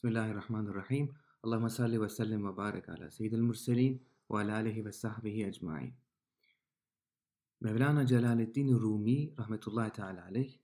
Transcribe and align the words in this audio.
بسم 0.00 0.08
الله 0.08 0.30
الرحمن 0.30 0.66
الرحيم 0.68 1.14
اللهم 1.44 1.68
صل 1.68 1.98
وسلم 1.98 2.44
وبارك 2.44 2.88
على 2.90 3.10
سيد 3.10 3.34
المرسلين 3.34 4.00
وعلى 4.28 4.60
آله 4.60 4.82
وصحبه 4.86 5.48
أجمعين 5.48 6.06
Mevlana 7.62 8.04
Jalaluddin 8.04 8.74
Rumi, 8.74 9.32
Rahmatullahi 9.34 9.90
ta'ala 9.90 10.24
alayh, 10.26 10.60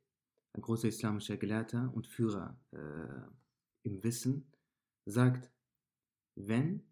ein 0.52 0.60
großer 0.60 0.88
islamischer 0.88 1.38
Gelehrter 1.38 1.90
und 1.94 2.06
Führer 2.06 2.60
äh, 2.72 3.88
im 3.88 4.04
Wissen, 4.04 4.52
sagt, 5.06 5.50
wenn 6.34 6.82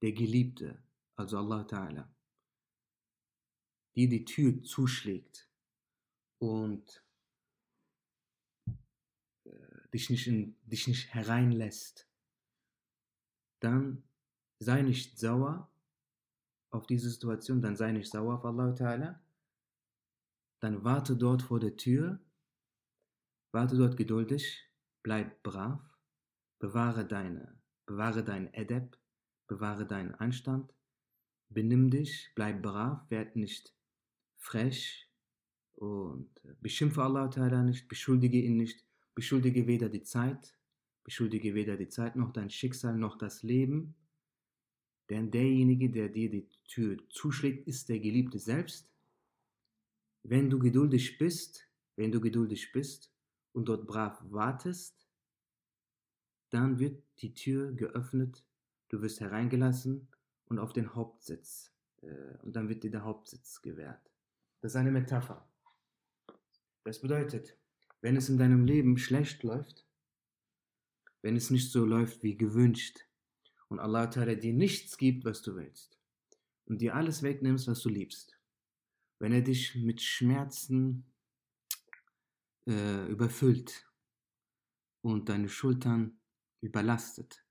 der 0.00 0.12
Geliebte, 0.12 0.82
also 1.16 1.38
Allah 1.38 1.66
ta'ala, 1.66 2.08
dir 3.94 4.08
die 4.08 4.24
Tür 4.24 4.62
zuschlägt 4.62 5.50
und 6.38 6.88
äh, 6.88 7.03
dich, 9.95 10.09
nicht 10.09 10.27
in, 10.27 10.55
dich 10.65 10.87
nicht 10.87 11.13
hereinlässt, 11.13 12.05
dann 13.61 14.03
sei 14.59 14.81
nicht 14.81 15.17
sauer 15.17 15.71
auf 16.69 16.85
diese 16.85 17.09
Situation, 17.09 17.61
dann 17.61 17.77
sei 17.77 17.93
nicht 17.93 18.11
sauer 18.11 18.35
auf 18.35 18.45
Allah 18.45 18.73
Ta'ala, 18.73 19.21
dann 20.59 20.83
warte 20.83 21.15
dort 21.15 21.41
vor 21.41 21.61
der 21.61 21.77
Tür, 21.77 22.19
warte 23.53 23.77
dort 23.77 23.95
geduldig, 23.95 24.69
bleib 25.01 25.41
brav, 25.43 25.79
bewahre 26.59 27.05
deine, 27.07 27.57
bewahre 27.85 28.23
deinen 28.23 28.53
Edeb, 28.53 28.97
bewahre 29.47 29.87
deinen 29.87 30.13
Anstand, 30.15 30.73
benimm 31.47 31.89
dich, 31.89 32.31
bleib 32.35 32.61
brav, 32.61 33.09
werd 33.09 33.37
nicht 33.37 33.73
frech 34.35 35.09
und 35.75 36.29
beschimpfe 36.59 37.01
Allah 37.01 37.29
Ta'ala 37.29 37.63
nicht, 37.63 37.87
beschuldige 37.87 38.41
ihn 38.41 38.57
nicht, 38.57 38.85
beschuldige 39.15 39.65
weder 39.65 39.89
die 39.89 40.03
Zeit, 40.03 40.57
beschuldige 41.03 41.55
weder 41.55 41.77
die 41.77 41.89
Zeit 41.89 42.15
noch 42.15 42.31
dein 42.31 42.49
Schicksal 42.49 42.97
noch 42.97 43.17
das 43.17 43.43
Leben, 43.43 43.95
denn 45.09 45.31
derjenige, 45.31 45.89
der 45.89 46.09
dir 46.09 46.29
die 46.29 46.49
Tür 46.67 46.97
zuschlägt, 47.09 47.67
ist 47.67 47.89
der 47.89 47.99
Geliebte 47.99 48.39
selbst. 48.39 48.91
Wenn 50.23 50.49
du 50.49 50.59
geduldig 50.59 51.17
bist, 51.17 51.67
wenn 51.95 52.11
du 52.11 52.19
geduldig 52.19 52.71
bist 52.71 53.13
und 53.53 53.65
dort 53.65 53.85
brav 53.85 54.19
wartest, 54.29 55.07
dann 56.49 56.79
wird 56.79 57.03
die 57.19 57.33
Tür 57.33 57.71
geöffnet, 57.73 58.43
du 58.89 59.01
wirst 59.01 59.19
hereingelassen 59.19 60.07
und 60.45 60.59
auf 60.59 60.73
den 60.73 60.95
Hauptsitz. 60.95 61.71
Äh, 62.01 62.37
und 62.43 62.55
dann 62.55 62.69
wird 62.69 62.83
dir 62.83 62.91
der 62.91 63.03
Hauptsitz 63.03 63.61
gewährt. 63.61 64.11
Das 64.61 64.71
ist 64.71 64.75
eine 64.77 64.91
Metapher. 64.91 65.47
Das 66.83 66.99
bedeutet, 66.99 67.57
wenn 68.05 68.17
es 68.17 68.29
in 68.29 68.37
deinem 68.37 68.65
Leben 68.65 68.99
schlecht 68.99 69.41
läuft, 69.41 69.83
wenn 71.23 71.35
es 71.35 71.49
nicht 71.49 71.71
so 71.71 71.85
läuft 71.85 72.21
wie 72.21 72.37
gewünscht 72.37 72.99
und 73.67 73.79
Allah 73.79 74.03
Ta'ala 74.03 74.35
dir 74.35 74.53
nichts 74.53 74.97
gibt, 74.97 75.25
was 75.25 75.41
du 75.41 75.55
willst 75.55 75.97
und 76.65 76.81
dir 76.81 76.93
alles 76.93 77.23
wegnimmst, 77.23 77.67
was 77.67 77.81
du 77.81 77.89
liebst, 77.89 78.39
wenn 79.17 79.31
er 79.31 79.41
dich 79.41 79.73
mit 79.73 80.03
Schmerzen 80.03 81.03
äh, 82.67 83.07
überfüllt 83.07 83.89
und 85.01 85.27
deine 85.27 85.49
Schultern 85.49 86.19
überlastet, 86.61 87.43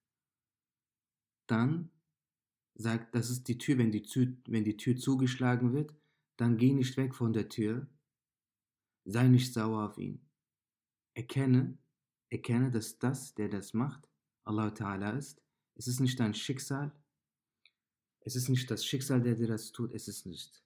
dann 1.48 1.90
sagt, 2.76 3.12
das 3.12 3.28
ist 3.28 3.48
die 3.48 3.58
Tür, 3.58 3.78
wenn 3.78 3.90
die 3.90 4.04
Tür, 4.04 4.28
wenn 4.46 4.62
die 4.62 4.76
Tür 4.76 4.96
zugeschlagen 4.96 5.72
wird, 5.72 5.92
dann 6.36 6.58
geh 6.58 6.72
nicht 6.72 6.96
weg 6.96 7.12
von 7.12 7.32
der 7.32 7.48
Tür, 7.48 7.88
sei 9.04 9.26
nicht 9.26 9.52
sauer 9.52 9.86
auf 9.86 9.98
ihn. 9.98 10.24
Erkenne, 11.14 11.78
erkenne, 12.30 12.70
dass 12.70 12.98
das, 12.98 13.34
der 13.34 13.48
das 13.48 13.72
macht, 13.72 14.08
Allah 14.44 14.68
Ta'ala 14.68 15.16
ist. 15.16 15.40
Es 15.76 15.86
ist 15.88 16.00
nicht 16.00 16.18
dein 16.20 16.34
Schicksal. 16.34 16.92
Es 18.20 18.36
ist 18.36 18.48
nicht 18.48 18.70
das 18.70 18.84
Schicksal, 18.84 19.22
der 19.22 19.34
dir 19.34 19.46
das 19.46 19.72
tut. 19.72 19.92
Es 19.92 20.08
ist 20.08 20.26
nicht 20.26 20.62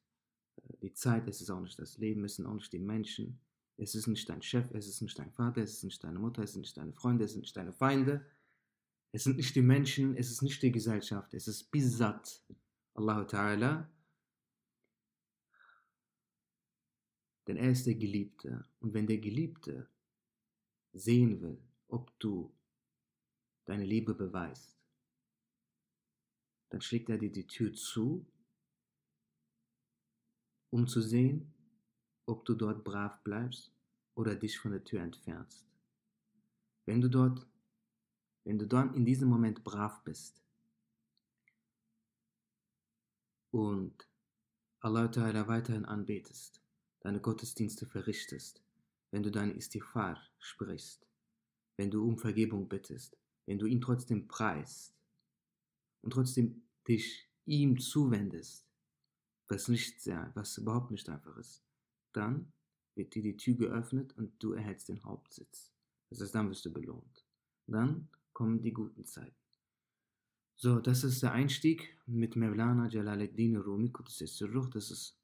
äh, 0.56 0.76
die 0.82 0.92
Zeit. 0.92 1.26
Es 1.28 1.40
ist 1.40 1.50
auch 1.50 1.60
nicht 1.60 1.78
das 1.78 1.98
Leben. 1.98 2.24
Es 2.24 2.36
sind 2.36 2.46
auch 2.46 2.54
nicht 2.54 2.72
die 2.72 2.78
Menschen. 2.78 3.40
Es 3.76 3.94
ist 3.94 4.06
nicht 4.06 4.28
dein 4.28 4.42
Chef. 4.42 4.70
Es 4.72 4.88
ist 4.88 5.00
nicht 5.00 5.18
dein 5.18 5.32
Vater. 5.32 5.62
Es 5.62 5.74
ist 5.74 5.84
nicht 5.84 6.02
deine 6.02 6.18
Mutter. 6.18 6.42
Es 6.42 6.52
sind 6.52 6.62
nicht 6.62 6.76
deine 6.76 6.92
Freunde. 6.92 7.24
Es 7.24 7.32
sind 7.32 7.42
nicht 7.42 7.56
deine 7.56 7.72
Feinde. 7.72 8.24
Es 9.12 9.24
sind 9.24 9.36
nicht 9.36 9.54
die 9.54 9.62
Menschen. 9.62 10.16
Es 10.16 10.30
ist 10.30 10.42
nicht 10.42 10.62
die 10.62 10.72
Gesellschaft. 10.72 11.32
Es 11.34 11.48
ist 11.48 11.70
Bizat. 11.70 12.44
Allah 12.94 13.22
Ta'ala. 13.22 13.86
Denn 17.46 17.56
er 17.56 17.70
ist 17.70 17.86
der 17.86 17.94
Geliebte. 17.94 18.66
Und 18.80 18.92
wenn 18.92 19.06
der 19.06 19.18
Geliebte 19.18 19.88
sehen 20.98 21.40
will, 21.40 21.62
ob 21.88 22.18
du 22.18 22.52
deine 23.64 23.84
Liebe 23.84 24.14
beweist, 24.14 24.78
dann 26.70 26.80
schlägt 26.80 27.08
er 27.08 27.18
dir 27.18 27.32
die 27.32 27.46
Tür 27.46 27.72
zu, 27.74 28.26
um 30.70 30.86
zu 30.86 31.00
sehen, 31.00 31.54
ob 32.26 32.44
du 32.44 32.54
dort 32.54 32.84
brav 32.84 33.22
bleibst 33.24 33.72
oder 34.14 34.34
dich 34.34 34.58
von 34.58 34.72
der 34.72 34.84
Tür 34.84 35.00
entfernst. 35.00 35.66
Wenn 36.84 37.00
du 37.00 37.08
dort, 37.08 37.46
wenn 38.44 38.58
du 38.58 38.66
dann 38.66 38.94
in 38.94 39.04
diesem 39.04 39.28
Moment 39.28 39.64
brav 39.64 40.02
bist 40.04 40.42
und 43.50 44.08
Allah 44.80 45.06
Ta'ala 45.08 45.48
weiterhin 45.48 45.84
anbetest, 45.84 46.62
deine 47.00 47.20
Gottesdienste 47.20 47.86
verrichtest, 47.86 48.62
wenn 49.10 49.22
du 49.22 49.30
deine 49.30 49.54
Istighfar 49.54 50.20
sprichst, 50.38 51.06
wenn 51.76 51.90
du 51.90 52.06
um 52.06 52.18
Vergebung 52.18 52.68
bittest, 52.68 53.16
wenn 53.46 53.58
du 53.58 53.66
ihn 53.66 53.80
trotzdem 53.80 54.28
preist 54.28 54.94
und 56.02 56.12
trotzdem 56.12 56.62
dich 56.86 57.28
ihm 57.46 57.78
zuwendest, 57.78 58.66
was 59.48 59.68
nicht 59.68 60.00
sehr, 60.00 60.30
was 60.34 60.58
überhaupt 60.58 60.90
nicht 60.90 61.08
einfach 61.08 61.36
ist, 61.38 61.64
dann 62.12 62.52
wird 62.94 63.14
dir 63.14 63.22
die 63.22 63.36
Tür 63.36 63.54
geöffnet 63.54 64.16
und 64.16 64.42
du 64.42 64.52
erhältst 64.52 64.88
den 64.88 65.02
Hauptsitz. 65.04 65.72
Das 66.10 66.20
heißt, 66.20 66.34
dann 66.34 66.50
wirst 66.50 66.64
du 66.64 66.72
belohnt. 66.72 67.24
Dann 67.66 68.08
kommen 68.32 68.60
die 68.60 68.72
guten 68.72 69.04
Zeiten. 69.04 69.36
So, 70.56 70.80
das 70.80 71.04
ist 71.04 71.22
der 71.22 71.32
Einstieg 71.32 71.96
mit 72.06 72.34
Mevlana 72.34 72.88
Jalaluddin 72.88 73.56
Rumi 73.56 73.92
Das 73.92 74.90
ist 74.90 75.16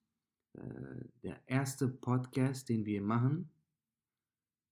äh, 0.53 1.05
der 1.23 1.43
erste 1.49 1.89
Podcast, 1.89 2.69
den 2.69 2.87
wir 2.87 3.03
machen 3.03 3.51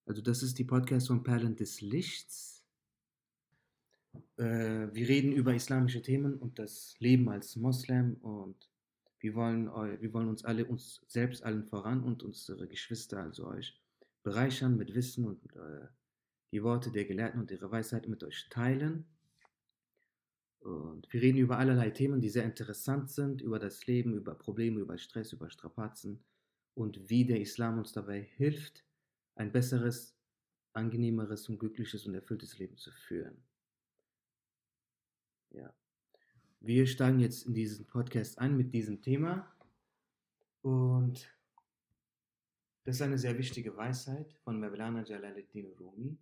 also 0.06 0.20
das 0.20 0.42
ist 0.42 0.58
die 0.58 0.64
Podcast 0.64 1.08
von 1.08 1.22
Perlen 1.22 1.56
des 1.56 1.80
Lichts. 1.80 2.64
Äh, 4.36 4.88
wir 4.92 5.08
reden 5.08 5.32
über 5.32 5.54
islamische 5.54 6.02
Themen 6.02 6.36
und 6.38 6.58
das 6.58 6.96
Leben 6.98 7.28
als 7.28 7.56
Moslem 7.56 8.14
und 8.16 8.68
wir 9.20 9.36
wollen, 9.36 9.66
wir 10.00 10.12
wollen 10.12 10.28
uns 10.28 10.44
alle, 10.44 10.64
uns 10.64 11.00
selbst 11.06 11.44
allen 11.44 11.64
voran 11.64 12.02
und 12.02 12.24
unsere 12.24 12.66
Geschwister, 12.66 13.22
also 13.22 13.46
euch, 13.46 13.80
bereichern 14.24 14.76
mit 14.76 14.94
Wissen 14.94 15.26
und 15.26 15.44
äh, 15.54 15.86
die 16.50 16.62
Worte 16.64 16.90
der 16.90 17.04
Gelehrten 17.04 17.40
und 17.40 17.50
ihre 17.52 17.70
Weisheit 17.70 18.08
mit 18.08 18.24
euch 18.24 18.48
teilen. 18.50 19.06
Und 20.58 21.12
wir 21.12 21.22
reden 21.22 21.38
über 21.38 21.58
allerlei 21.58 21.90
Themen, 21.90 22.20
die 22.20 22.28
sehr 22.28 22.44
interessant 22.44 23.10
sind, 23.10 23.42
über 23.42 23.58
das 23.58 23.86
Leben, 23.86 24.14
über 24.14 24.34
Probleme, 24.34 24.80
über 24.80 24.98
Stress, 24.98 25.32
über 25.32 25.50
Strapazen 25.50 26.22
und 26.74 27.08
wie 27.08 27.24
der 27.24 27.40
Islam 27.40 27.78
uns 27.78 27.92
dabei 27.92 28.20
hilft, 28.20 28.84
ein 29.34 29.53
besseres, 29.53 30.16
angenehmeres 30.72 31.48
und 31.48 31.59
glückliches 31.59 32.06
und 32.06 32.15
erfülltes 32.15 32.59
Leben 32.59 32.76
zu 32.76 32.91
führen. 32.91 33.44
Ja. 35.50 35.75
Wir 36.60 36.87
steigen 36.87 37.20
jetzt 37.20 37.47
in 37.47 37.54
diesen 37.54 37.87
Podcast 37.87 38.38
ein 38.38 38.56
mit 38.56 38.72
diesem 38.72 39.03
Thema 39.03 39.53
und 40.62 41.28
das 42.84 42.97
ist 42.97 43.03
eine 43.03 43.19
sehr 43.19 43.37
wichtige 43.38 43.76
Weisheit 43.76 44.32
von 44.44 44.59
Mevlana 44.59 45.04
Jalaluddin 45.04 45.72
Rumi, 45.78 46.19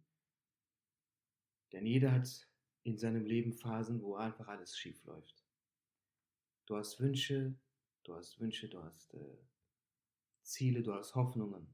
denn 1.72 1.86
jeder 1.86 2.12
hat 2.12 2.48
in 2.82 2.96
seinem 2.96 3.24
Leben 3.24 3.52
Phasen, 3.52 4.02
wo 4.02 4.16
einfach 4.16 4.48
alles 4.48 4.76
schief 4.76 5.04
läuft. 5.04 5.44
Du 6.66 6.76
hast 6.76 7.00
Wünsche, 7.00 7.54
du 8.04 8.14
hast 8.14 8.40
Wünsche, 8.40 8.68
du 8.68 8.82
hast 8.82 9.14
äh, 9.14 9.38
Ziele, 10.42 10.82
du 10.82 10.94
hast 10.94 11.14
Hoffnungen. 11.14 11.66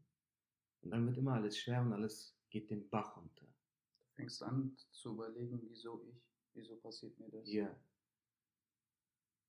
Und 0.87 0.93
dann 0.93 1.05
wird 1.05 1.17
immer 1.17 1.33
alles 1.33 1.59
schwer 1.59 1.83
und 1.83 1.93
alles 1.93 2.33
geht 2.49 2.71
den 2.71 2.89
Bach 2.89 3.17
runter. 3.17 3.45
Du 3.45 4.15
fängst 4.15 4.41
an 4.45 4.77
zu 4.93 5.15
überlegen, 5.15 5.61
wieso 5.69 6.01
ich, 6.01 6.23
wieso 6.55 6.77
passiert 6.77 7.19
mir 7.19 7.29
das? 7.29 7.51
Ja. 7.51 7.77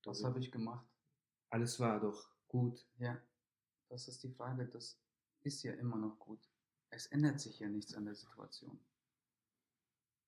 Was 0.04 0.24
habe 0.24 0.40
ich 0.40 0.52
gemacht? 0.52 0.88
Alles 1.52 1.80
war 1.80 2.00
doch 2.00 2.28
gut. 2.48 2.84
Ja, 2.98 3.22
das 3.88 4.08
ist 4.08 4.24
die 4.24 4.32
Frage, 4.32 4.66
das 4.66 5.00
ist 5.44 5.62
ja 5.62 5.74
immer 5.74 5.98
noch 5.98 6.18
gut. 6.18 6.40
Es 6.90 7.06
ändert 7.06 7.40
sich 7.40 7.60
ja 7.60 7.70
nichts 7.70 7.94
an 7.94 8.06
der 8.06 8.16
Situation. 8.16 8.80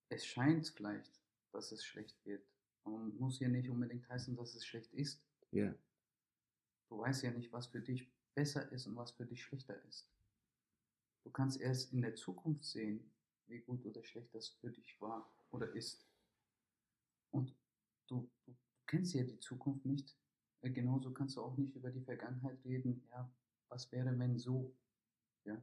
Es 0.09 0.27
scheint 0.27 0.67
vielleicht, 0.67 1.19
dass 1.51 1.71
es 1.71 1.83
schlecht 1.83 2.23
wird, 2.23 2.47
aber 2.83 2.99
muss 2.99 3.39
ja 3.39 3.47
nicht 3.47 3.67
unbedingt 3.67 4.07
heißen, 4.07 4.35
dass 4.35 4.53
es 4.53 4.63
schlecht 4.63 4.93
ist. 4.93 5.23
Ja. 5.49 5.73
Du 6.87 6.99
weißt 6.99 7.23
ja 7.23 7.31
nicht, 7.31 7.51
was 7.51 7.65
für 7.65 7.81
dich 7.81 8.07
besser 8.35 8.71
ist 8.71 8.85
und 8.85 8.95
was 8.95 9.09
für 9.09 9.25
dich 9.25 9.41
schlechter 9.41 9.83
ist. 9.85 10.07
Du 11.23 11.31
kannst 11.31 11.59
erst 11.59 11.93
in 11.93 12.01
der 12.01 12.15
Zukunft 12.15 12.63
sehen, 12.63 13.11
wie 13.47 13.59
gut 13.59 13.85
oder 13.85 14.03
schlecht 14.03 14.33
das 14.33 14.49
für 14.49 14.71
dich 14.71 14.99
war 15.01 15.31
oder 15.51 15.71
ist. 15.73 16.07
Und 17.31 17.55
du, 18.07 18.29
du 18.45 18.55
kennst 18.85 19.13
ja 19.13 19.23
die 19.23 19.39
Zukunft 19.39 19.85
nicht. 19.85 20.15
Äh, 20.61 20.71
genauso 20.71 21.11
kannst 21.11 21.37
du 21.37 21.41
auch 21.41 21.57
nicht 21.57 21.75
über 21.75 21.91
die 21.91 22.01
Vergangenheit 22.01 22.63
reden. 22.65 23.03
Ja, 23.11 23.29
was 23.69 23.91
wäre, 23.91 24.17
wenn 24.17 24.37
so? 24.37 24.73
Ja, 25.45 25.61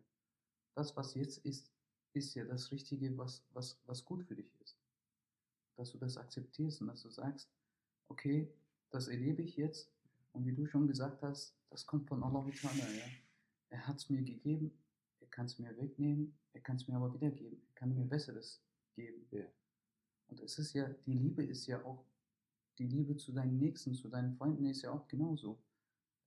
das, 0.74 0.96
was 0.96 1.14
jetzt 1.14 1.38
ist, 1.44 1.72
ist 2.12 2.34
ja 2.34 2.44
das 2.44 2.70
Richtige, 2.70 3.16
was, 3.16 3.44
was, 3.52 3.80
was 3.86 4.04
gut 4.04 4.24
für 4.24 4.34
dich 4.34 4.50
ist. 4.60 4.78
Dass 5.76 5.92
du 5.92 5.98
das 5.98 6.16
akzeptierst 6.16 6.80
und 6.80 6.88
dass 6.88 7.02
du 7.02 7.10
sagst, 7.10 7.50
okay, 8.08 8.52
das 8.90 9.08
erlebe 9.08 9.42
ich 9.42 9.56
jetzt 9.56 9.90
und 10.32 10.46
wie 10.46 10.54
du 10.54 10.66
schon 10.66 10.86
gesagt 10.86 11.22
hast, 11.22 11.54
das 11.70 11.86
kommt 11.86 12.08
von 12.08 12.22
Allah 12.22 12.46
ja. 12.46 13.04
Er 13.70 13.86
hat 13.86 13.96
es 13.96 14.08
mir 14.08 14.22
gegeben, 14.22 14.72
kann 15.36 15.44
es 15.46 15.58
mir 15.58 15.76
wegnehmen, 15.76 16.34
er 16.54 16.62
kann 16.62 16.76
es 16.76 16.88
mir 16.88 16.96
aber 16.96 17.12
wiedergeben, 17.12 17.60
er 17.68 17.74
kann 17.74 17.94
mir 17.94 18.06
Besseres 18.06 18.62
geben. 18.94 19.26
Ja. 19.30 19.44
Und 20.28 20.40
es 20.40 20.58
ist 20.58 20.72
ja, 20.72 20.88
die 21.04 21.12
Liebe 21.12 21.44
ist 21.44 21.66
ja 21.66 21.84
auch, 21.84 22.06
die 22.78 22.86
Liebe 22.86 23.16
zu 23.18 23.32
deinen 23.32 23.58
Nächsten, 23.58 23.94
zu 23.94 24.08
deinen 24.08 24.34
Freunden 24.38 24.64
ist 24.64 24.80
ja 24.80 24.92
auch 24.92 25.06
genauso. 25.08 25.58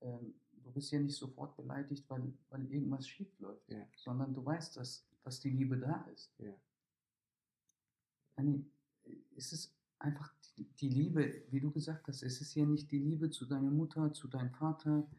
Ähm, 0.01 0.35
du 0.63 0.71
bist 0.71 0.91
ja 0.91 0.99
nicht 0.99 1.17
sofort 1.17 1.57
beleidigt, 1.57 2.07
weil, 2.07 2.31
weil 2.51 2.71
irgendwas 2.71 3.07
schief 3.07 3.27
läuft, 3.39 3.67
Ja. 3.69 3.83
sondern 3.95 4.31
du 4.31 4.45
weißt, 4.45 4.77
dass, 4.77 5.03
dass 5.23 5.39
die 5.39 5.49
Liebe 5.49 5.77
da 5.77 6.03
ist. 6.13 6.31
Ja. 6.37 6.53
Anni, 8.35 8.63
es 9.35 9.51
ist 9.51 9.75
einfach 9.97 10.31
die, 10.55 10.65
die 10.75 10.89
Liebe, 10.89 11.43
wie 11.49 11.59
du 11.59 11.71
gesagt 11.71 12.07
hast, 12.07 12.21
es 12.21 12.41
ist 12.41 12.53
ja 12.53 12.65
nicht 12.65 12.91
die 12.91 12.99
Liebe 12.99 13.31
zu 13.31 13.47
deiner 13.47 13.71
Mutter, 13.71 14.13
zu 14.13 14.27
deinem 14.27 14.51
Vater, 14.51 15.09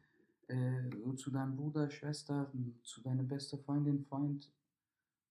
äh, 0.50 1.14
zu 1.16 1.30
deinem 1.30 1.56
Bruder, 1.56 1.90
Schwester, 1.90 2.50
zu 2.82 3.00
deiner 3.02 3.22
besten 3.22 3.58
Freundin, 3.60 4.04
Freund, 4.04 4.50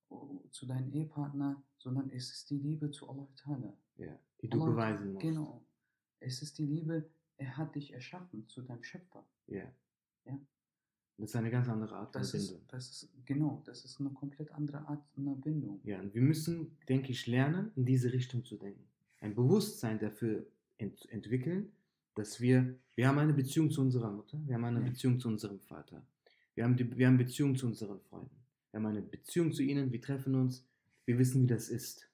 oh, 0.09 0.41
zu 0.51 0.65
deinem 0.65 0.91
Ehepartner, 0.91 1.61
sondern 1.77 2.09
es 2.09 2.31
ist 2.31 2.49
die 2.49 2.57
Liebe 2.57 2.89
zu 2.91 3.09
Allah 3.09 3.27
Ta'ala. 3.35 3.73
ja. 3.97 4.17
Die 4.41 4.47
du 4.49 4.61
Allah- 4.61 4.71
beweisen 4.71 5.13
musst. 5.13 5.21
Genau. 5.25 5.61
Es 6.21 6.41
ist 6.41 6.57
die 6.57 6.65
Liebe, 6.65 7.09
er 7.37 7.57
hat 7.57 7.75
dich 7.75 7.93
erschaffen 7.93 8.47
zu 8.47 8.61
deinem 8.61 8.83
Schöpfer. 8.83 9.25
Ja. 9.47 9.63
Ja. 10.25 10.39
Das 11.17 11.31
ist 11.31 11.35
eine 11.35 11.51
ganz 11.51 11.67
andere 11.67 11.95
Art 11.97 12.13
von 12.13 12.21
Das 12.21 12.33
ist, 12.33 12.47
Bindung. 12.47 12.65
das 12.69 12.89
ist, 12.89 13.09
genau, 13.25 13.61
das 13.65 13.83
ist 13.83 13.99
eine 13.99 14.09
komplett 14.11 14.51
andere 14.53 14.87
Art 14.87 15.03
einer 15.17 15.35
Bindung. 15.35 15.81
Ja, 15.83 15.99
und 15.99 16.13
wir 16.13 16.21
müssen, 16.21 16.77
denke 16.87 17.11
ich, 17.11 17.27
lernen, 17.27 17.71
in 17.75 17.85
diese 17.85 18.13
Richtung 18.13 18.45
zu 18.45 18.55
denken. 18.55 18.85
Ein 19.19 19.35
Bewusstsein 19.35 19.99
dafür 19.99 20.45
ent 20.77 21.05
entwickeln, 21.09 21.69
dass 22.19 22.41
wir, 22.41 22.75
wir 22.95 23.07
haben 23.07 23.17
eine 23.17 23.33
Beziehung 23.33 23.71
zu 23.71 23.81
unserer 23.81 24.11
Mutter, 24.11 24.37
wir 24.45 24.55
haben 24.55 24.65
eine 24.65 24.81
Ja. 24.81 24.89
Beziehung 24.89 25.19
zu 25.19 25.29
unserem 25.29 25.59
Vater, 25.61 26.05
wir 26.53 26.65
haben, 26.65 26.75
die, 26.75 26.97
wir 26.97 27.07
haben 27.07 27.17
Beziehung 27.17 27.55
zu 27.55 27.65
unseren 27.65 28.01
Freunden, 28.01 28.35
wir 28.71 28.79
haben 28.79 28.85
eine 28.87 29.01
Beziehung 29.01 29.53
zu 29.53 29.63
ihnen, 29.63 29.91
wir 29.91 30.01
treffen 30.01 30.35
uns, 30.35 30.67
wir 31.05 31.17
wissen, 31.17 31.41
wie 31.43 31.47
das 31.47 31.69
ist. 31.69 32.09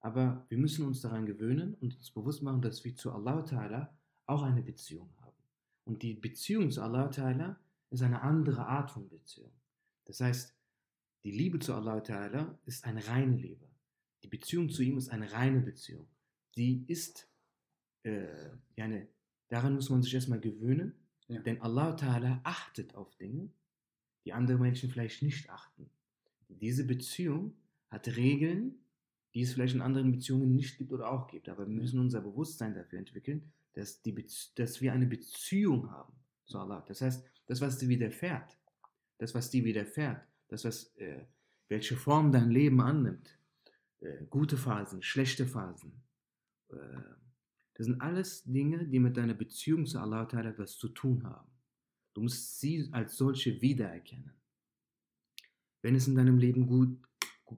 Aber 0.00 0.46
wir 0.48 0.56
müssen 0.56 0.86
uns 0.86 1.02
daran 1.02 1.26
gewöhnen 1.26 1.74
und 1.74 1.96
uns 1.96 2.10
bewusst 2.10 2.42
machen, 2.42 2.62
dass 2.62 2.82
wir 2.84 2.96
zu 2.96 3.12
Allah 3.12 3.44
Ta'ala 3.44 3.88
auch 4.24 4.42
eine 4.42 4.62
Beziehung 4.62 5.10
haben. 5.20 5.36
Und 5.84 6.02
die 6.02 6.14
Beziehung 6.14 6.70
zu 6.70 6.80
Allah 6.82 7.08
Ta'ala 7.10 7.56
ist 7.90 8.02
eine 8.02 8.22
andere 8.22 8.66
Art 8.66 8.90
von 8.90 9.08
Beziehung. 9.08 9.52
Das 10.06 10.20
heißt, 10.20 10.56
die 11.24 11.30
Liebe 11.30 11.58
zu 11.58 11.74
Allah 11.74 11.98
Ta'ala 11.98 12.56
ist 12.64 12.84
eine 12.84 13.06
reine 13.06 13.36
Liebe. 13.36 13.68
Die 14.22 14.28
Beziehung 14.28 14.70
zu 14.70 14.82
ihm 14.82 14.96
ist 14.96 15.10
eine 15.10 15.30
reine 15.30 15.60
Beziehung. 15.60 16.06
Die 16.56 16.84
ist, 16.88 17.28
äh, 18.02 18.50
eine, 18.76 19.08
daran 19.48 19.74
muss 19.74 19.90
man 19.90 20.02
sich 20.02 20.14
erstmal 20.14 20.40
gewöhnen, 20.40 20.94
Ja. 21.28 21.40
denn 21.40 21.60
Allah 21.60 21.94
Ta'ala 21.96 22.40
achtet 22.44 22.94
auf 22.94 23.14
Dinge, 23.16 23.50
die 24.24 24.32
andere 24.32 24.58
Menschen 24.58 24.90
vielleicht 24.90 25.22
nicht 25.22 25.50
achten. 25.50 25.90
Diese 26.48 26.84
Beziehung 26.84 27.54
hat 27.88 28.06
Regeln, 28.16 28.74
die 29.34 29.42
es 29.42 29.52
vielleicht 29.52 29.74
in 29.74 29.82
anderen 29.82 30.12
Beziehungen 30.12 30.54
nicht 30.54 30.78
gibt 30.78 30.92
oder 30.92 31.10
auch 31.10 31.26
gibt. 31.26 31.48
Aber 31.48 31.66
wir 31.66 31.74
müssen 31.74 31.98
unser 31.98 32.20
Bewusstsein 32.20 32.74
dafür 32.74 32.98
entwickeln, 32.98 33.52
dass, 33.74 34.00
die 34.02 34.12
Bez 34.12 34.54
dass 34.54 34.80
wir 34.80 34.92
eine 34.92 35.06
Beziehung 35.06 35.90
haben 35.90 36.14
zu 36.46 36.58
Allah. 36.58 36.84
Das 36.88 37.00
heißt, 37.02 37.24
das, 37.46 37.60
was 37.60 37.78
dir 37.78 37.88
widerfährt, 37.88 38.56
das, 39.18 39.34
was 39.34 39.50
dir 39.50 39.64
widerfährt, 39.64 40.22
das, 40.48 40.64
was, 40.64 40.94
äh, 40.96 41.24
welche 41.68 41.96
Form 41.96 42.32
dein 42.32 42.50
Leben 42.50 42.80
annimmt, 42.80 43.38
äh, 44.00 44.24
gute 44.30 44.56
Phasen, 44.56 45.02
schlechte 45.02 45.46
Phasen, 45.46 45.92
äh, 46.70 46.76
das 47.76 47.86
sind 47.86 48.00
alles 48.00 48.42
Dinge, 48.44 48.86
die 48.86 48.98
mit 48.98 49.18
deiner 49.18 49.34
Beziehung 49.34 49.84
zu 49.84 49.98
Allah 49.98 50.22
Ta'ala 50.22 50.48
etwas 50.48 50.78
zu 50.78 50.88
tun 50.88 51.22
haben. 51.24 51.50
Du 52.14 52.22
musst 52.22 52.58
sie 52.58 52.88
als 52.92 53.18
solche 53.18 53.60
wiedererkennen. 53.60 54.32
Wenn 55.82 55.94
es 55.94 56.08
in 56.08 56.14
deinem 56.14 56.38
Leben 56.38 56.66
gut, 56.66 56.98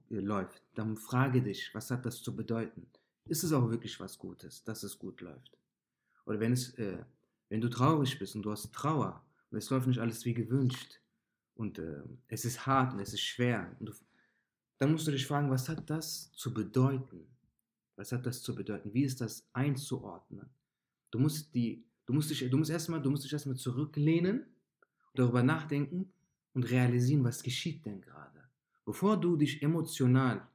äh, 0.09 0.19
läuft, 0.19 0.61
dann 0.75 0.97
frage 0.97 1.41
dich, 1.41 1.73
was 1.73 1.89
hat 1.89 2.05
das 2.05 2.21
zu 2.21 2.35
bedeuten? 2.35 2.85
Ist 3.25 3.43
es 3.43 3.53
auch 3.53 3.69
wirklich 3.69 3.97
was 4.01 4.19
Gutes, 4.19 4.63
dass 4.65 4.83
es 4.83 4.99
gut 4.99 5.21
läuft? 5.21 5.57
Oder 6.25 6.41
wenn, 6.41 6.51
es, 6.51 6.73
äh, 6.77 7.05
wenn 7.47 7.61
du 7.61 7.69
traurig 7.69 8.19
bist 8.19 8.35
und 8.35 8.43
du 8.43 8.51
hast 8.51 8.73
Trauer 8.73 9.25
und 9.51 9.57
es 9.57 9.69
läuft 9.69 9.87
nicht 9.87 9.99
alles 9.99 10.25
wie 10.25 10.33
gewünscht 10.33 10.99
und 11.55 11.79
äh, 11.79 12.03
es 12.27 12.43
ist 12.43 12.65
hart 12.65 12.93
und 12.93 12.99
es 12.99 13.13
ist 13.13 13.21
schwer, 13.21 13.73
du, 13.79 13.93
dann 14.79 14.91
musst 14.91 15.07
du 15.07 15.11
dich 15.11 15.25
fragen, 15.25 15.49
was 15.49 15.69
hat 15.69 15.89
das 15.89 16.29
zu 16.33 16.53
bedeuten? 16.53 17.25
Was 17.99 18.13
hat 18.13 18.25
das 18.25 18.41
zu 18.41 18.55
bedeuten? 18.55 18.93
Wie 18.93 19.03
ist 19.03 19.19
das 19.19 19.49
einzuordnen? 19.51 20.49
Du 21.11 21.19
musst 21.19 21.53
die, 21.53 21.83
du 22.05 22.13
musst 22.13 22.29
dich, 22.29 22.49
du 22.49 22.57
musst 22.57 22.71
erstmal, 22.71 23.01
du 23.01 23.09
musst 23.11 23.25
dich 23.25 23.33
erstmal 23.33 23.57
zurücklehnen, 23.57 24.45
darüber 25.15 25.43
nachdenken 25.43 26.13
und 26.53 26.63
realisieren, 26.71 27.25
was 27.25 27.43
geschieht 27.43 27.85
denn 27.85 27.99
gerade. 27.99 28.41
Bevor 28.85 29.19
du 29.19 29.35
dich 29.35 29.61
emotional 29.61 30.47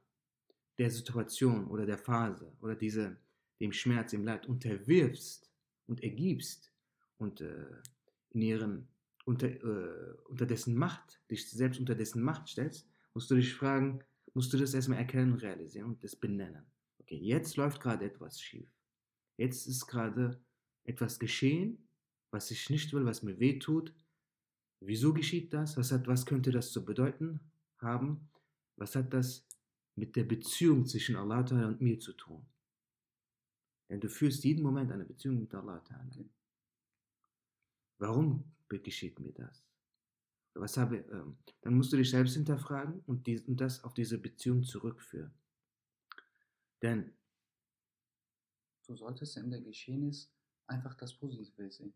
der 0.79 0.89
Situation 0.89 1.67
oder 1.67 1.85
der 1.85 1.99
Phase 1.99 2.51
oder 2.61 2.75
diese, 2.75 3.15
dem 3.59 3.71
Schmerz, 3.71 4.09
dem 4.09 4.23
Leid 4.23 4.47
unterwirfst 4.47 5.47
und 5.85 6.01
ergibst 6.01 6.73
und 7.19 7.41
äh, 7.41 7.67
in 8.31 8.41
ihren, 8.41 8.87
unter, 9.25 9.49
äh, 9.49 10.15
unter 10.29 10.47
dessen 10.47 10.73
Macht, 10.73 11.21
dich 11.29 11.47
selbst 11.47 11.79
unter 11.79 11.93
dessen 11.93 12.23
Macht 12.23 12.49
stellst, 12.49 12.89
musst 13.13 13.29
du 13.29 13.35
dich 13.35 13.53
fragen, 13.53 13.99
musst 14.33 14.51
du 14.51 14.57
das 14.57 14.73
erstmal 14.73 14.97
erkennen 14.97 15.35
realisieren 15.35 15.89
und 15.89 16.03
das 16.03 16.15
benennen. 16.15 16.65
Okay, 17.05 17.17
jetzt 17.17 17.55
läuft 17.55 17.81
gerade 17.81 18.03
etwas 18.03 18.41
schief. 18.41 18.67
Jetzt 19.37 19.67
ist 19.67 19.85
gerade 19.85 20.41
etwas 20.85 21.19
geschehen, 21.19 21.87
was 22.31 22.49
ich 22.49 22.67
nicht 22.71 22.93
will, 22.93 23.05
was 23.05 23.21
mir 23.21 23.39
weh 23.39 23.59
tut. 23.59 23.93
Wieso 24.79 25.13
geschieht 25.13 25.53
das? 25.53 25.77
Was, 25.77 25.91
hat, 25.91 26.07
was 26.07 26.25
könnte 26.25 26.49
das 26.49 26.71
zu 26.71 26.83
bedeuten 26.83 27.39
haben? 27.77 28.27
Was 28.75 28.95
hat 28.95 29.13
das 29.13 29.47
mit 29.95 30.15
der 30.15 30.23
Beziehung 30.23 30.87
zwischen 30.87 31.15
Allah 31.15 31.41
und 31.67 31.79
mir 31.79 31.99
zu 31.99 32.13
tun? 32.13 32.43
Denn 33.87 33.99
du 33.99 34.09
führst 34.09 34.43
jeden 34.43 34.63
Moment 34.63 34.91
eine 34.91 35.05
Beziehung 35.05 35.39
mit 35.39 35.53
Allah. 35.53 35.83
Warum 37.99 38.51
geschieht 38.67 39.19
mir 39.19 39.31
das? 39.31 39.63
Was 40.55 40.75
habe, 40.77 40.97
ähm, 41.11 41.37
dann 41.61 41.75
musst 41.75 41.93
du 41.93 41.97
dich 41.97 42.09
selbst 42.09 42.33
hinterfragen 42.33 43.03
und, 43.05 43.27
die, 43.27 43.39
und 43.41 43.61
das 43.61 43.83
auf 43.83 43.93
diese 43.93 44.17
Beziehung 44.17 44.63
zurückführen. 44.63 45.31
Denn 46.85 47.15
Du 48.85 48.95
solltest 48.95 49.37
in 49.37 49.49
der 49.49 49.61
Geschehnis 49.61 50.31
einfach 50.67 50.93
das 50.95 51.13
Positive 51.13 51.71
sehen. 51.71 51.93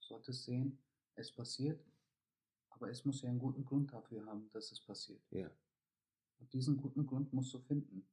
Du 0.00 0.06
solltest 0.06 0.44
sehen, 0.44 0.78
es 1.16 1.32
passiert, 1.32 1.84
aber 2.70 2.90
es 2.90 3.04
muss 3.04 3.22
ja 3.22 3.30
einen 3.30 3.38
guten 3.38 3.64
Grund 3.64 3.92
dafür 3.92 4.24
haben, 4.26 4.48
dass 4.50 4.70
es 4.70 4.80
passiert. 4.80 5.20
Ja. 5.30 5.50
Und 6.38 6.52
diesen 6.52 6.76
guten 6.76 7.06
Grund 7.06 7.32
musst 7.32 7.52
du 7.54 7.58
finden. 7.58 8.06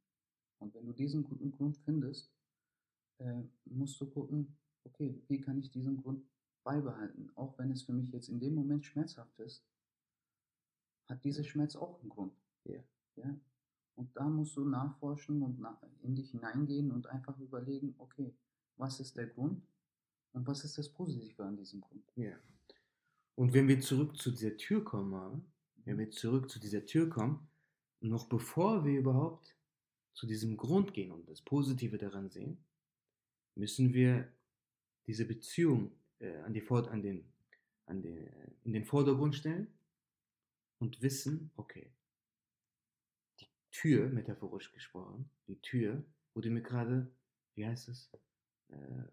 Und 0.59 0.73
wenn 0.73 0.85
du 0.85 0.93
diesen 0.93 1.23
guten 1.23 1.51
Grund 1.51 1.77
findest, 1.77 2.31
äh, 3.19 3.43
musst 3.65 3.99
du 4.01 4.09
gucken, 4.09 4.57
okay, 4.83 5.21
wie 5.27 5.39
kann 5.39 5.57
ich 5.59 5.69
diesen 5.71 5.97
Grund 5.97 6.25
beibehalten? 6.63 7.29
Auch 7.35 7.57
wenn 7.57 7.71
es 7.71 7.83
für 7.83 7.93
mich 7.93 8.11
jetzt 8.11 8.29
in 8.29 8.39
dem 8.39 8.55
Moment 8.55 8.85
schmerzhaft 8.85 9.37
ist, 9.39 9.63
hat 11.07 11.23
dieser 11.23 11.43
Schmerz 11.43 11.75
auch 11.75 11.99
einen 11.99 12.09
Grund. 12.09 12.35
Ja. 12.63 12.83
ja? 13.15 13.39
Und 14.01 14.09
da 14.15 14.27
musst 14.27 14.57
du 14.57 14.65
nachforschen 14.65 15.43
und 15.43 15.63
in 16.01 16.15
dich 16.15 16.31
hineingehen 16.31 16.91
und 16.91 17.05
einfach 17.05 17.37
überlegen, 17.37 17.93
okay, 17.99 18.33
was 18.77 18.99
ist 18.99 19.15
der 19.15 19.27
Grund 19.27 19.61
und 20.33 20.47
was 20.47 20.63
ist 20.63 20.75
das 20.79 20.89
Positive 20.89 21.43
an 21.43 21.55
diesem 21.55 21.81
Grund? 21.81 22.03
Ja. 22.15 22.35
Und 23.35 23.53
wenn 23.53 23.67
wir 23.67 23.79
zurück 23.79 24.17
zu 24.17 24.31
dieser 24.31 24.57
Tür 24.57 24.83
kommen, 24.83 25.45
wenn 25.85 25.99
wir 25.99 26.09
zurück 26.09 26.49
zu 26.49 26.59
dieser 26.59 26.83
Tür 26.83 27.11
kommen, 27.11 27.47
noch 27.99 28.27
bevor 28.27 28.83
wir 28.83 28.99
überhaupt 29.01 29.55
zu 30.13 30.25
diesem 30.25 30.57
Grund 30.57 30.95
gehen 30.95 31.11
und 31.11 31.29
das 31.29 31.39
Positive 31.39 31.99
daran 31.99 32.27
sehen, 32.31 32.57
müssen 33.53 33.93
wir 33.93 34.27
diese 35.05 35.25
Beziehung 35.25 35.91
äh, 36.17 36.37
an 36.39 36.53
die, 36.53 36.61
Vor- 36.61 36.89
an 36.89 37.03
den, 37.03 37.23
an 37.85 38.01
den, 38.01 38.17
äh, 38.17 38.51
in 38.63 38.73
den 38.73 38.83
Vordergrund 38.83 39.35
stellen 39.35 39.67
und 40.79 41.03
wissen, 41.03 41.51
okay, 41.55 41.91
Tür, 43.71 44.09
metaphorisch 44.09 44.71
gesprochen, 44.71 45.29
die 45.47 45.59
Tür 45.61 46.03
wurde 46.33 46.49
mir 46.49 46.61
gerade, 46.61 47.09
wie 47.55 47.65
heißt 47.65 47.89
es, 47.89 48.11
äh, 48.69 49.03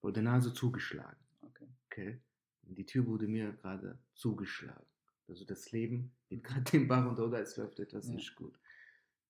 vor 0.00 0.12
der 0.12 0.22
Nase 0.22 0.52
zugeschlagen. 0.54 1.18
Okay. 1.42 1.68
Okay. 1.86 2.20
Und 2.62 2.76
die 2.78 2.86
Tür 2.86 3.06
wurde 3.06 3.26
mir 3.26 3.52
gerade 3.52 3.98
zugeschlagen. 4.14 4.86
also 5.28 5.44
das 5.44 5.70
Leben 5.72 6.12
geht 6.28 6.42
gerade 6.44 6.62
den 6.70 6.88
Bach 6.88 7.04
runter 7.06 7.26
oder 7.26 7.40
es 7.40 7.56
läuft 7.56 7.78
etwas 7.80 8.08
Ja. 8.08 8.14
nicht 8.14 8.34
gut, 8.36 8.58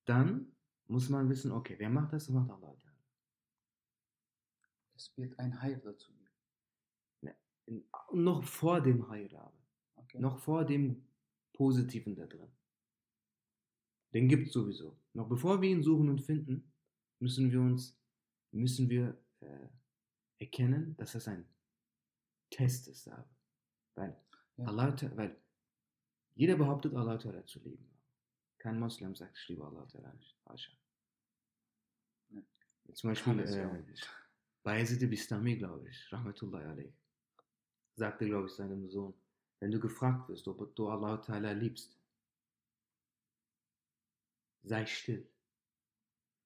dann 0.06 0.52
muss 0.86 1.08
man 1.08 1.28
wissen, 1.28 1.52
okay, 1.52 1.74
wer 1.78 1.90
macht 1.90 2.12
das? 2.12 2.26
Das 2.26 2.34
macht 2.34 2.50
Allah. 2.50 2.74
Es 4.94 5.16
wird 5.16 5.38
ein 5.38 5.60
Heil 5.62 5.80
dazu 5.84 6.12
geben. 6.12 6.26
In- 7.66 7.84
Und 8.08 8.24
noch 8.24 8.42
vor 8.44 8.80
dem 8.80 9.08
Heirabe, 9.08 9.56
Okay? 9.96 10.18
noch 10.18 10.38
vor 10.38 10.64
dem 10.64 11.06
Positiven 11.52 12.14
da 12.16 12.26
drin. 12.26 12.50
Den 14.12 14.28
gibt 14.28 14.48
es 14.48 14.52
sowieso. 14.52 14.96
Noch 15.14 15.28
bevor 15.28 15.60
wir 15.60 15.70
ihn 15.70 15.82
suchen 15.82 16.08
und 16.08 16.20
finden, 16.20 16.72
müssen 17.20 17.50
wir 17.50 17.60
uns, 17.60 17.96
müssen 18.52 18.88
wir 18.88 19.16
äh, 19.40 19.68
erkennen, 20.38 20.96
dass 20.96 21.12
das 21.12 21.28
ein 21.28 21.46
Test 22.50 22.88
ist. 22.88 23.08
Aber. 23.08 23.28
Weil, 23.94 24.16
Ja. 24.56 24.66
Allah, 24.66 24.94
weil 25.16 25.36
jeder 26.34 26.56
behauptet, 26.56 26.94
Allah 26.94 27.16
Ta'ala 27.16 27.44
zu 27.46 27.60
lieben. 27.60 27.86
Kein 28.58 28.78
Moslem 28.78 29.14
sagt, 29.14 29.36
ich 29.36 29.48
liebe 29.48 29.64
Allah 29.64 29.86
Ta'ala 29.86 30.12
nicht. 30.14 30.36
Ja. 32.30 32.42
Zum 32.92 33.10
Beispiel 33.10 33.40
äh. 33.40 33.94
Bayezid 34.62 35.08
Bistami, 35.08 35.56
glaube 35.56 35.88
ich, 35.88 36.12
Rahmatullahi 36.12 36.64
alayh, 36.64 36.92
sagte, 37.94 38.26
glaube 38.26 38.48
ich, 38.48 38.52
seinem 38.52 38.88
Sohn, 38.88 39.14
wenn 39.60 39.70
du 39.70 39.80
gefragt 39.80 40.28
wirst, 40.28 40.46
ob 40.48 40.74
du 40.74 40.88
Allah 40.88 41.14
Ta'ala 41.20 41.52
liebst, 41.52 41.99
sei 44.62 44.86
still. 44.86 45.26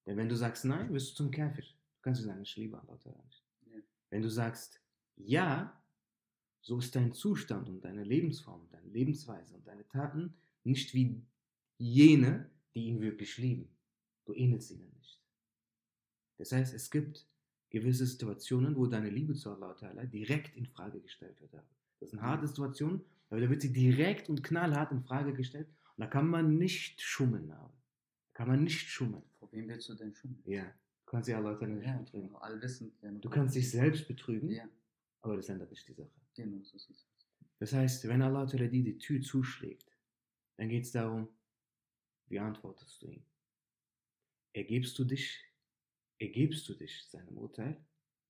Denn 0.05 0.17
wenn 0.17 0.29
du 0.29 0.35
sagst 0.35 0.65
nein, 0.65 0.93
wirst 0.93 1.11
du 1.11 1.15
zum 1.15 1.31
Kafir. 1.31 1.63
Du 1.63 2.01
kannst 2.01 2.21
nicht 2.21 2.27
sagen, 2.27 2.41
ich 2.41 2.55
liebe 2.55 2.79
Allah. 2.79 2.97
Ja. 3.65 3.79
Wenn 4.09 4.21
du 4.21 4.29
sagst 4.29 4.81
ja, 5.17 5.81
so 6.61 6.79
ist 6.79 6.95
dein 6.95 7.13
Zustand 7.13 7.69
und 7.69 7.81
deine 7.85 8.03
Lebensform, 8.03 8.67
deine 8.71 8.89
Lebensweise 8.89 9.55
und 9.55 9.67
deine 9.67 9.87
Taten 9.87 10.33
nicht 10.63 10.93
wie 10.93 11.21
jene, 11.77 12.49
die 12.73 12.87
ihn 12.87 13.01
wirklich 13.01 13.37
lieben. 13.37 13.69
Du 14.25 14.33
ähnelst 14.33 14.71
ihnen 14.71 14.91
nicht. 14.97 15.21
Das 16.37 16.51
heißt, 16.51 16.73
es 16.73 16.89
gibt 16.89 17.27
gewisse 17.69 18.05
Situationen, 18.05 18.75
wo 18.75 18.87
deine 18.87 19.09
Liebe 19.09 19.33
zu 19.33 19.51
Allah 19.51 19.73
Ta'ala 19.73 20.05
direkt 20.05 20.55
in 20.55 20.65
Frage 20.65 20.99
gestellt 20.99 21.39
wird. 21.39 21.53
Das 21.99 22.09
sind 22.09 22.21
harte 22.21 22.47
Situationen, 22.47 23.01
aber 23.29 23.41
da 23.41 23.49
wird 23.49 23.61
sie 23.61 23.73
direkt 23.73 24.29
und 24.29 24.43
knallhart 24.43 24.91
in 24.91 25.03
Frage 25.03 25.33
gestellt 25.33 25.67
und 25.95 26.01
da 26.01 26.07
kann 26.07 26.27
man 26.27 26.57
nicht 26.57 27.01
schummeln. 27.01 27.51
Aber. 27.51 27.74
Kann 28.35 28.49
man 28.49 28.63
nicht 28.65 28.87
schummeln. 28.89 29.23
Vor 29.39 29.51
wem 29.53 29.67
willst 29.69 29.87
du 29.89 29.95
denn 29.95 30.13
schon? 30.13 30.37
Ja, 30.45 30.65
du 30.65 31.05
kannst 31.05 31.27
dich 31.29 31.35
Allah 31.35 31.57
nicht 31.65 31.83
Ja, 31.85 31.97
betrügen. 31.97 32.35
allwissend. 32.35 32.93
Ja, 33.01 33.11
Du 33.11 33.29
kannst 33.29 33.55
dich 33.55 33.71
selbst 33.71 34.07
betrügen, 34.07 34.51
Ja, 34.51 34.69
aber 35.21 35.37
das 35.37 35.49
ändert 35.49 35.71
nicht 35.71 35.87
die 35.87 35.93
Sache. 35.93 36.11
genau, 36.35 36.61
so 36.63 36.77
sieht 36.77 36.97
es. 36.97 37.07
Das 37.59 37.71
heißt, 37.73 38.07
wenn 38.09 38.21
Allah 38.21 38.45
dir 38.45 38.67
die 38.69 38.97
Tür 38.97 39.21
zuschlägt, 39.21 39.89
dann 40.57 40.67
geht 40.69 40.83
es 40.83 40.91
darum, 40.91 41.29
wie 42.27 42.37
antwortest 42.39 43.01
du 43.01 43.07
ihm? 43.07 43.23
Ergebst 44.53 44.99
du 44.99 45.05
dich, 45.05 45.39
ergebst 46.19 46.67
du 46.67 46.73
dich 46.73 47.05
seinem 47.09 47.37
Urteil? 47.37 47.83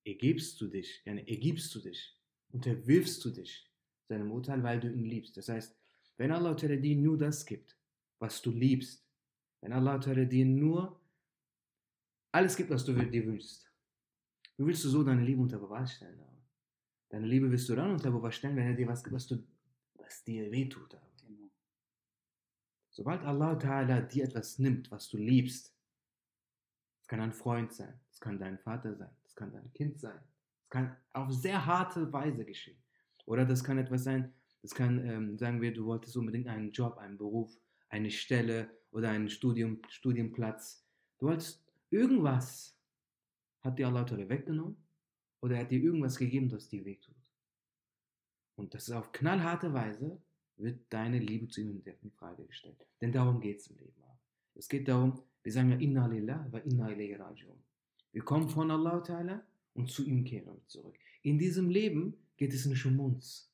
Ergebst 0.03 0.61
du 0.61 0.67
dich, 0.67 1.01
ja, 1.05 1.13
ergibst 1.15 1.73
du 1.73 1.79
dich, 1.79 2.15
unterwirfst 2.49 3.25
du 3.25 3.31
dich 3.31 3.71
seinem 4.07 4.31
Urteil, 4.31 4.61
weil 4.61 4.79
du 4.79 4.91
ihn 4.91 5.05
liebst. 5.05 5.35
Das 5.37 5.49
heißt, 5.49 5.75
wenn 6.17 6.31
Allah 6.31 6.53
dir 6.53 6.95
nur 6.95 7.17
das 7.17 7.43
gibt, 7.45 7.75
was 8.19 8.41
du 8.43 8.51
liebst, 8.51 9.04
wenn 9.65 9.73
Allah 9.73 9.97
dir 9.97 10.45
nur 10.45 11.01
alles 12.31 12.55
gibt, 12.55 12.69
was 12.69 12.85
du 12.85 12.93
dir 12.93 13.25
wünschst, 13.25 13.67
wie 14.57 14.65
willst 14.65 14.83
du 14.83 14.89
so 14.89 15.03
deine 15.03 15.23
Liebe 15.23 15.41
unter 15.41 15.57
Beweis 15.57 15.93
stellen? 15.93 16.19
Aber? 16.19 16.37
Deine 17.09 17.25
Liebe 17.25 17.51
wirst 17.51 17.67
du 17.69 17.75
dann 17.75 17.89
unter 17.89 18.11
Beweis 18.11 18.35
stellen, 18.35 18.55
wenn 18.55 18.67
er 18.67 18.75
dir 18.75 18.87
was 18.87 19.03
gibt, 19.03 19.15
was, 19.15 19.25
du, 19.25 19.43
was 19.95 20.23
dir 20.23 20.51
wehtut. 20.51 20.93
Aber. 20.93 21.09
Genau. 21.25 21.49
Sobald 22.91 23.23
Allah 23.23 23.55
Ta'ala 23.55 24.01
dir 24.01 24.25
etwas 24.25 24.59
nimmt, 24.59 24.91
was 24.91 25.09
du 25.09 25.17
liebst, 25.17 25.75
es 27.01 27.07
kann 27.07 27.21
ein 27.21 27.33
Freund 27.33 27.73
sein, 27.73 27.99
es 28.11 28.19
kann 28.19 28.37
dein 28.37 28.59
Vater 28.59 28.95
sein, 28.95 29.15
es 29.25 29.33
kann 29.33 29.51
dein 29.51 29.73
Kind 29.73 29.99
sein, 29.99 30.19
es 30.61 30.69
kann 30.69 30.95
auf 31.13 31.33
sehr 31.33 31.65
harte 31.65 32.13
Weise 32.13 32.45
geschehen. 32.45 32.77
Oder 33.25 33.45
das 33.45 33.63
kann 33.63 33.79
etwas 33.79 34.03
sein, 34.03 34.31
das 34.61 34.75
kann, 34.75 35.03
ähm, 35.07 35.39
sagen 35.39 35.59
wir, 35.59 35.73
du 35.73 35.85
wolltest 35.85 36.15
unbedingt 36.17 36.47
einen 36.47 36.71
Job, 36.71 36.99
einen 36.99 37.17
Beruf, 37.17 37.57
eine 37.89 38.11
Stelle 38.11 38.69
oder 38.95 39.09
einen 39.09 39.29
Studium, 39.29 39.81
Studienplatz. 39.89 40.81
Du 41.19 41.27
wolltest 41.27 41.61
irgendwas, 41.89 42.77
hat 43.59 43.77
dir 43.77 43.87
Allah 43.87 44.05
weggenommen 44.29 44.77
oder 45.41 45.55
er 45.55 45.61
hat 45.63 45.71
dir 45.71 45.81
irgendwas 45.81 46.15
gegeben, 46.15 46.47
das 46.47 46.69
dir 46.69 46.85
wehtut. 46.85 47.13
Und 48.55 48.73
das 48.73 48.87
ist 48.87 48.93
auf 48.93 49.11
knallharte 49.11 49.73
Weise, 49.73 50.21
wird 50.55 50.79
deine 50.89 51.19
Liebe 51.19 51.49
zu 51.49 51.59
ihm 51.59 51.83
in 52.01 52.11
Frage 52.11 52.45
gestellt. 52.45 52.87
Denn 53.01 53.11
darum 53.11 53.41
geht 53.41 53.59
es 53.59 53.67
im 53.67 53.77
Leben. 53.77 54.01
Es 54.53 54.69
geht 54.69 54.87
darum, 54.87 55.21
wir 55.43 55.51
sagen 55.51 55.71
ja 55.71 55.77
Inna 55.77 56.07
lillah 56.07 56.47
wa 56.49 56.59
inna 56.59 56.89
ilayhi 56.89 57.15
raji'un. 57.15 57.59
Wir 58.13 58.23
kommen 58.23 58.47
von 58.47 58.71
Allah 58.71 59.03
Ta'ala 59.03 59.41
und 59.73 59.91
zu 59.91 60.05
ihm 60.05 60.23
kehren 60.23 60.45
wir 60.45 60.67
zurück. 60.67 60.97
In 61.21 61.37
diesem 61.37 61.69
Leben 61.69 62.15
geht 62.37 62.53
es 62.53 62.65
nicht 62.65 62.85
um 62.85 62.97
uns. 63.01 63.51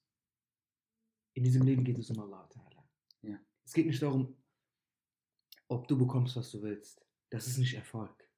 In 1.34 1.44
diesem 1.44 1.64
Leben 1.64 1.84
geht 1.84 1.98
es 1.98 2.12
um 2.12 2.20
Allah 2.20 2.48
Ta'ala. 2.48 2.84
Ja. 3.24 3.40
Es 3.66 3.74
geht 3.74 3.88
nicht 3.88 4.04
darum, 4.04 4.36
ob 5.72 5.88
du 5.88 5.98
bekommst, 5.98 6.36
was 6.36 6.52
du 6.52 6.62
willst. 6.62 7.02
Das 7.30 7.48
ist 7.48 7.58
nicht 7.58 7.76
Erfolg. 7.76 8.30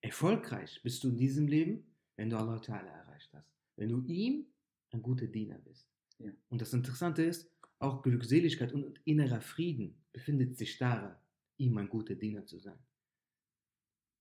Erfolgreich 0.00 0.80
bist 0.82 1.04
du 1.04 1.08
in 1.10 1.16
diesem 1.16 1.46
Leben, 1.46 1.86
wenn 2.16 2.28
du 2.28 2.36
Allah 2.36 2.56
Ta'ala 2.56 2.88
erreicht 2.88 3.32
hast. 3.32 3.48
Wenn 3.76 3.88
du 3.88 4.02
ihm 4.06 4.46
ein 4.90 5.00
guter 5.00 5.28
Diener 5.28 5.58
bist. 5.58 5.88
Ja. 6.18 6.32
Und 6.48 6.60
das 6.60 6.72
Interessante 6.72 7.22
ist, 7.22 7.48
auch 7.78 8.02
Glückseligkeit 8.02 8.72
und 8.72 9.00
innerer 9.04 9.40
Frieden 9.40 9.94
befindet 10.12 10.56
sich 10.58 10.76
darin, 10.76 11.14
ihm 11.56 11.78
ein 11.78 11.88
guter 11.88 12.16
Diener 12.16 12.44
zu 12.44 12.58
sein. 12.58 12.78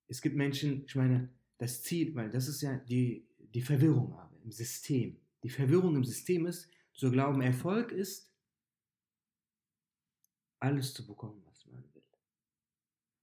Es 0.08 0.22
gibt 0.22 0.36
Menschen, 0.36 0.86
ich 0.86 0.96
meine, 0.96 1.30
das 1.58 1.82
Ziel, 1.82 2.14
weil 2.14 2.30
das 2.30 2.48
ist 2.48 2.62
ja 2.62 2.78
die, 2.78 3.28
die 3.40 3.62
Verwirrung 3.62 4.14
aber 4.14 4.38
im 4.44 4.52
System. 4.52 5.20
Die 5.42 5.50
Verwirrung 5.50 5.96
im 5.96 6.04
System 6.04 6.46
ist, 6.46 6.70
zu 6.94 7.10
glauben, 7.10 7.42
Erfolg 7.42 7.92
ist, 7.92 8.33
alles 10.64 10.94
zu 10.94 11.06
bekommen, 11.06 11.44
was 11.46 11.66
man 11.68 11.84
will. 11.94 12.02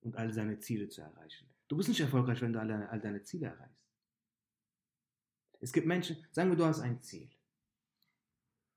Und 0.02 0.16
all 0.16 0.32
seine 0.32 0.58
Ziele 0.58 0.88
zu 0.88 1.00
erreichen. 1.00 1.48
Du 1.68 1.76
bist 1.76 1.88
nicht 1.88 2.00
erfolgreich, 2.00 2.40
wenn 2.42 2.52
du 2.52 2.60
alle, 2.60 2.88
all 2.90 3.00
deine 3.00 3.22
Ziele 3.22 3.46
erreichst. 3.46 3.80
Es 5.60 5.72
gibt 5.72 5.86
Menschen, 5.86 6.16
sagen 6.32 6.50
wir, 6.50 6.56
du 6.56 6.64
hast 6.64 6.80
ein 6.80 7.00
Ziel. 7.02 7.30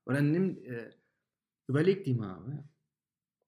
Oder 0.06 0.20
nimm, 0.20 0.58
äh, 0.64 0.90
überleg 1.66 2.04
dir 2.04 2.14
mal, 2.14 2.64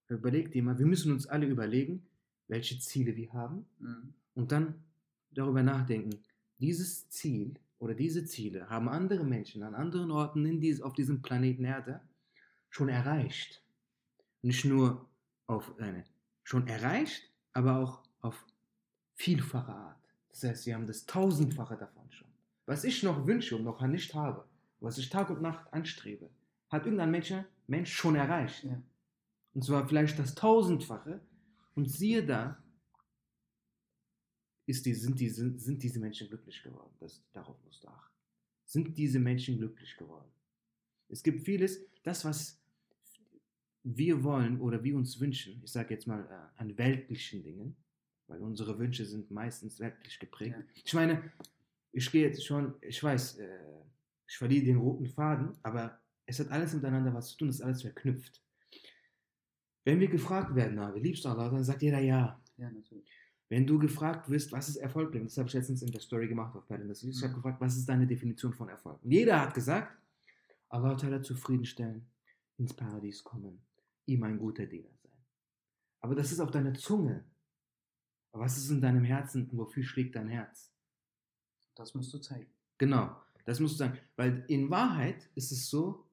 ja? 0.09 0.17
überleg 0.17 0.51
dir 0.53 0.63
mal, 0.63 0.79
wir 0.79 0.87
müssen 0.87 1.13
uns 1.13 1.27
alle 1.27 1.47
überlegen, 1.47 2.07
welche 2.49 2.79
Ziele 2.79 3.17
wir 3.17 3.33
haben 3.33 3.67
Mhm. 3.79 4.15
und 4.35 4.53
dann 4.53 4.85
darüber 5.31 5.63
nachdenken, 5.63 6.23
dieses 6.59 7.09
Ziel 7.11 7.59
oder 7.79 7.95
diese 7.95 8.25
Ziele 8.25 8.71
haben 8.71 8.89
andere 8.89 9.25
Menschen 9.25 9.63
an 9.63 9.75
anderen 9.75 10.11
Orten 10.11 10.47
in 10.47 10.61
dies, 10.61 10.81
auf 10.81 10.95
diesem 10.95 11.21
Planeten 11.21 11.65
Erde 11.65 12.01
schon 12.71 12.89
erreicht. 12.89 13.63
Nicht 14.47 14.65
nur 14.65 15.05
auf 15.49 15.77
eine, 15.81 16.05
schon 16.45 16.69
erreicht, 16.69 17.33
aber 17.53 17.79
auch 17.79 18.05
auf 18.21 18.47
vielfache 19.15 19.73
Art. 19.73 20.09
Das 20.29 20.45
heißt, 20.45 20.63
sie 20.63 20.73
haben 20.73 20.87
das 20.87 21.05
tausendfache 21.05 21.77
davon 21.77 22.09
schon. 22.13 22.29
Was 22.65 22.85
ich 22.85 23.03
noch 23.03 23.27
wünsche 23.27 23.57
und 23.57 23.65
noch 23.65 23.81
nicht 23.89 24.15
habe, 24.15 24.47
was 24.79 24.99
ich 24.99 25.11
Tag 25.11 25.31
und 25.31 25.43
Nacht 25.43 25.73
anstrebe, 25.73 26.31
hat 26.69 26.85
irgendein 26.85 27.11
Mensch, 27.11 27.35
Mensch 27.67 27.93
schon 27.93 28.15
erreicht. 28.15 28.63
Ja. 28.63 28.81
Und 29.53 29.65
zwar 29.65 29.89
vielleicht 29.89 30.17
das 30.17 30.37
tausendfache. 30.37 31.21
Und 31.75 31.91
siehe 31.91 32.25
da, 32.25 32.63
ist 34.67 34.87
die, 34.87 34.95
sind, 34.95 35.19
die, 35.19 35.29
sind, 35.29 35.61
sind 35.61 35.83
diese 35.83 35.99
Menschen 35.99 36.29
glücklich 36.29 36.63
geworden. 36.63 36.95
Das, 37.01 37.21
darauf 37.33 37.57
musst 37.65 37.83
du 37.83 37.89
achten. 37.89 38.15
Sind 38.65 38.97
diese 38.97 39.19
Menschen 39.19 39.59
glücklich 39.59 39.97
geworden? 39.97 40.31
Es 41.09 41.25
gibt 41.25 41.45
vieles, 41.45 41.85
das, 42.05 42.25
was 42.25 42.61
wir 43.95 44.25
wollen 44.25 44.61
oder 44.61 44.83
wir 44.83 44.97
uns 44.97 45.21
wünschen, 45.21 45.61
ich 45.65 45.71
sage 45.71 45.95
jetzt 45.95 46.07
mal 46.07 46.21
äh, 46.29 46.61
an 46.61 46.77
weltlichen 46.77 47.43
Dingen, 47.45 47.77
weil 48.27 48.41
unsere 48.41 48.77
Wünsche 48.79 49.05
sind 49.05 49.31
meistens 49.31 49.79
weltlich 49.79 50.19
geprägt. 50.19 50.57
Ja. 50.59 50.65
Ich 50.85 50.95
meine, 50.95 51.31
ich 51.93 52.11
gehe 52.11 52.27
jetzt 52.27 52.45
schon, 52.45 52.75
ich 52.81 53.01
weiß, 53.03 53.39
äh, 53.39 53.49
ich 54.27 54.37
verliere 54.37 54.65
den 54.65 54.77
roten 54.79 55.07
Faden, 55.07 55.57
aber 55.63 56.01
es 56.27 56.41
hat 56.41 56.51
alles 56.51 56.75
miteinander 56.75 57.15
was 57.15 57.29
zu 57.31 57.37
tun, 57.39 57.49
es 57.49 57.57
ist 57.57 57.63
alles 57.63 57.83
verknüpft. 57.83 58.43
Wenn 59.85 60.01
wir 60.01 60.09
gefragt 60.09 60.55
werden, 60.57 60.75
na, 60.75 60.91
liebst 60.95 61.25
du 61.25 61.29
Allah, 61.29 61.49
dann 61.49 61.63
sagt 61.63 61.83
jeder 61.83 62.01
ja. 62.01 62.43
Ja, 62.57 62.71
natürlich. 62.71 63.09
Wenn 63.49 63.65
du 63.65 63.79
gefragt 63.79 64.29
wirst, 64.29 64.51
was 64.51 64.69
ist 64.69 64.77
Erfolg 64.77 65.13
bringt, 65.13 65.27
das 65.27 65.39
habe 65.39 65.47
ich 65.47 65.55
letztens 65.55 65.83
in 65.83 65.93
der 65.93 66.01
Story 66.01 66.27
gemacht 66.27 66.57
auf 66.57 66.67
Paddle. 66.67 66.91
Ich 66.91 67.23
habe 67.23 67.29
Mhm. 67.29 67.37
gefragt, 67.37 67.61
was 67.61 67.77
ist 67.77 67.89
deine 67.89 68.05
Definition 68.07 68.53
von 68.53 68.69
Erfolg? 68.69 69.01
Und 69.05 69.13
jeder 69.13 69.41
hat 69.41 69.55
gesagt, 69.55 69.97
Allah 70.69 70.97
Ta'ala 70.97 71.23
zufriedenstellen, 71.23 72.05
ins 72.59 72.75
Paradies 72.75 73.23
kommen, 73.23 73.61
ihm 74.07 74.23
ein 74.23 74.39
guter 74.39 74.67
Diener 74.67 74.91
sein. 75.03 75.13
Aber 76.01 76.15
das 76.15 76.33
ist 76.33 76.41
auf 76.41 76.51
deiner 76.51 76.75
Zunge. 76.75 77.25
Aber 78.33 78.45
was 78.45 78.57
ist 78.57 78.71
in 78.71 78.81
deinem 78.81 79.05
Herzen 79.05 79.49
und 79.51 79.59
wofür 79.59 79.83
schlägt 79.83 80.17
dein 80.17 80.29
Herz? 80.29 80.73
Das 81.75 81.95
musst 81.95 82.13
du 82.13 82.19
zeigen. 82.19 82.51
Genau, 82.79 83.17
das 83.45 83.61
musst 83.61 83.75
du 83.75 83.79
sagen. 83.79 83.99
Weil 84.17 84.45
in 84.49 84.71
Wahrheit 84.71 85.29
ist 85.35 85.53
es 85.53 85.69
so, 85.69 86.07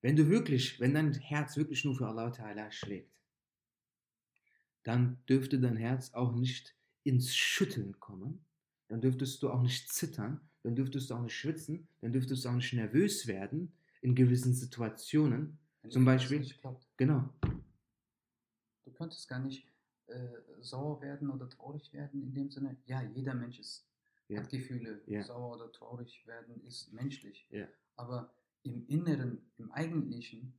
wenn 0.00 0.16
du 0.16 0.28
wirklich, 0.28 0.80
wenn 0.80 0.94
dein 0.94 1.14
Herz 1.14 1.56
wirklich 1.56 1.84
nur 1.84 1.94
für 1.94 2.06
Allah 2.06 2.28
Ta'ala 2.28 2.70
schlägt, 2.70 3.12
dann 4.82 5.18
dürfte 5.28 5.60
dein 5.60 5.76
Herz 5.76 6.12
auch 6.12 6.34
nicht 6.34 6.74
ins 7.04 7.34
Schütteln 7.34 7.98
kommen, 8.00 8.44
dann 8.88 9.00
dürftest 9.00 9.42
du 9.42 9.50
auch 9.50 9.62
nicht 9.62 9.92
zittern, 9.92 10.40
dann 10.62 10.74
dürftest 10.74 11.10
du 11.10 11.14
auch 11.14 11.22
nicht 11.22 11.36
schwitzen, 11.36 11.88
dann 12.00 12.12
dürftest 12.12 12.44
du 12.44 12.48
auch 12.48 12.54
nicht 12.54 12.72
nervös 12.72 13.26
werden 13.26 13.72
in 14.00 14.14
gewissen 14.14 14.54
Situationen. 14.54 15.58
Zum 15.88 16.04
Beispiel- 16.04 16.40
Nicht 16.40 16.58
klappt. 16.60 16.86
Genau, 16.96 17.28
Du 18.84 18.92
könntest 18.92 19.28
gar 19.28 19.38
nicht 19.38 19.66
äh, 20.06 20.28
sauer 20.60 21.00
werden 21.00 21.30
oder 21.30 21.48
traurig 21.48 21.92
werden 21.92 22.20
in 22.22 22.34
dem 22.34 22.50
Sinne. 22.50 22.76
Ja, 22.84 23.02
jeder 23.02 23.34
Mensch 23.34 23.58
ist, 23.60 23.86
Ja. 24.28 24.40
hat 24.40 24.50
Gefühle. 24.50 25.02
Ja. 25.06 25.22
Sauer 25.22 25.54
oder 25.56 25.70
traurig 25.72 26.26
werden 26.26 26.60
ist 26.64 26.92
menschlich. 26.92 27.46
Ja. 27.50 27.66
Aber 27.96 28.34
im 28.64 28.84
Inneren, 28.88 29.50
im 29.58 29.70
Eigentlichen, 29.72 30.58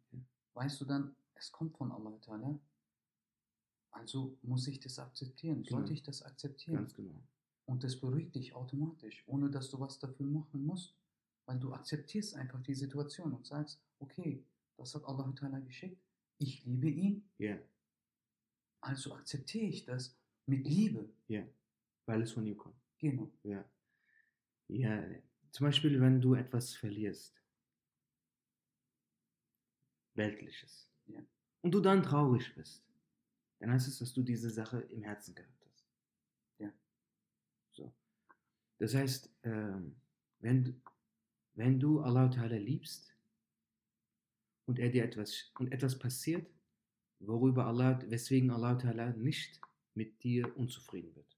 weißt 0.54 0.80
du 0.82 0.86
dann, 0.86 1.16
es 1.36 1.52
kommt 1.52 1.78
von 1.78 1.92
Allah 1.92 2.18
Ta'ala. 2.22 2.58
Also 3.92 4.38
muss 4.42 4.68
ich 4.68 4.80
das 4.80 4.98
akzeptieren. 5.00 5.64
Genau. 5.64 5.78
Sollte 5.78 5.94
ich 5.94 6.04
das 6.04 6.22
akzeptieren? 6.24 6.78
ganz 6.78 6.94
genau. 6.96 7.22
Und 7.66 7.84
das 7.84 8.00
beruhigt 8.00 8.36
dich 8.36 8.54
automatisch, 8.56 9.24
ohne 9.28 9.50
dass 9.50 9.70
du 9.70 9.80
was 9.80 10.00
dafür 10.00 10.26
machen 10.26 10.66
musst. 10.66 10.96
Weil 11.46 11.60
du 11.60 11.74
akzeptierst 11.74 12.36
einfach 12.36 12.62
die 12.64 12.74
Situation 12.76 13.34
und 13.34 13.46
sagst, 13.46 13.82
okay, 14.00 14.46
das 14.84 14.96
hat 14.96 15.04
Allah 15.06 15.32
Ta'ala 15.36 15.60
geschickt, 15.60 16.02
ich 16.40 16.64
liebe 16.66 16.90
ihn, 16.90 17.30
Ja, 17.38 17.58
also 18.82 19.14
akzeptiere 19.16 19.66
ich 19.66 19.86
das 19.86 20.18
mit 20.46 20.68
Liebe. 20.68 21.10
ja, 21.28 21.48
weil 22.06 22.22
es 22.22 22.32
von 22.34 22.46
ihm 22.46 22.58
kommt. 22.58 22.76
Genau. 23.00 23.32
Ja. 23.44 23.64
Ja, 24.68 25.04
zum 25.52 25.68
Beispiel, 25.68 26.00
wenn 26.02 26.20
du 26.22 26.34
etwas 26.36 26.74
verlierst, 26.74 27.42
Weltliches, 30.16 30.90
Ja. 31.08 31.22
und 31.62 31.72
du 31.72 31.80
dann 31.80 32.04
traurig 32.04 32.54
bist, 32.56 32.84
dann 33.60 33.72
heißt 33.72 33.88
es, 33.88 34.00
dass 34.00 34.14
du 34.14 34.22
diese 34.22 34.50
Sache 34.50 34.82
im 34.82 35.04
Herzen 35.04 35.34
gehabt 35.34 35.66
hast. 35.66 35.88
Ja. 36.60 36.72
So. 37.72 37.94
Das 38.80 38.94
heißt, 38.94 39.30
ähm, 39.44 39.96
wenn, 40.40 40.64
du- 40.66 40.82
wenn 41.56 41.80
du 41.80 42.02
Allah 42.02 42.28
Ta'ala 42.30 42.58
liebst 42.58 43.13
und 44.66 44.80
er 44.80 44.90
dir 44.90 45.04
etwas 45.04 45.52
und 45.60 45.72
etwas 45.72 45.98
passiert, 45.98 46.50
worüber 47.20 47.66
Allah, 47.66 48.00
weswegen 48.08 48.52
Allah 48.52 48.78
Ta'ala 48.78 49.16
nicht 49.16 49.60
mit 49.94 50.24
dir 50.24 50.56
unzufrieden 50.58 51.16
wird, 51.16 51.38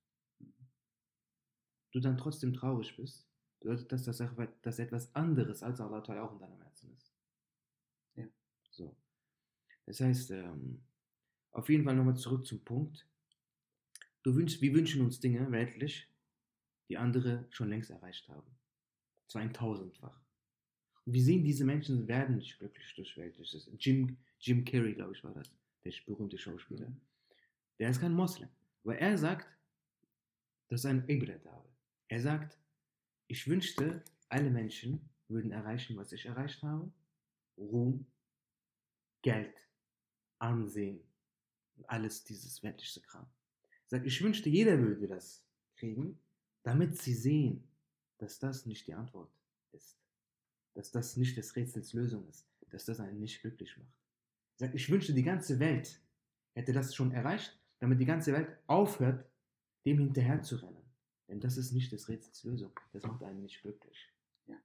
du 1.91 1.99
dann 1.99 2.17
trotzdem 2.17 2.53
traurig 2.53 2.95
bist, 2.97 3.27
bedeutet 3.59 3.91
das, 3.91 4.03
dass, 4.03 4.21
dass 4.61 4.79
etwas 4.79 5.13
anderes 5.15 5.63
als 5.63 5.79
Allah 5.79 5.99
Ta'ala 5.99 6.23
auch 6.23 6.33
in 6.33 6.39
deinem 6.39 6.61
Herzen 6.61 6.93
ist. 6.93 7.13
Ja. 8.15 8.27
So. 8.69 8.95
Das 9.85 9.99
heißt, 9.99 10.31
ähm, 10.31 10.83
auf 11.51 11.69
jeden 11.69 11.83
Fall 11.83 11.95
nochmal 11.95 12.17
zurück 12.17 12.45
zum 12.45 12.63
Punkt. 12.63 13.07
Du 14.23 14.35
wünschst, 14.35 14.61
wir 14.61 14.73
wünschen 14.73 15.01
uns 15.01 15.19
Dinge 15.19 15.51
weltlich, 15.51 16.09
die 16.89 16.97
andere 16.97 17.47
schon 17.49 17.69
längst 17.69 17.91
erreicht 17.91 18.27
haben. 18.27 18.57
Zwar 19.27 19.41
ein 19.41 19.53
Tausendfach. 19.53 20.24
Wir 21.05 21.21
sehen, 21.21 21.43
diese 21.43 21.65
Menschen 21.65 22.07
werden 22.07 22.37
nicht 22.37 22.57
glücklich 22.57 22.93
durch 22.95 23.15
Weltliches. 23.17 23.69
Jim, 23.79 24.17
Jim 24.39 24.65
Carrey, 24.65 24.93
glaube 24.93 25.13
ich, 25.13 25.23
war 25.23 25.33
das, 25.33 25.49
der 25.83 25.93
berühmte 26.05 26.37
Schauspieler. 26.37 26.91
Der 27.79 27.89
ist 27.89 28.01
kein 28.01 28.13
Moslem. 28.13 28.49
Aber 28.83 28.97
er 28.97 29.17
sagt, 29.17 29.47
das 30.69 30.81
ist 30.81 30.85
ein 30.85 31.07
Ibret 31.07 31.45
habe. 31.45 31.69
Er 32.07 32.21
sagt, 32.21 32.57
ich 33.27 33.47
wünschte, 33.47 34.03
alle 34.29 34.49
Menschen 34.49 34.99
würden 35.27 35.51
erreichen, 35.51 35.95
was 35.97 36.11
ich 36.11 36.25
erreicht 36.25 36.61
habe. 36.63 36.91
Ruhm, 37.57 38.05
Geld, 39.21 39.53
Ansehen 40.39 41.01
alles 41.87 42.23
dieses 42.23 42.61
weltliche 42.63 43.01
Kram. 43.01 43.25
Er 43.89 43.97
sagt, 43.97 44.05
ich 44.05 44.21
wünschte, 44.21 44.49
jeder 44.49 44.79
würde 44.79 45.07
das 45.07 45.43
kriegen, 45.75 46.19
damit 46.63 46.97
sie 46.97 47.13
sehen, 47.13 47.67
dass 48.17 48.39
das 48.39 48.65
nicht 48.65 48.87
die 48.87 48.93
Antwort 48.93 49.31
ist. 49.73 49.97
Dass 50.75 50.91
das 50.91 51.17
nicht 51.17 51.35
des 51.35 51.55
Rätsels 51.55 51.93
Lösung 51.93 52.27
ist. 52.27 52.47
Dass 52.69 52.85
das 52.85 52.99
einen 52.99 53.19
nicht 53.19 53.41
glücklich 53.41 53.75
macht. 53.77 53.97
Er 54.57 54.67
sagt, 54.67 54.75
ich 54.75 54.89
wünschte, 54.89 55.13
die 55.13 55.23
ganze 55.23 55.59
Welt 55.59 55.99
hätte 56.53 56.71
das 56.71 56.93
schon 56.93 57.11
erreicht, 57.11 57.59
damit 57.79 57.99
die 57.99 58.05
ganze 58.05 58.31
Welt 58.33 58.47
aufhört, 58.67 59.25
dem 59.85 59.97
hinterher 59.97 60.41
zu 60.41 60.57
rennen. 60.57 60.85
Denn 61.27 61.39
das 61.39 61.57
ist 61.57 61.71
nicht 61.71 61.91
des 61.91 62.07
Rätsels 62.07 62.43
Lösung. 62.43 62.71
Das 62.91 63.03
macht 63.03 63.23
einen 63.23 63.41
nicht 63.41 63.61
glücklich. 63.61 64.13
Ja. 64.47 64.57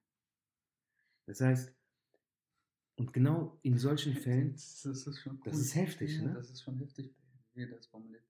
Das 1.27 1.41
heißt, 1.41 1.75
und 2.97 3.15
genau 3.15 3.59
in 3.63 3.79
solchen 3.79 4.15
Fällen, 4.15 4.53
Das, 4.53 4.85
ist 4.85 5.21
schon 5.21 5.41
Das 5.43 5.59
ist 5.59 5.75
heftig, 5.75 6.17
ja, 6.17 6.25
ne? 6.25 6.35
Das 6.35 6.51
ist 6.51 6.63
schon 6.63 6.77
heftig, 6.77 7.15
wie 7.55 7.67
das 7.67 7.87
formuliert. 7.87 8.25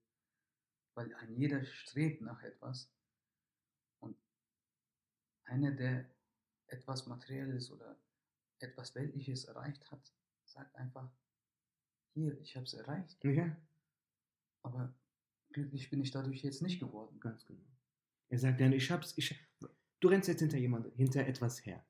Weil 0.94 1.12
ein 1.16 1.34
jeder 1.36 1.64
strebt 1.64 2.20
nach 2.20 2.40
etwas 2.44 2.88
und 3.98 4.16
einer, 5.44 5.72
der 5.72 6.08
etwas 6.70 7.06
Materielles 7.06 7.70
oder 7.70 7.96
etwas 8.58 8.94
Weltliches 8.94 9.44
erreicht 9.44 9.90
hat, 9.90 10.12
sagt 10.44 10.74
einfach, 10.76 11.10
hier, 12.14 12.38
ich 12.40 12.56
habe 12.56 12.66
es 12.66 12.74
erreicht, 12.74 13.22
ja, 13.24 13.56
aber 14.62 14.94
glücklich 15.52 15.90
bin 15.90 16.00
ich 16.00 16.10
dadurch 16.10 16.42
jetzt 16.42 16.62
nicht 16.62 16.80
geworden. 16.80 17.18
ganz 17.20 17.46
genau. 17.46 17.64
Er 18.28 18.38
sagt 18.38 18.60
dann, 18.60 18.72
ich 18.72 18.90
hab's, 18.90 19.14
ich, 19.16 19.34
du 20.00 20.08
rennst 20.08 20.28
jetzt 20.28 20.40
hinter 20.40 20.58
jemand, 20.58 20.92
hinter 20.94 21.26
etwas 21.26 21.64
her. 21.64 21.84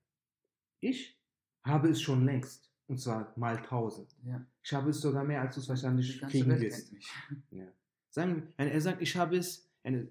Ich 0.81 1.21
habe 1.65 1.89
es 1.91 2.01
schon 2.01 2.25
längst. 2.25 2.71
Und 2.87 2.99
zwar 2.99 3.33
mal 3.39 3.63
tausend. 3.63 4.17
Ja, 4.25 4.45
Ich 4.65 4.73
habe 4.73 4.91
es 4.91 5.01
sogar 5.01 5.23
mehr, 5.23 5.41
als 5.41 5.55
du 5.55 5.61
es 5.61 5.69
wahrscheinlich 5.69 6.21
kriegen 6.23 6.61
wirst. 6.61 6.93
Ja. 7.53 7.73
Sagen, 8.09 8.53
er 8.57 8.81
sagt, 8.81 9.01
ich 9.01 9.15
habe 9.17 9.37
es 9.37 9.71
eine, 9.85 10.11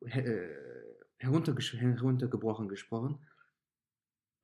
äh, 0.00 0.48
heruntergebrochen 1.18 2.68
gesprochen. 2.68 3.18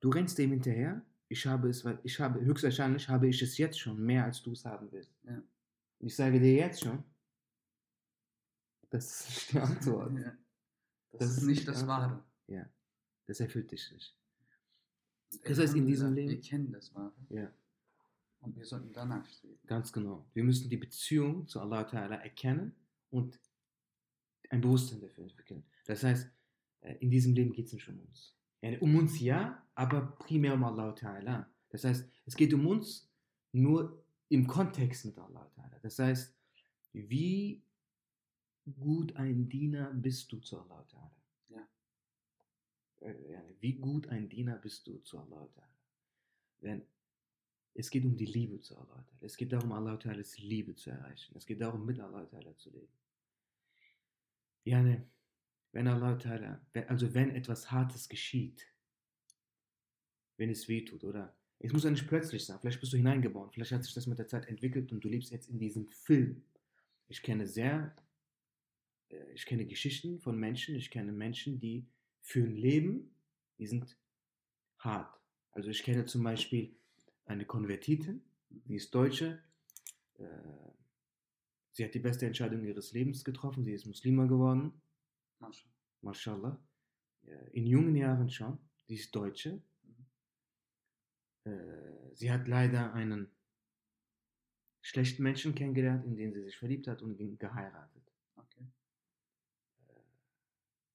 Du 0.05 0.11
rennst 0.11 0.37
dem 0.37 0.51
hinterher. 0.51 1.01
Ich 1.29 1.47
habe 1.47 1.67
es, 1.67 1.83
weil 1.83 1.97
ich 2.03 2.19
habe 2.19 2.39
höchstwahrscheinlich 2.39 3.09
habe 3.09 3.27
ich 3.27 3.41
es 3.41 3.57
jetzt 3.57 3.79
schon 3.79 3.99
mehr, 4.05 4.23
als 4.25 4.43
du 4.43 4.51
es 4.51 4.63
haben 4.63 4.91
willst. 4.91 5.11
Ja. 5.23 5.41
Ich 5.97 6.15
sage 6.15 6.39
dir 6.39 6.53
jetzt 6.53 6.81
schon, 6.83 7.03
das 8.91 9.05
ist 9.09 9.29
nicht 9.29 9.53
die 9.53 9.59
Antwort. 9.59 10.13
Ja. 10.19 10.37
Das, 11.11 11.19
Das 11.21 11.37
ist 11.37 11.43
nicht 11.43 11.67
das. 11.67 11.87
Wahre. 11.87 12.23
Ja, 12.45 12.69
das 13.25 13.39
erfüllt 13.39 13.71
dich 13.71 13.91
nicht. 13.91 14.15
Das 15.43 15.57
heißt, 15.57 15.73
in 15.73 15.87
diesem 15.87 16.13
Leben- 16.13 16.29
Wir 16.29 16.39
kennen 16.41 16.71
das 16.71 16.93
Wahre 16.93 17.11
Ja, 17.29 17.51
und 18.41 18.55
wir 18.55 18.63
sollten 18.65 18.93
danach 18.93 19.25
streben. 19.25 19.57
ganz 19.65 19.91
genau. 19.91 20.23
Wir 20.33 20.43
müssen 20.43 20.69
die 20.69 20.77
Beziehung 20.77 21.47
zu 21.47 21.59
Allah 21.61 21.81
Ta'ala 21.81 22.17
erkennen 22.21 22.75
und 23.09 23.39
ein 24.51 24.61
Bewusstsein 24.61 25.01
dafür 25.01 25.23
entwickeln. 25.23 25.63
Das 25.85 26.03
heißt, 26.03 26.29
äh, 26.81 26.93
in 26.99 27.09
diesem 27.09 27.33
Leben 27.33 27.51
geht 27.53 27.65
es 27.65 27.73
nicht 27.73 27.89
um 27.89 27.99
uns. 28.01 28.35
Um 28.81 28.95
uns 28.95 29.19
ja, 29.19 29.64
aber 29.75 30.15
primär 30.17 30.53
um 30.53 30.63
Allah 30.63 30.93
Ta'ala. 30.93 31.45
Das 31.69 31.83
heißt, 31.83 32.09
es 32.25 32.35
geht 32.35 32.53
um 32.53 32.65
uns 32.65 33.11
nur 33.51 34.03
im 34.29 34.47
Kontext 34.47 35.05
mit 35.05 35.17
Allah 35.17 35.49
Ta'ala. 35.55 35.79
Das 35.81 35.99
heißt, 35.99 36.35
wie 36.93 37.61
gut 38.79 39.15
ein 39.15 39.47
Diener 39.47 39.93
bist 39.93 40.31
du 40.31 40.39
zu 40.39 40.59
Allah 40.59 40.83
Ta'ala? 40.89 41.11
Ja. 41.49 41.67
Äh, 43.01 43.13
Wie 43.59 43.73
gut 43.73 44.07
ein 44.07 44.27
Diener 44.29 44.57
bist 44.57 44.87
du 44.87 44.97
zu 44.99 45.19
Allah 45.19 45.47
Ta'ala? 45.53 45.69
Wenn 46.61 46.87
es 47.77 47.89
geht 47.89 48.05
um 48.05 48.15
die 48.15 48.25
Liebe 48.25 48.61
zu 48.61 48.77
Allah 48.77 49.03
Ta'ala. 49.03 49.17
Es 49.19 49.35
geht 49.35 49.51
darum, 49.51 49.71
Allah 49.73 49.97
Ta'ala's 49.97 50.37
Liebe 50.37 50.75
zu 50.75 50.91
erreichen. 50.91 51.35
Es 51.35 51.45
geht 51.45 51.59
darum, 51.59 51.85
mit 51.85 51.99
Allah 51.99 52.23
Ta'ala 52.23 52.55
zu 52.55 52.69
leben. 52.69 52.93
Ja, 54.63 54.81
ne, 54.81 55.05
wenn 55.73 55.87
Allah 55.89 56.15
Ta'ala, 56.15 56.61
also 56.87 57.13
wenn 57.13 57.31
etwas 57.31 57.69
Hartes 57.69 58.07
geschieht, 58.07 58.65
wenn 60.37 60.49
es 60.49 60.67
weh 60.67 60.83
tut, 60.83 61.03
oder? 61.03 61.35
Es 61.59 61.71
muss 61.71 61.83
ja 61.83 61.89
nicht 61.89 62.07
plötzlich 62.07 62.45
sein, 62.45 62.59
vielleicht 62.59 62.79
bist 62.79 62.93
du 62.93 62.97
hineingeboren, 62.97 63.51
vielleicht 63.51 63.71
hat 63.71 63.83
sich 63.83 63.93
das 63.93 64.07
mit 64.07 64.19
der 64.19 64.27
Zeit 64.27 64.47
entwickelt 64.47 64.91
und 64.91 65.03
du 65.03 65.09
lebst 65.09 65.31
jetzt 65.31 65.49
in 65.49 65.57
diesem 65.57 65.87
Film. 65.87 66.43
Ich 67.07 67.21
kenne 67.21 67.47
sehr, 67.47 67.95
äh, 69.09 69.31
ich 69.33 69.45
kenne 69.45 69.65
Geschichten 69.65 70.19
von 70.19 70.37
Menschen, 70.37 70.75
ich 70.75 70.91
kenne 70.91 71.11
Menschen, 71.11 71.59
die 71.59 71.87
führen 72.21 72.55
Leben, 72.55 73.15
die 73.57 73.67
sind 73.67 73.97
hart. 74.79 75.19
Also 75.51 75.69
ich 75.69 75.83
kenne 75.83 76.05
zum 76.05 76.23
Beispiel 76.23 76.75
eine 77.25 77.45
Konvertitin, 77.45 78.21
die 78.49 78.75
ist 78.75 78.93
Deutsche, 78.93 79.41
äh, 80.17 80.25
sie 81.71 81.85
hat 81.85 81.93
die 81.93 81.99
beste 81.99 82.25
Entscheidung 82.25 82.63
ihres 82.63 82.91
Lebens 82.91 83.23
getroffen, 83.23 83.63
sie 83.63 83.73
ist 83.73 83.85
Muslima 83.85 84.25
geworden, 84.25 84.73
mashallah, 86.01 86.59
äh, 87.23 87.49
in 87.53 87.65
jungen 87.65 87.95
Jahren 87.95 88.29
schon, 88.29 88.57
sie 88.87 88.95
ist 88.95 89.15
Deutsche. 89.15 89.61
Äh, 91.45 92.13
sie 92.13 92.31
hat 92.31 92.47
leider 92.47 92.93
einen 92.93 93.31
schlechten 94.81 95.23
Menschen 95.23 95.55
kennengelernt, 95.55 96.05
in 96.05 96.15
den 96.15 96.33
sie 96.33 96.43
sich 96.43 96.57
verliebt 96.57 96.87
hat 96.87 97.01
und 97.01 97.19
ihn 97.19 97.37
geheiratet. 97.37 98.03
Okay. 98.35 98.67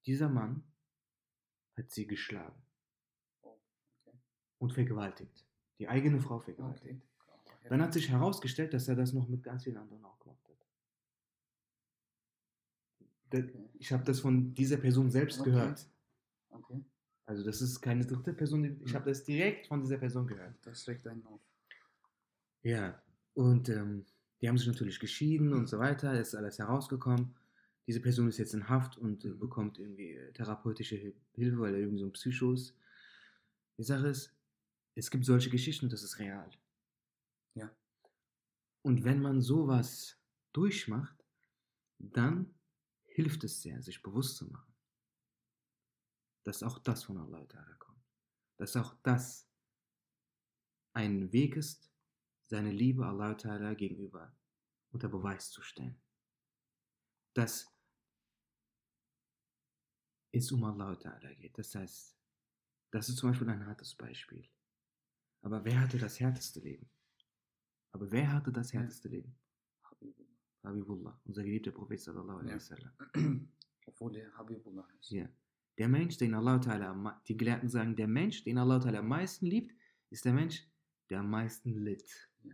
Dieser 0.05 0.29
Mann 0.29 0.63
hat 1.75 1.91
sie 1.91 2.07
geschlagen 2.07 2.61
Oh, 3.41 3.57
okay. 4.05 4.17
und 4.59 4.73
vergewaltigt. 4.73 5.45
Die 5.79 5.87
eigene 5.87 6.19
Frau 6.19 6.39
vergewaltigt. 6.39 7.01
Okay. 7.27 7.69
Dann 7.69 7.81
hat 7.81 7.93
sich 7.93 8.09
herausgestellt, 8.09 8.73
dass 8.73 8.87
er 8.87 8.95
das 8.95 9.13
noch 9.13 9.27
mit 9.27 9.43
ganz 9.43 9.63
vielen 9.63 9.77
anderen 9.77 10.03
auch 10.05 10.19
gemacht 10.19 10.39
hat. 10.47 10.51
Ich 13.79 13.91
habe 13.91 14.03
das 14.03 14.19
von 14.19 14.53
dieser 14.53 14.77
Person 14.77 15.09
selbst 15.09 15.43
gehört. 15.43 15.87
Okay. 16.49 16.83
Also 17.31 17.45
das 17.45 17.61
ist 17.61 17.79
keine 17.79 18.05
dritte 18.05 18.33
Person, 18.33 18.81
ich 18.83 18.93
habe 18.93 19.09
das 19.09 19.23
direkt 19.23 19.67
von 19.67 19.79
dieser 19.79 19.97
Person 19.97 20.27
gehört. 20.27 20.53
Das 20.63 20.85
regt 20.85 21.07
einen 21.07 21.25
auf. 21.25 21.39
Ja, 22.61 23.01
und 23.35 23.69
ähm, 23.69 24.05
die 24.41 24.49
haben 24.49 24.57
sich 24.57 24.67
natürlich 24.67 24.99
geschieden 24.99 25.53
und 25.53 25.69
so 25.69 25.79
weiter, 25.79 26.11
es 26.11 26.27
ist 26.27 26.35
alles 26.35 26.59
herausgekommen. 26.59 27.33
Diese 27.87 28.01
Person 28.01 28.27
ist 28.27 28.37
jetzt 28.37 28.53
in 28.53 28.67
Haft 28.67 28.97
und 28.97 29.23
äh, 29.23 29.29
bekommt 29.29 29.79
irgendwie 29.79 30.11
äh, 30.11 30.33
therapeutische 30.33 30.97
Hil- 30.97 31.15
Hilfe, 31.31 31.59
weil 31.61 31.73
er 31.73 31.79
irgendwie 31.79 31.99
so 31.99 32.05
ein 32.07 32.11
Psycho 32.11 32.51
ist. 32.51 32.75
Die 33.77 33.83
Sache 33.83 34.09
ist, 34.09 34.35
es 34.95 35.09
gibt 35.09 35.23
solche 35.23 35.49
Geschichten, 35.49 35.87
das 35.87 36.03
ist 36.03 36.19
real. 36.19 36.49
Ja. 37.55 37.73
Und 38.81 39.05
wenn 39.05 39.21
man 39.21 39.39
sowas 39.39 40.17
durchmacht, 40.51 41.23
dann 41.97 42.53
hilft 43.05 43.45
es 43.45 43.61
sehr, 43.61 43.81
sich 43.81 44.03
bewusst 44.03 44.35
zu 44.35 44.47
machen, 44.47 44.70
dass 46.43 46.63
auch 46.63 46.79
das 46.79 47.03
von 47.03 47.17
Allah 47.17 47.43
Ta'ala 47.45 47.75
kommt. 47.75 48.01
Dass 48.57 48.75
auch 48.75 48.95
das 49.03 49.49
ein 50.93 51.31
Weg 51.31 51.55
ist, 51.55 51.91
seine 52.47 52.71
Liebe 52.71 53.05
Allah 53.05 53.31
Ta'ala 53.33 53.73
gegenüber 53.75 54.35
unter 54.91 55.07
Beweis 55.09 55.51
zu 55.51 55.61
stellen. 55.61 56.01
Dass 57.33 57.73
es 60.33 60.51
um 60.51 60.63
Allah 60.63 60.93
Ta'ala 60.95 61.33
geht. 61.35 61.57
Das 61.57 61.73
heißt, 61.75 62.17
das 62.91 63.09
ist 63.09 63.17
zum 63.17 63.29
Beispiel 63.29 63.49
ein 63.49 63.65
hartes 63.65 63.95
Beispiel. 63.95 64.49
Aber 65.43 65.63
wer 65.63 65.79
hatte 65.79 65.97
das 65.97 66.19
härteste 66.19 66.59
Leben? 66.59 66.89
Aber 67.93 68.11
wer 68.11 68.31
hatte 68.31 68.51
das 68.51 68.73
härteste 68.73 69.09
Leben? 69.09 69.37
Habibullah, 70.63 71.19
unser 71.25 71.43
geliebter 71.43 71.71
Prophet 71.71 71.99
sallallahu 71.99 72.37
alaihi 72.39 72.51
Ja. 72.51 72.55
wasallam. 72.55 73.51
Obwohl 73.87 74.11
der 74.13 74.31
Habibullah 74.37 74.87
ist. 74.99 75.09
Ja. 75.09 75.27
Der 75.81 75.89
Mensch, 75.89 76.15
den 76.17 76.35
Allah 76.35 76.57
Ta'ala, 76.57 77.19
die 77.27 77.35
Gelehrten 77.35 77.67
sagen, 77.67 77.95
der 77.95 78.07
Mensch, 78.07 78.43
den 78.43 78.59
Allah 78.59 78.77
Ta'ala 78.77 78.99
am 78.99 79.07
meisten 79.07 79.47
liebt, 79.47 79.75
ist 80.11 80.23
der 80.25 80.31
Mensch, 80.31 80.63
der 81.09 81.21
am 81.21 81.31
meisten 81.31 81.73
litt. 81.73 82.29
Ja. 82.43 82.53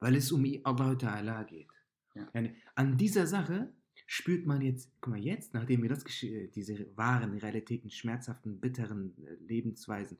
Weil 0.00 0.16
es 0.16 0.32
um 0.32 0.44
Allah 0.64 0.94
Ta'ala 0.94 1.44
geht. 1.44 1.70
Ja. 2.16 2.28
An 2.74 2.96
dieser 2.96 3.28
Sache 3.28 3.72
spürt 4.06 4.46
man 4.46 4.62
jetzt, 4.62 4.90
guck 5.00 5.12
mal, 5.12 5.22
jetzt, 5.24 5.54
nachdem 5.54 5.82
wir 5.82 5.90
das, 5.90 6.04
äh, 6.24 6.48
diese 6.48 6.74
wahren 6.96 7.38
Realitäten, 7.38 7.88
schmerzhaften, 7.88 8.58
bitteren 8.58 9.16
äh, 9.24 9.34
Lebensweisen, 9.34 10.18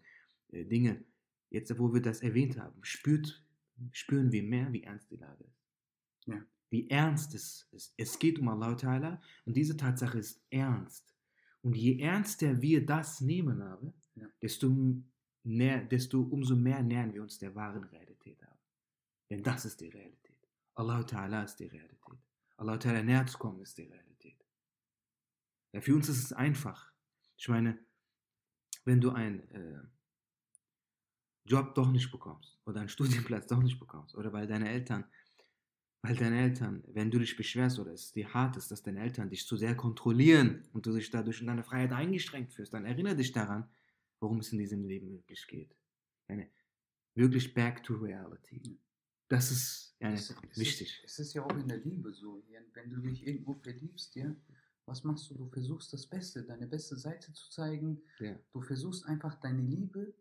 äh, 0.53 0.65
Dinge, 0.65 1.05
jetzt, 1.51 1.77
wo 1.81 1.93
wir 1.93 2.01
das 2.01 2.23
erwähnt 2.23 2.61
haben, 2.61 2.79
spürt, 2.85 3.45
spüren 3.91 4.31
wir 4.31 4.45
mehr, 4.45 4.73
wie 4.73 4.85
ernst 4.85 5.11
die 5.11 5.17
Lage 5.17 5.43
ist. 5.43 5.67
Ja. 6.27 6.47
Wie 6.71 6.89
ernst 6.89 7.35
es 7.35 7.67
ist. 7.73 7.93
Es 7.97 8.21
geht 8.21 8.39
um 8.39 8.47
Allah 8.47 8.77
Ta'ala 8.77 9.21
und 9.47 9.57
diese 9.57 9.77
Tatsache 9.77 10.21
ist 10.21 10.47
ernst. 10.49 11.12
Und 11.63 11.77
je 11.77 11.99
ernster 12.01 12.61
wir 12.61 12.85
das 12.85 13.21
nehmen, 13.21 13.63
habe, 13.63 13.93
Ja. 14.15 14.27
desto, 14.43 14.69
näher, 15.45 15.85
desto 15.85 16.21
umso 16.23 16.57
mehr 16.57 16.83
nähern 16.83 17.15
wir 17.15 17.23
uns 17.23 17.39
der 17.39 17.55
wahren 17.55 17.85
Realität 17.85 18.43
ab. 18.43 18.59
Denn 19.31 19.43
das 19.43 19.65
ist 19.65 19.81
die 19.81 19.89
Realität. 19.89 20.39
Allah 20.75 21.01
Ta'ala 21.01 21.45
ist 21.45 21.57
die 21.57 21.67
Realität. 21.67 22.19
Allah 22.57 22.75
Ta'ala 22.75 23.03
näher 23.03 23.27
zu 23.27 23.39
kommen 23.39 23.61
ist 23.63 23.79
die 23.79 23.85
Realität. 23.85 24.39
Ja, 25.73 25.81
für 25.81 25.95
uns 25.95 26.09
ist 26.09 26.23
es 26.23 26.33
einfach. 26.33 26.93
Ich 27.37 27.49
meine, 27.49 27.79
wenn 28.85 29.01
du 29.01 29.11
einen 29.11 29.41
äh, 29.51 29.83
Job 31.45 31.75
doch 31.75 31.91
nicht 31.91 32.11
bekommst 32.11 32.61
oder 32.67 32.81
einen 32.81 32.89
Studienplatz 32.97 33.47
doch 33.47 33.63
nicht 33.63 33.79
bekommst 33.79 34.15
oder 34.15 34.33
weil 34.33 34.47
deine 34.47 34.69
Eltern, 34.69 35.05
weil 36.03 36.17
deine 36.17 36.41
Eltern, 36.43 36.83
wenn 36.89 37.11
du 37.11 37.19
dich 37.21 37.37
beschwerst 37.37 37.79
oder 37.79 37.93
es 37.93 38.13
dir 38.13 38.33
hart 38.35 38.57
ist, 38.57 38.71
dass 38.71 38.83
deine 38.83 39.01
Eltern 39.01 39.31
dich 39.31 39.47
zu 39.47 39.57
sehr 39.57 39.77
kontrollieren 39.77 40.65
und 40.73 40.85
du 40.87 40.93
dich 40.93 41.11
dadurch 41.11 41.41
in 41.41 41.47
deiner 41.47 41.63
Freiheit 41.65 41.93
eingeschränkt 41.93 42.53
fühlst, 42.53 42.75
dann 42.75 42.85
erinnere 42.85 43.17
dich 43.17 43.33
daran, 43.33 43.69
worum 44.21 44.39
es 44.41 44.53
in 44.53 44.59
diesem 44.59 44.85
Leben 44.85 45.11
wirklich 45.13 45.47
geht. 45.47 45.77
Eine, 46.29 46.49
wirklich 47.15 47.55
back 47.55 47.83
to 47.85 47.95
reality. 47.95 48.79
Das 49.29 49.51
ist 49.51 49.97
eine, 50.01 50.15
Es- 50.15 50.31
es 50.51 50.59
wichtig. 50.59 51.03
Ist, 51.05 51.13
es 51.13 51.19
ist 51.29 51.35
ja 51.35 51.45
auch 51.45 51.57
in 51.57 51.69
der 51.69 51.79
Liebe 51.79 52.13
so. 52.13 52.43
Wenn 52.75 52.91
du 52.91 53.01
dich 53.01 53.27
irgendwo 53.27 53.55
verliebst, 53.55 54.15
ja, 54.17 54.35
was 54.87 55.05
machst 55.05 55.31
du? 55.31 55.35
Du 55.37 55.49
versuchst 55.49 55.93
das 55.93 56.07
Beste, 56.09 56.43
deine 56.43 56.67
beste 56.67 56.97
Seite 56.97 57.33
zu 57.33 57.49
zeigen. 57.51 58.03
Ja. 58.19 58.37
Du 58.53 58.61
versuchst 58.61 59.07
einfach 59.07 59.37
deine 59.37 59.63
Liebe 59.63 60.13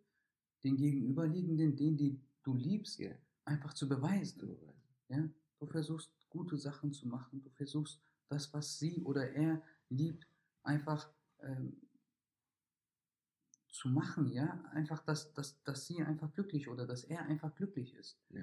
den 0.64 0.78
Gegenüberliegenden, 0.78 1.76
den 1.76 1.98
die 1.98 2.22
du 2.44 2.54
liebst, 2.56 3.00
Ja. 3.00 3.12
einfach 3.46 3.74
zu 3.74 3.90
beweisen. 3.90 4.56
Ja? 5.10 5.28
Du 5.62 5.68
versuchst 5.68 6.12
gute 6.32 6.58
Sachen 6.58 6.92
zu 6.92 7.08
machen. 7.08 7.44
Du 7.44 7.50
versuchst 7.52 8.02
das, 8.30 8.52
was 8.52 8.80
sie 8.80 9.04
oder 9.04 9.32
er 9.32 9.62
liebt, 9.90 10.28
einfach 10.64 11.08
ähm, 11.42 11.80
zu 13.70 13.90
machen. 13.90 14.32
Ja? 14.32 14.64
Einfach, 14.72 15.04
dass, 15.06 15.32
dass, 15.34 15.62
dass 15.64 15.86
sie 15.86 16.02
einfach 16.02 16.34
glücklich 16.34 16.68
oder 16.68 16.88
dass 16.88 17.04
er 17.04 17.22
einfach 17.26 17.54
glücklich 17.54 17.94
ist. 17.94 18.18
Ja. 18.30 18.42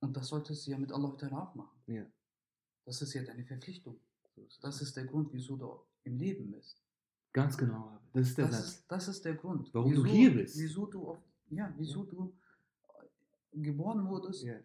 Und 0.00 0.16
das 0.16 0.26
solltest 0.26 0.66
du 0.66 0.72
ja 0.72 0.78
mit 0.78 0.90
Allah 0.90 1.10
auch 1.10 1.54
machen. 1.54 1.78
Ja. 1.86 2.04
Das 2.84 3.00
ist 3.00 3.14
ja 3.14 3.22
deine 3.22 3.44
Verpflichtung. 3.44 4.00
Das 4.60 4.82
ist 4.82 4.96
der 4.96 5.04
Grund, 5.04 5.32
wieso 5.32 5.56
du 5.56 5.80
im 6.02 6.16
Leben 6.18 6.50
bist. 6.50 6.82
Ganz 7.32 7.56
genau. 7.56 7.90
aber 7.90 8.02
Das 8.12 8.30
ist 8.30 8.38
der 8.38 8.46
Das 8.48 8.56
Satz. 8.56 8.66
ist, 8.66 8.90
das 8.90 9.08
ist 9.08 9.24
der 9.24 9.34
Grund. 9.36 9.72
Warum 9.72 9.94
du 9.94 10.04
hier 10.04 10.34
bist. 10.34 10.58
Wieso 10.58 10.86
du 10.86 11.10
auf, 11.10 11.22
ja, 11.50 11.72
wieso 11.76 12.02
du 12.02 12.36
äh, 12.88 13.60
geboren 13.60 14.04
wurdest 14.08 14.42
Ja. 14.42 14.58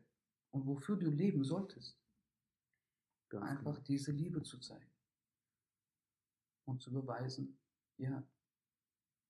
Und 0.53 0.65
wofür 0.67 0.95
du 0.95 1.09
leben 1.09 1.43
solltest. 1.43 1.99
Einfach 3.31 3.73
genau. 3.73 3.85
diese 3.87 4.11
Liebe 4.11 4.43
zu 4.43 4.59
zeigen. 4.59 4.85
Und 6.65 6.81
zu 6.81 6.93
beweisen, 6.93 7.57
ja, 7.97 8.23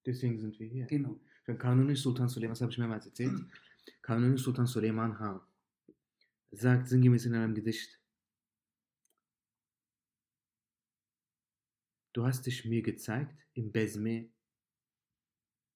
Deswegen 0.06 0.38
sind 0.38 0.60
wir 0.60 0.68
hier. 0.68 0.86
genau. 0.86 1.20
Schon 1.46 1.58
Kanuni 1.58 1.96
Sultan 1.96 2.28
Suleiman, 2.28 2.52
das 2.52 2.62
habe 2.62 2.72
ich 2.72 2.78
mehrmals 2.78 3.06
erzählt. 3.06 3.32
Kanuni 4.02 4.38
Sultan 4.38 4.68
Suleiman 4.68 5.18
Han 5.20 5.40
sagt 6.52 6.90
sinngemäß 6.90 7.26
in 7.26 7.36
einem 7.36 7.56
Gedicht: 7.56 8.00
Du 12.14 12.26
hast 12.26 12.46
dich 12.46 12.66
mir 12.66 12.82
gezeigt 12.82 13.36
im 13.54 13.72
Besme 13.72 14.30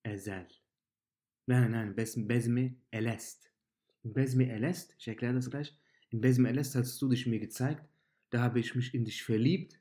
Ezel. 0.03 0.47
Nein, 1.45 1.71
nein, 1.71 1.95
Bes- 1.95 2.27
Besme 2.27 2.75
Elest. 2.91 3.46
Besme 4.13 4.49
Elest, 4.49 4.95
ich 4.99 5.07
erkläre 5.07 5.33
das 5.33 5.49
gleich. 5.49 5.77
Im 6.09 6.21
Besme 6.21 6.49
Elest 6.49 6.75
hast 6.75 7.01
du 7.01 7.09
dich 7.09 7.25
mir 7.27 7.39
gezeigt, 7.39 7.87
da 8.29 8.41
habe 8.41 8.59
ich 8.59 8.75
mich 8.75 8.93
in 8.93 9.05
dich 9.05 9.23
verliebt. 9.23 9.79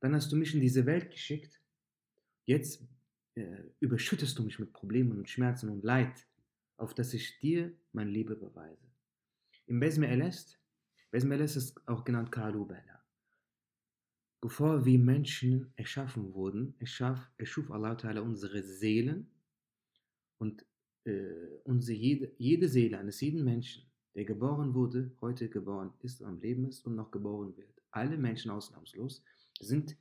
Dann 0.00 0.14
hast 0.14 0.30
du 0.32 0.36
mich 0.36 0.54
in 0.54 0.60
diese 0.60 0.86
Welt 0.86 1.10
geschickt. 1.10 1.60
Jetzt 2.46 2.86
äh, 3.34 3.64
überschüttest 3.80 4.38
du 4.38 4.42
mich 4.42 4.58
mit 4.58 4.72
Problemen 4.72 5.12
und 5.18 5.28
Schmerzen 5.28 5.68
und 5.68 5.84
Leid, 5.84 6.26
auf 6.76 6.94
dass 6.94 7.14
ich 7.14 7.38
dir 7.38 7.72
meine 7.92 8.10
Liebe 8.10 8.36
beweise. 8.36 8.88
Im 9.66 9.80
Besme 9.80 10.08
Elest, 10.08 10.58
Besme 11.10 11.34
Elest 11.34 11.56
ist 11.56 11.88
auch 11.88 12.04
genannt 12.04 12.32
Kalu 12.32 12.66
Bella. 12.66 13.04
Bevor 14.40 14.86
wir 14.86 14.98
Menschen 14.98 15.72
erschaffen 15.76 16.32
wurden, 16.32 16.74
erschaf, 16.78 17.30
erschuf 17.36 17.70
Allah 17.70 17.92
Ta'ala 17.92 18.20
unsere 18.20 18.62
Seelen 18.62 19.30
und 20.38 20.64
äh, 21.04 21.60
unsere 21.64 21.96
jede, 21.96 22.32
jede 22.38 22.68
Seele 22.68 22.98
eines 22.98 23.20
jeden 23.20 23.44
Menschen, 23.44 23.84
der 24.14 24.24
geboren 24.24 24.74
wurde, 24.74 25.12
heute 25.20 25.48
geboren 25.48 25.92
ist, 26.02 26.22
am 26.22 26.40
Leben 26.40 26.66
ist 26.66 26.86
und 26.86 26.96
noch 26.96 27.10
geboren 27.10 27.56
wird. 27.56 27.82
Alle 27.90 28.16
Menschen 28.16 28.50
ausnahmslos 28.50 29.22
sind 29.60 29.96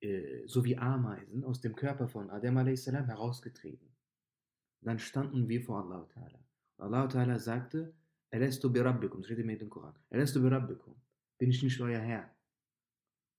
äh, 0.00 0.46
so 0.46 0.64
wie 0.64 0.76
Ameisen 0.76 1.44
aus 1.44 1.60
dem 1.60 1.74
Körper 1.74 2.08
von 2.08 2.30
Adam 2.30 2.58
a.s. 2.58 2.86
herausgetreten. 2.86 3.88
Dann 4.82 4.98
standen 4.98 5.48
wir 5.48 5.62
vor 5.62 5.82
Allah 5.82 6.06
Ta'ala. 6.14 6.44
Allah 6.78 7.06
Ta'ala 7.06 7.38
sagte, 7.38 7.94
Alastu 8.30 8.70
bi 8.70 8.80
Rabbikum, 8.80 9.20
das 9.20 9.26
steht 9.26 9.38
im 9.38 9.48
im 9.48 9.70
Koran, 9.70 9.94
Alastu 10.10 10.42
bi 10.42 10.48
Rabbikum, 10.48 10.94
bin 11.38 11.50
ich 11.50 11.62
nicht 11.62 11.80
euer 11.80 12.00
Herr? 12.00 12.30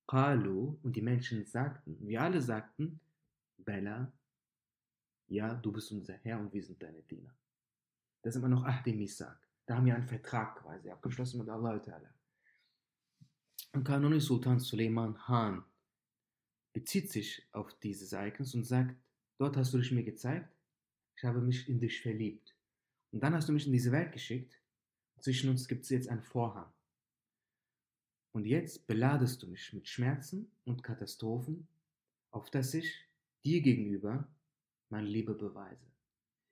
Qalu, 0.08 0.78
und 0.82 0.96
die 0.96 1.02
Menschen 1.02 1.44
sagten, 1.44 1.96
wir 2.00 2.22
alle 2.22 2.40
sagten, 2.40 3.00
Bella, 3.58 4.12
ja, 5.28 5.54
du 5.54 5.72
bist 5.72 5.90
unser 5.92 6.14
Herr 6.14 6.38
und 6.38 6.52
wir 6.52 6.62
sind 6.62 6.82
deine 6.82 7.02
Diener. 7.02 7.34
Das 8.22 8.34
ist 8.34 8.38
immer 8.38 8.48
noch 8.48 8.64
Ahdi 8.64 8.94
Misak. 8.94 9.38
Da 9.66 9.76
haben 9.76 9.86
wir 9.86 9.94
einen 9.94 10.06
Vertrag 10.06 10.56
quasi 10.56 10.90
abgeschlossen 10.90 11.38
mit 11.38 11.48
Allah 11.48 11.74
Ta'ala. 11.76 12.10
Und 13.72 13.84
Kanoni 13.84 14.20
Sultan 14.20 14.58
Suleiman 14.58 15.28
Han 15.28 15.64
bezieht 16.72 17.10
sich 17.10 17.46
auf 17.52 17.72
dieses 17.80 18.12
Ereignis 18.12 18.54
und 18.54 18.64
sagt, 18.64 18.96
dort 19.38 19.56
hast 19.56 19.74
du 19.74 19.78
dich 19.78 19.92
mir 19.92 20.04
gezeigt, 20.04 20.54
ich 21.16 21.24
habe 21.24 21.40
mich 21.40 21.68
in 21.68 21.80
dich 21.80 22.00
verliebt. 22.00 22.54
Und 23.12 23.22
dann 23.22 23.34
hast 23.34 23.48
du 23.48 23.52
mich 23.52 23.66
in 23.66 23.72
diese 23.72 23.92
Welt 23.92 24.12
geschickt. 24.12 24.60
Zwischen 25.20 25.50
uns 25.50 25.66
gibt 25.66 25.84
es 25.84 25.90
jetzt 25.90 26.08
einen 26.08 26.22
Vorhang. 26.22 26.70
Und 28.32 28.44
jetzt 28.44 28.86
beladest 28.86 29.42
du 29.42 29.46
mich 29.46 29.72
mit 29.72 29.88
Schmerzen 29.88 30.50
und 30.64 30.82
Katastrophen, 30.82 31.66
auf 32.30 32.50
dass 32.50 32.74
ich 32.74 33.08
dir 33.44 33.62
gegenüber 33.62 34.28
meine 34.96 35.08
Liebe 35.08 35.34
beweise. 35.34 35.86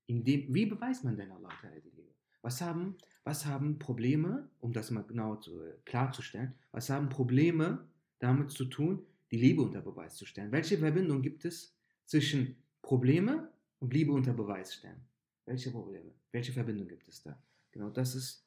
Indem, 0.06 0.54
wie 0.54 0.66
beweist 0.66 1.02
man 1.02 1.16
denn 1.16 1.32
Allah 1.32 1.50
die 1.82 1.88
Liebe? 1.88 2.14
Was 2.42 2.60
haben, 2.60 2.98
was 3.24 3.46
haben 3.46 3.78
Probleme, 3.78 4.50
um 4.60 4.70
das 4.72 4.90
mal 4.90 5.02
genau 5.04 5.36
zu, 5.36 5.62
äh, 5.62 5.78
klarzustellen, 5.86 6.54
was 6.72 6.90
haben 6.90 7.08
Probleme 7.08 7.88
damit 8.18 8.50
zu 8.50 8.66
tun, 8.66 9.06
die 9.30 9.38
Liebe 9.38 9.62
unter 9.62 9.80
Beweis 9.80 10.16
zu 10.16 10.26
stellen? 10.26 10.52
Welche 10.52 10.76
Verbindung 10.76 11.22
gibt 11.22 11.46
es 11.46 11.74
zwischen 12.04 12.56
Probleme 12.82 13.50
und 13.78 13.94
Liebe 13.94 14.12
unter 14.12 14.34
Beweis 14.34 14.74
stellen? 14.74 15.00
Welche 15.46 15.70
Probleme? 15.70 16.12
Welche 16.30 16.52
Verbindung 16.52 16.86
gibt 16.86 17.08
es 17.08 17.22
da? 17.22 17.42
Genau 17.72 17.88
das 17.88 18.14
ist 18.14 18.46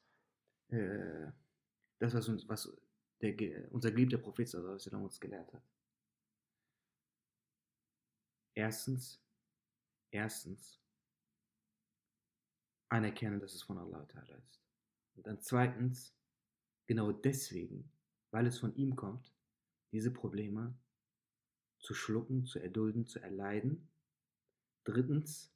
äh, 0.68 1.26
das, 1.98 2.14
was, 2.14 2.28
uns, 2.28 2.48
was 2.48 2.72
der, 3.20 3.34
unser 3.72 3.90
geliebter 3.90 4.18
Prophet 4.18 4.54
uns 4.54 5.18
gelehrt 5.18 5.52
hat. 5.52 5.62
Erstens, 8.54 9.20
erstens, 10.10 10.80
anerkennen, 12.88 13.40
dass 13.40 13.54
es 13.54 13.62
von 13.62 13.78
Allah 13.78 14.04
Ta'ala 14.04 14.36
ist. 14.36 14.62
Und 15.14 15.26
dann 15.26 15.40
zweitens, 15.40 16.14
genau 16.86 17.12
deswegen, 17.12 17.90
weil 18.30 18.46
es 18.46 18.58
von 18.58 18.74
ihm 18.76 18.96
kommt, 18.96 19.32
diese 19.92 20.10
Probleme 20.10 20.78
zu 21.80 21.94
schlucken, 21.94 22.46
zu 22.46 22.58
erdulden, 22.58 23.06
zu 23.06 23.20
erleiden. 23.20 23.88
Drittens, 24.84 25.52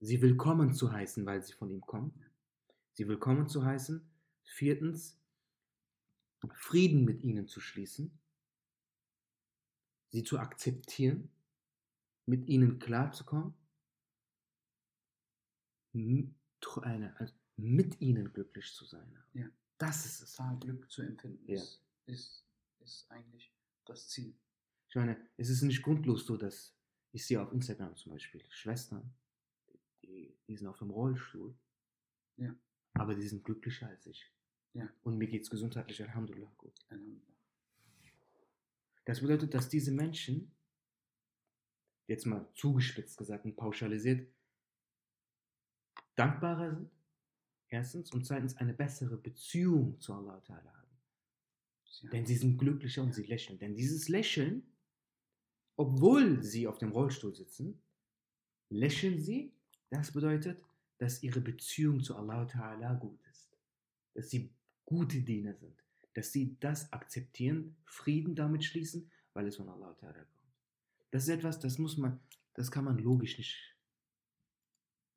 sie 0.00 0.20
willkommen 0.20 0.74
zu 0.74 0.92
heißen, 0.92 1.24
weil 1.26 1.42
sie 1.42 1.52
von 1.52 1.70
ihm 1.70 1.80
kommen. 1.80 2.12
Sie 2.92 3.06
willkommen 3.08 3.48
zu 3.48 3.64
heißen. 3.64 4.06
Viertens, 4.42 5.16
Frieden 6.54 7.04
mit 7.04 7.22
ihnen 7.22 7.46
zu 7.46 7.60
schließen, 7.60 8.18
sie 10.08 10.24
zu 10.24 10.38
akzeptieren, 10.38 11.30
mit 12.30 12.48
ihnen 12.48 12.78
klarzukommen 12.78 13.54
also 17.18 17.34
mit 17.56 18.00
ihnen 18.00 18.32
glücklich 18.32 18.72
zu 18.72 18.84
sein. 18.84 19.18
Ja. 19.34 19.50
Das 19.78 20.06
ist 20.06 20.22
es. 20.22 20.36
Da 20.36 20.52
Glück 20.60 20.90
zu 20.90 21.02
empfinden, 21.02 21.44
ja. 21.46 21.56
ist, 21.56 21.82
ist, 22.06 22.46
ist 22.80 23.10
eigentlich 23.10 23.52
das 23.84 24.08
Ziel. 24.08 24.34
Ich 24.88 24.94
meine, 24.94 25.16
es 25.36 25.48
ist 25.48 25.62
nicht 25.62 25.82
grundlos 25.82 26.26
so, 26.26 26.36
dass 26.36 26.76
ich 27.12 27.26
sehe 27.26 27.40
auf 27.42 27.52
Instagram 27.52 27.96
zum 27.96 28.12
Beispiel 28.12 28.44
Schwestern, 28.50 29.12
die, 30.02 30.36
die 30.46 30.56
sind 30.56 30.68
auf 30.68 30.78
dem 30.78 30.90
Rollstuhl, 30.90 31.56
ja. 32.36 32.54
aber 32.94 33.14
die 33.14 33.26
sind 33.26 33.44
glücklicher 33.44 33.88
als 33.88 34.06
ich. 34.06 34.32
Ja. 34.74 34.88
Und 35.02 35.18
mir 35.18 35.26
geht 35.26 35.42
es 35.42 35.50
gesundheitlich, 35.50 36.02
Alhamdulillah, 36.02 36.52
gut. 36.56 36.74
Alhamdulillah. 36.88 37.26
Das 39.04 39.20
bedeutet, 39.20 39.54
dass 39.54 39.68
diese 39.68 39.90
Menschen, 39.90 40.54
jetzt 42.10 42.26
mal 42.26 42.46
zugespitzt 42.54 43.16
gesagt 43.16 43.44
und 43.44 43.56
pauschalisiert, 43.56 44.28
dankbarer 46.16 46.74
sind, 46.74 46.90
erstens, 47.68 48.12
und 48.12 48.26
zweitens 48.26 48.56
eine 48.56 48.74
bessere 48.74 49.16
Beziehung 49.16 49.98
zu 50.00 50.12
Allah 50.12 50.42
Ta'ala 50.44 50.72
haben. 50.74 50.98
Ja. 52.02 52.10
Denn 52.10 52.26
sie 52.26 52.36
sind 52.36 52.58
glücklicher 52.58 53.02
und 53.02 53.14
sie 53.14 53.22
lächeln. 53.22 53.58
Denn 53.58 53.76
dieses 53.76 54.08
Lächeln, 54.08 54.64
obwohl 55.76 56.42
sie 56.42 56.66
auf 56.66 56.78
dem 56.78 56.90
Rollstuhl 56.90 57.34
sitzen, 57.34 57.80
lächeln 58.70 59.20
sie, 59.20 59.52
das 59.88 60.12
bedeutet, 60.12 60.60
dass 60.98 61.22
ihre 61.22 61.40
Beziehung 61.40 62.02
zu 62.02 62.16
Allah 62.16 62.44
Ta'ala 62.44 62.98
gut 62.98 63.20
ist. 63.30 63.56
Dass 64.14 64.30
sie 64.30 64.50
gute 64.84 65.20
Diener 65.20 65.54
sind. 65.54 65.76
Dass 66.14 66.32
sie 66.32 66.56
das 66.58 66.92
akzeptieren, 66.92 67.76
Frieden 67.84 68.34
damit 68.34 68.64
schließen, 68.64 69.08
weil 69.32 69.46
es 69.46 69.56
von 69.56 69.68
Allah 69.68 69.92
Ta'ala 70.00 70.24
kommt. 70.24 70.39
Das 71.10 71.24
ist 71.24 71.28
etwas, 71.28 71.58
das 71.58 71.78
muss 71.78 71.96
man, 71.96 72.20
das 72.54 72.70
kann 72.70 72.84
man 72.84 72.98
logisch 72.98 73.38
nicht 73.38 73.76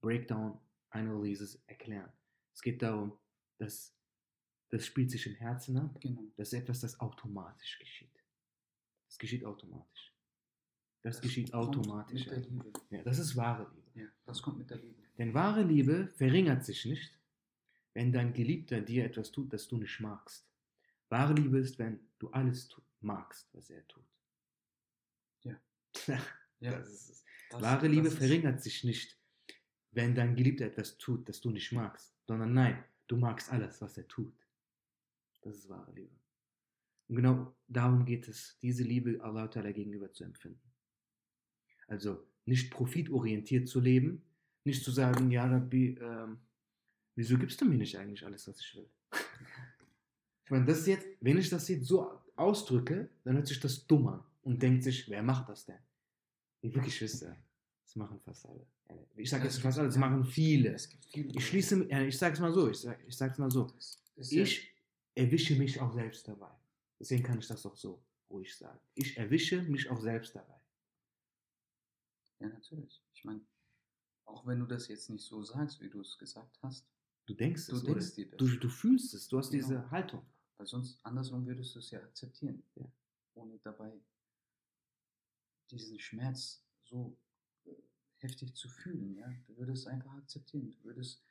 breakdown 0.01 0.60
Analysis 0.89 1.62
erklären. 1.65 2.12
Es 2.53 2.62
geht 2.62 2.82
darum, 2.82 3.17
dass 3.58 3.95
das 4.69 4.86
spielt 4.86 5.12
sich 5.12 5.25
im 5.27 5.36
Herzen 5.36 5.77
ab. 5.77 5.99
Genau. 6.01 6.23
Das 6.36 6.51
ist 6.51 6.60
etwas, 6.60 6.79
das 6.82 6.99
automatisch 6.99 7.77
geschieht. 7.79 8.23
Das 9.08 9.17
geschieht 9.19 9.45
automatisch. 9.45 10.13
Das, 11.03 11.17
das 11.17 11.21
geschieht 11.21 11.53
automatisch. 11.53 12.25
Mit 12.25 12.32
der 12.32 12.39
Liebe. 12.39 12.73
Ja, 12.89 13.03
das 13.03 13.19
ist 13.19 13.36
wahre 13.36 13.71
Liebe. 13.75 14.01
Ja, 14.01 14.08
das 14.25 14.41
kommt 14.41 14.58
mit 14.58 14.69
der 14.69 14.77
Liebe. 14.77 15.01
Denn 15.17 15.34
wahre 15.34 15.63
Liebe 15.63 16.08
verringert 16.15 16.65
sich 16.65 16.86
nicht, 16.86 17.19
wenn 17.93 18.12
dein 18.12 18.34
Geliebter 18.34 18.82
dir 18.82 19.06
etwas 19.06 19.32
tut, 19.32 19.53
das 19.53 19.67
du 19.67 19.77
nicht 19.77 19.99
magst. 19.99 20.49
Wahre 21.10 21.34
Liebe 21.34 21.60
ist, 21.60 21.77
wenn 21.77 21.99
du 22.17 22.29
alles 22.32 22.69
magst, 22.99 23.53
was 23.53 23.69
er 23.69 23.88
tut. 23.88 24.03
Ja. 26.60 26.77
ist 26.77 27.25
wahre 27.62 27.88
Liebe 27.88 28.10
verringert 28.10 28.62
sich 28.62 28.84
nicht, 28.84 29.19
wenn 29.91 30.15
dein 30.15 30.36
Geliebter 30.36 30.65
etwas 30.65 30.97
tut, 30.97 31.27
das 31.29 31.41
du 31.41 31.51
nicht 31.51 31.71
magst, 31.71 32.15
sondern 32.25 32.53
nein, 32.53 32.84
du 33.08 33.17
magst 33.17 33.51
alles, 33.51 33.82
was 33.82 33.97
er 33.97 34.08
tut. 34.08 34.34
Das 35.41 35.58
ist 35.58 35.69
wahre 35.69 35.91
Liebe. 35.93 36.15
Und 37.10 37.17
genau 37.17 37.56
darum 37.67 38.06
geht 38.06 38.27
es, 38.27 38.58
diese 38.62 38.84
Liebe 38.84 39.21
Allah 39.21 39.45
Ta'ala 39.45 39.71
gegenüber 39.71 40.12
zu 40.12 40.23
empfinden. 40.23 40.71
Also 41.88 42.25
nicht 42.45 42.71
profitorientiert 42.71 43.67
zu 43.67 43.79
leben, 43.79 44.23
nicht 44.63 44.84
zu 44.84 44.91
sagen, 44.91 45.29
ja 45.32 45.45
Rabbi, 45.45 45.97
ähm, 45.99 46.39
wieso 47.15 47.38
gibst 47.38 47.60
du 47.60 47.65
mir 47.65 47.77
nicht 47.77 47.97
eigentlich 47.97 48.25
alles, 48.25 48.47
was 48.47 48.60
ich 48.62 48.75
will? 48.75 48.89
ich 50.45 50.51
meine, 50.51 50.65
das 50.65 50.88
jetzt, 50.88 51.06
wenn 51.19 51.38
ich 51.38 51.49
das 51.49 51.67
jetzt 51.67 51.86
so 51.86 52.21
ausdrücke, 52.36 53.10
dann 53.25 53.36
hört 53.36 53.47
sich 53.47 53.60
das 53.60 53.86
dumm 53.86 54.08
an 54.08 54.23
und 54.43 54.62
denkt 54.62 54.84
sich, 54.84 55.10
wer 55.10 55.23
macht 55.23 55.49
das 55.49 55.65
denn? 55.65 55.79
Liebe 56.62 56.79
Geschwister, 56.82 57.36
das 57.86 57.95
machen 57.95 58.19
fast 58.19 58.45
alle. 58.45 58.65
Ich 59.15 59.29
sage 59.29 59.45
jetzt 59.45 59.60
fast 59.60 59.79
alle, 59.79 59.88
das 59.88 59.97
machen 59.97 60.23
viele. 60.23 60.75
Ich 60.75 61.47
schließe, 61.47 61.84
ich 61.86 62.17
sage 62.17 62.34
es 62.34 62.39
mal 62.39 62.53
so, 62.53 62.69
ich 62.69 62.77
sage 62.79 63.03
ich 63.08 63.17
sag's 63.17 63.38
mal 63.38 63.51
so. 63.51 63.73
Ich 64.17 64.71
erwische 65.15 65.56
mich 65.56 65.79
auch 65.82 65.93
selbst 65.93 66.27
dabei. 66.27 66.51
Deswegen 66.99 67.23
kann 67.23 67.39
ich 67.39 67.47
das 67.47 67.65
auch 67.65 67.75
so 67.75 68.01
ruhig 68.29 68.56
sagen. 68.56 68.79
Ich 68.95 69.17
erwische 69.17 69.62
mich 69.63 69.89
auch 69.89 69.99
selbst 69.99 70.36
dabei. 70.36 70.60
Ja, 72.39 72.47
natürlich. 72.49 73.01
Ich 73.13 73.23
meine, 73.25 73.41
auch 74.25 74.45
wenn 74.45 74.60
du 74.60 74.65
das 74.65 74.88
jetzt 74.88 75.10
nicht 75.10 75.23
so 75.25 75.43
sagst, 75.43 75.82
wie 75.82 75.89
du 75.89 76.01
es 76.01 76.17
gesagt 76.17 76.58
hast. 76.62 76.86
Du 77.25 77.34
denkst 77.34 77.67
du 77.67 77.75
es, 77.75 77.84
denkst 77.84 78.06
oder? 78.08 78.15
dir 78.15 78.29
das. 78.32 78.38
Du, 78.38 78.58
du 78.58 78.69
fühlst 78.69 79.13
es, 79.13 79.27
du 79.27 79.38
hast 79.38 79.51
Genau. 79.51 79.65
diese 79.67 79.91
Haltung. 79.91 80.25
Weil 80.58 80.67
sonst 80.67 80.99
andersrum 81.06 81.45
würdest 81.45 81.73
du 81.75 81.79
es 81.79 81.89
ja 81.91 81.99
akzeptieren. 81.99 82.63
Ja. 82.75 82.86
Ohne 83.36 83.58
dabei 83.63 83.91
diesen 85.73 85.99
Schmerz 85.99 86.65
so 86.83 87.17
äh, 87.65 87.71
heftig 88.17 88.55
zu 88.55 88.69
fühlen. 88.69 89.15
Ja? 89.15 89.31
Du 89.47 89.57
würdest 89.57 89.88
einfach 89.88 90.13
akzeptieren. 90.13 90.71
Du 90.71 90.83
würdest 90.83 91.23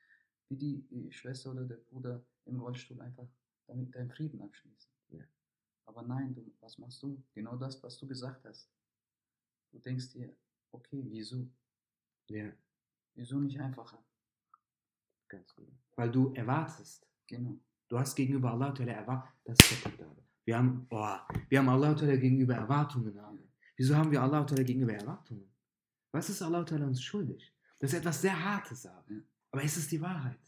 wie 0.48 0.56
die, 0.56 1.12
Schwester 1.12 1.52
oder 1.52 1.64
der 1.64 1.76
Bruder 1.76 2.24
im 2.44 2.60
Rollstuhl 2.60 3.00
einfach 3.00 3.28
damit 3.66 3.94
deinen 3.94 4.10
Frieden 4.10 4.42
abschließen. 4.42 4.90
Ja. 5.08 5.24
Aber 5.86 6.02
nein, 6.02 6.34
du, 6.34 6.54
was 6.60 6.78
machst 6.78 7.02
du? 7.02 7.22
Genau 7.34 7.56
das, 7.56 7.82
was 7.82 7.98
du 7.98 8.06
gesagt 8.06 8.44
hast. 8.44 8.70
Du 9.70 9.78
denkst 9.78 10.10
dir, 10.10 10.36
okay, 10.72 11.04
wieso? 11.08 11.48
Ja, 12.28 12.52
Wieso 13.14 13.38
nicht 13.38 13.60
einfacher? 13.60 14.02
ganz 15.28 15.54
genau. 15.54 15.72
Weil 15.96 16.10
du 16.10 16.32
erwartest. 16.34 17.06
Genau. 17.26 17.58
Du 17.88 17.98
hast 17.98 18.14
gegenüber 18.14 18.52
Allah 18.52 18.74
erwartet. 18.78 19.32
Das 19.44 19.58
ist 19.58 19.84
der 19.84 19.90
Punkt. 19.90 20.22
Wir 20.44 20.58
haben, 20.58 20.86
oh, 20.90 21.16
wir 21.48 21.58
haben 21.58 21.68
Allah 21.68 21.94
gegenüber 21.94 22.54
Erwartungen. 22.54 23.18
Haben. 23.20 23.51
Wieso 23.76 23.96
haben 23.96 24.10
wir 24.10 24.22
Allah 24.22 24.44
gegenüber 24.44 24.92
Erwartungen? 24.94 25.48
Was 26.12 26.28
ist 26.28 26.42
Allah 26.42 26.60
uns 26.60 27.02
schuldig? 27.02 27.52
Das 27.78 27.92
ist 27.92 27.98
etwas 27.98 28.20
sehr 28.20 28.44
Hartes, 28.44 28.86
aber, 28.86 29.04
aber 29.50 29.64
es 29.64 29.76
ist 29.76 29.90
die 29.90 30.00
Wahrheit. 30.00 30.38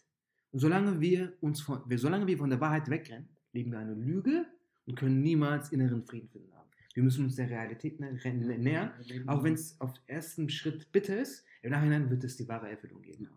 Und 0.52 0.60
solange 0.60 1.00
wir 1.00 1.36
uns 1.40 1.60
von, 1.62 1.82
wir, 1.88 1.98
solange 1.98 2.26
wir 2.26 2.38
von 2.38 2.50
der 2.50 2.60
Wahrheit 2.60 2.88
wegrennen, 2.88 3.28
leben 3.52 3.72
wir 3.72 3.78
eine 3.78 3.94
Lüge 3.94 4.46
und 4.86 4.94
können 4.96 5.20
niemals 5.20 5.72
inneren 5.72 6.04
Frieden 6.06 6.28
finden 6.28 6.52
haben. 6.54 6.70
Wir 6.92 7.02
müssen 7.02 7.24
uns 7.24 7.34
der 7.34 7.50
Realität 7.50 7.98
nä 7.98 8.12
nä- 8.12 8.58
nähern, 8.58 9.28
auch 9.28 9.42
wenn 9.42 9.54
es 9.54 9.80
auf 9.80 9.94
ersten 10.06 10.48
Schritt 10.48 10.92
bitter 10.92 11.20
ist. 11.20 11.44
Im 11.62 11.72
Nachhinein 11.72 12.08
wird 12.08 12.22
es 12.22 12.36
die 12.36 12.46
wahre 12.46 12.70
Erfüllung 12.70 13.02
geben. 13.02 13.28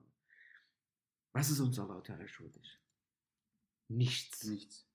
Was 1.34 1.50
ist 1.50 1.60
uns 1.60 1.80
Allah 1.80 2.00
Ta'ala 2.02 2.28
schuldig? 2.28 2.80
Nichts. 3.88 4.44
nichts. 4.44 4.86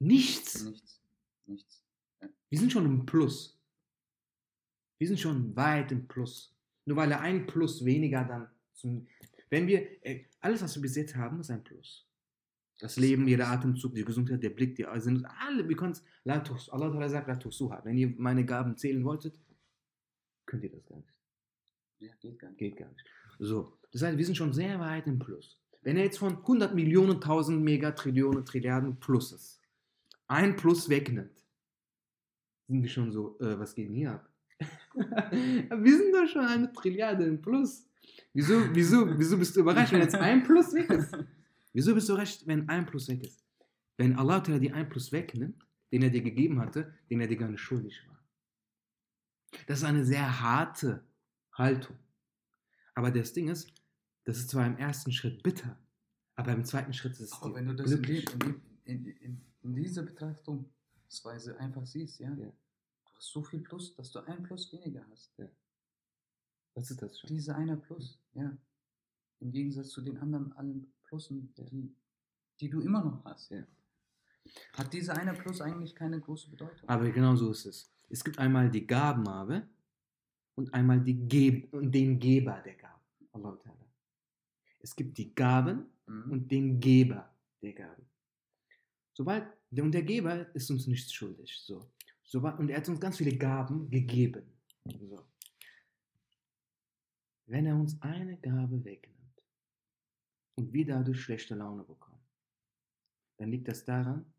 Nichts. 0.00 0.64
Nichts. 0.64 1.00
Nichts. 1.46 1.84
Wir 2.48 2.58
sind 2.58 2.72
schon 2.72 2.86
im 2.86 3.06
Plus. 3.06 3.59
Wir 5.00 5.08
sind 5.08 5.18
schon 5.18 5.56
weit 5.56 5.90
im 5.92 6.06
Plus. 6.06 6.54
Nur 6.84 6.98
weil 6.98 7.10
er 7.10 7.20
ein 7.20 7.46
Plus 7.46 7.84
weniger 7.84 8.22
dann 8.24 8.48
zum. 8.74 9.06
Wenn 9.48 9.66
wir. 9.66 10.04
äh, 10.04 10.26
Alles, 10.40 10.62
was 10.62 10.74
wir 10.76 10.82
bis 10.82 10.94
jetzt 10.94 11.16
haben, 11.16 11.40
ist 11.40 11.50
ein 11.50 11.64
Plus. 11.64 12.06
Das 12.78 12.96
Leben, 12.96 13.26
jeder 13.26 13.48
Atemzug, 13.48 13.94
die 13.94 14.04
Gesundheit, 14.04 14.42
der 14.42 14.50
Blick, 14.50 14.74
die 14.76 14.86
sind 14.96 15.24
alle. 15.24 15.66
Wir 15.68 15.76
können 15.76 15.92
es. 15.92 16.04
Allah 16.70 17.08
sagt, 17.08 17.28
La 17.28 17.36
tuhsuha. 17.36 17.80
Wenn 17.84 17.96
ihr 17.96 18.14
meine 18.18 18.44
Gaben 18.44 18.76
zählen 18.76 19.02
wolltet, 19.04 19.38
könnt 20.46 20.64
ihr 20.64 20.70
das 20.70 20.84
gar 20.84 20.96
nicht. 20.96 21.14
Ja, 21.98 22.12
geht 22.20 22.38
gar 22.38 22.48
nicht. 22.50 22.58
Geht 22.58 22.76
gar 22.76 22.88
nicht. 22.90 23.04
So. 23.38 23.78
Das 23.92 24.02
heißt, 24.02 24.18
wir 24.18 24.24
sind 24.24 24.36
schon 24.36 24.52
sehr 24.52 24.78
weit 24.80 25.06
im 25.06 25.18
Plus. 25.18 25.58
Wenn 25.82 25.96
er 25.96 26.04
jetzt 26.04 26.18
von 26.18 26.36
100 26.36 26.74
Millionen, 26.74 27.14
1000 27.14 27.62
Megatrillionen, 27.62 28.44
Trilliarden 28.44 29.00
Pluses 29.00 29.60
ein 30.26 30.54
Plus 30.56 30.88
wegnimmt, 30.88 31.44
sind 32.68 32.82
wir 32.82 32.88
schon 32.88 33.10
so, 33.10 33.38
äh, 33.40 33.58
was 33.58 33.74
geht 33.74 33.88
denn 33.88 33.96
hier 33.96 34.12
ab? 34.12 34.29
Wir 34.94 35.96
sind 35.96 36.14
doch 36.14 36.26
schon 36.28 36.44
eine 36.44 36.72
Trilliarde 36.72 37.24
im 37.24 37.40
Plus. 37.40 37.86
Wieso, 38.32 38.74
wieso, 38.74 39.18
wieso 39.18 39.38
bist 39.38 39.56
du 39.56 39.60
überrascht, 39.60 39.92
wenn 39.92 40.00
jetzt 40.00 40.14
ein 40.14 40.42
Plus 40.42 40.72
weg 40.74 40.90
ist? 40.90 41.16
Wieso 41.72 41.94
bist 41.94 42.08
du 42.08 42.12
überrascht, 42.12 42.42
wenn 42.46 42.68
ein 42.68 42.86
Plus 42.86 43.08
weg 43.08 43.22
ist? 43.22 43.44
Wenn 43.96 44.16
Allah 44.16 44.40
die 44.40 44.72
ein 44.72 44.88
Plus 44.88 45.12
wegnimmt, 45.12 45.66
den 45.92 46.02
er 46.02 46.10
dir 46.10 46.22
gegeben 46.22 46.60
hatte, 46.60 46.94
den 47.10 47.20
er 47.20 47.26
dir 47.26 47.36
gar 47.36 47.48
nicht 47.48 47.60
schuldig 47.60 48.00
war. 48.08 48.18
Das 49.66 49.78
ist 49.78 49.84
eine 49.84 50.04
sehr 50.04 50.40
harte 50.40 51.04
Haltung. 51.52 51.96
Aber 52.94 53.10
das 53.10 53.32
Ding 53.32 53.48
ist, 53.48 53.72
das 54.24 54.38
ist 54.38 54.50
zwar 54.50 54.66
im 54.66 54.76
ersten 54.78 55.12
Schritt 55.12 55.42
bitter, 55.42 55.78
aber 56.36 56.52
im 56.52 56.64
zweiten 56.64 56.92
Schritt 56.92 57.12
ist 57.12 57.20
es 57.20 57.32
Aber 57.32 57.54
wenn 57.54 57.66
du 57.66 57.74
das 57.74 57.90
in, 57.92 58.04
in, 58.84 59.06
in, 59.06 59.40
in 59.62 59.74
dieser 59.74 60.02
Betrachtungsweise 60.02 61.58
einfach 61.58 61.86
siehst, 61.86 62.20
ja, 62.20 62.30
Ja. 62.30 62.52
Hast 63.20 63.32
so 63.32 63.42
viel 63.42 63.60
Plus, 63.60 63.94
dass 63.94 64.10
du 64.10 64.20
ein 64.20 64.42
Plus 64.42 64.72
weniger 64.72 65.04
hast. 65.10 65.30
Was 66.74 66.90
ist 66.90 67.02
das 67.02 67.18
schon? 67.20 67.28
Diese 67.28 67.54
einer 67.54 67.76
Plus, 67.76 68.18
ja. 68.34 68.56
Im 69.40 69.52
Gegensatz 69.52 69.90
zu 69.90 70.00
den 70.00 70.18
anderen 70.18 70.52
allen 70.54 70.92
Plussen, 71.04 71.52
die, 71.56 71.94
die 72.60 72.68
du 72.70 72.80
immer 72.80 73.04
noch 73.04 73.24
hast. 73.24 73.50
Ja. 73.50 73.66
Hat 74.74 74.92
dieser 74.92 75.16
eine 75.16 75.34
Plus 75.34 75.60
eigentlich 75.60 75.94
keine 75.94 76.20
große 76.20 76.50
Bedeutung? 76.50 76.88
Aber 76.88 77.10
genau 77.10 77.36
so 77.36 77.50
ist 77.50 77.66
es. 77.66 77.90
Es 78.08 78.24
gibt 78.24 78.38
einmal 78.38 78.70
die 78.70 78.86
Gabenhabe 78.86 79.66
und 80.54 80.72
einmal 80.74 81.00
die 81.00 81.14
Geb 81.14 81.72
und 81.72 81.92
den 81.92 82.18
Geber 82.18 82.60
der 82.64 82.74
Gaben. 82.74 83.00
Allah 83.32 83.50
Ta'ala. 83.50 83.86
Es 84.80 84.96
gibt 84.96 85.16
die 85.18 85.34
Gaben 85.34 85.86
Mhm. 86.06 86.30
und 86.32 86.50
den 86.50 86.80
Geber 86.80 87.32
der 87.62 87.72
Gaben. 87.72 88.04
Sobald, 89.12 89.46
und 89.70 89.92
der 89.92 90.02
Geber 90.02 90.52
ist 90.54 90.70
uns 90.70 90.86
nichts 90.88 91.12
schuldig. 91.12 91.56
So. 91.62 91.88
Sobald, 92.30 92.60
und 92.60 92.68
er 92.68 92.76
hat 92.76 92.88
uns 92.88 93.00
ganz 93.00 93.16
viele 93.16 93.36
Gaben 93.36 93.90
gegeben. 93.90 94.44
So. 94.84 95.26
Wenn 97.46 97.66
er 97.66 97.74
uns 97.74 98.00
eine 98.02 98.38
Gabe 98.38 98.84
wegnimmt 98.84 99.42
und 100.54 100.72
wir 100.72 100.86
dadurch 100.86 101.20
schlechte 101.20 101.56
Laune 101.56 101.82
bekommen, 101.82 102.24
dann 103.38 103.50
liegt 103.50 103.66
das 103.66 103.84
daran, 103.84 104.32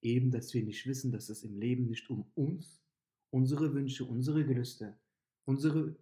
eben, 0.00 0.30
dass 0.30 0.54
wir 0.54 0.64
nicht 0.64 0.86
wissen, 0.86 1.12
dass 1.12 1.28
es 1.28 1.42
im 1.42 1.58
Leben 1.58 1.86
nicht 1.86 2.08
um 2.08 2.32
uns, 2.34 2.82
unsere 3.28 3.74
Wünsche, 3.74 4.06
unsere 4.06 4.46
Gelüste, 4.46 4.98
unsere, 5.44 5.98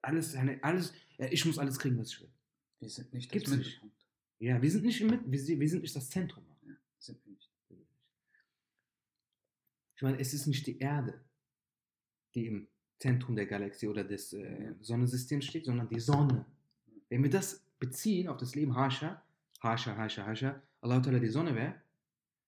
alles, 0.00 0.36
alles, 0.62 0.92
ich 1.18 1.44
muss 1.44 1.58
alles 1.58 1.76
kriegen, 1.80 1.98
was 1.98 2.12
ich 2.12 2.20
will. 2.20 2.32
Wir 2.78 2.88
sind 2.88 3.12
nicht 3.12 3.32
Gibt's 3.32 3.50
das 3.50 3.58
nicht. 3.58 3.66
Mittelpunkt. 3.66 4.06
Ja, 4.38 4.62
wir 4.62 4.70
sind 4.70 4.84
nicht 4.84 5.00
im 5.00 5.10
wir, 5.10 5.60
wir 5.60 5.68
sind 5.68 5.82
nicht 5.82 5.96
das 5.96 6.08
Zentrum. 6.08 6.44
Ja, 6.62 6.76
sind 6.98 7.24
wir 7.24 7.32
nicht. 7.32 7.48
Ich 9.98 10.02
meine, 10.02 10.20
es 10.20 10.32
ist 10.32 10.46
nicht 10.46 10.64
die 10.64 10.78
Erde, 10.78 11.20
die 12.32 12.46
im 12.46 12.68
Zentrum 13.00 13.34
der 13.34 13.46
Galaxie 13.46 13.88
oder 13.88 14.04
des 14.04 14.32
äh, 14.32 14.76
Sonnensystems 14.80 15.44
steht, 15.44 15.64
sondern 15.64 15.88
die 15.88 15.98
Sonne. 15.98 16.46
Wenn 17.08 17.24
wir 17.24 17.30
das 17.30 17.66
beziehen 17.80 18.28
auf 18.28 18.36
das 18.36 18.54
Leben 18.54 18.76
Hascha, 18.76 19.20
Hascha, 19.60 19.96
Hascha, 19.96 20.24
Hascha, 20.24 20.62
Allah 20.82 20.98
Ta'ala 20.98 21.18
die 21.18 21.26
Sonne 21.26 21.52
wäre, 21.52 21.74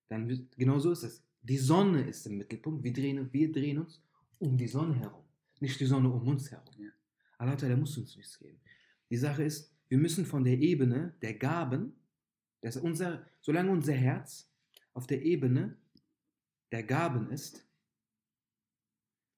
dann 0.07 0.29
wird, 0.29 0.57
genau 0.57 0.79
so 0.79 0.93
ist 0.93 1.03
es. 1.03 1.25
Die 1.41 1.57
Sonne 1.57 2.07
ist 2.07 2.25
im 2.25 2.37
Mittelpunkt, 2.37 2.85
wir 2.85 2.93
drehen, 2.93 3.27
wir 3.33 3.51
drehen 3.51 3.79
uns 3.79 4.01
um 4.39 4.57
die 4.57 4.69
Sonne 4.69 4.95
herum, 4.95 5.25
nicht 5.59 5.77
die 5.77 5.85
Sonne 5.85 6.09
um 6.09 6.25
uns 6.25 6.49
herum. 6.49 6.73
Ja. 6.77 6.91
Allah 7.37 7.55
Ta'ala 7.55 7.75
muss 7.75 7.97
uns 7.97 8.15
nichts 8.15 8.39
geben. 8.39 8.61
Die 9.09 9.17
Sache 9.17 9.43
ist, 9.43 9.75
wir 9.89 9.97
müssen 9.97 10.25
von 10.25 10.45
der 10.45 10.57
Ebene 10.57 11.15
der 11.21 11.33
Gaben, 11.33 11.97
dass 12.61 12.77
unser, 12.77 13.25
solange 13.41 13.71
unser 13.71 13.91
Herz 13.91 14.49
auf 14.93 15.05
der 15.05 15.21
Ebene 15.21 15.75
der 16.71 16.83
Gaben 16.83 17.29
ist, 17.31 17.65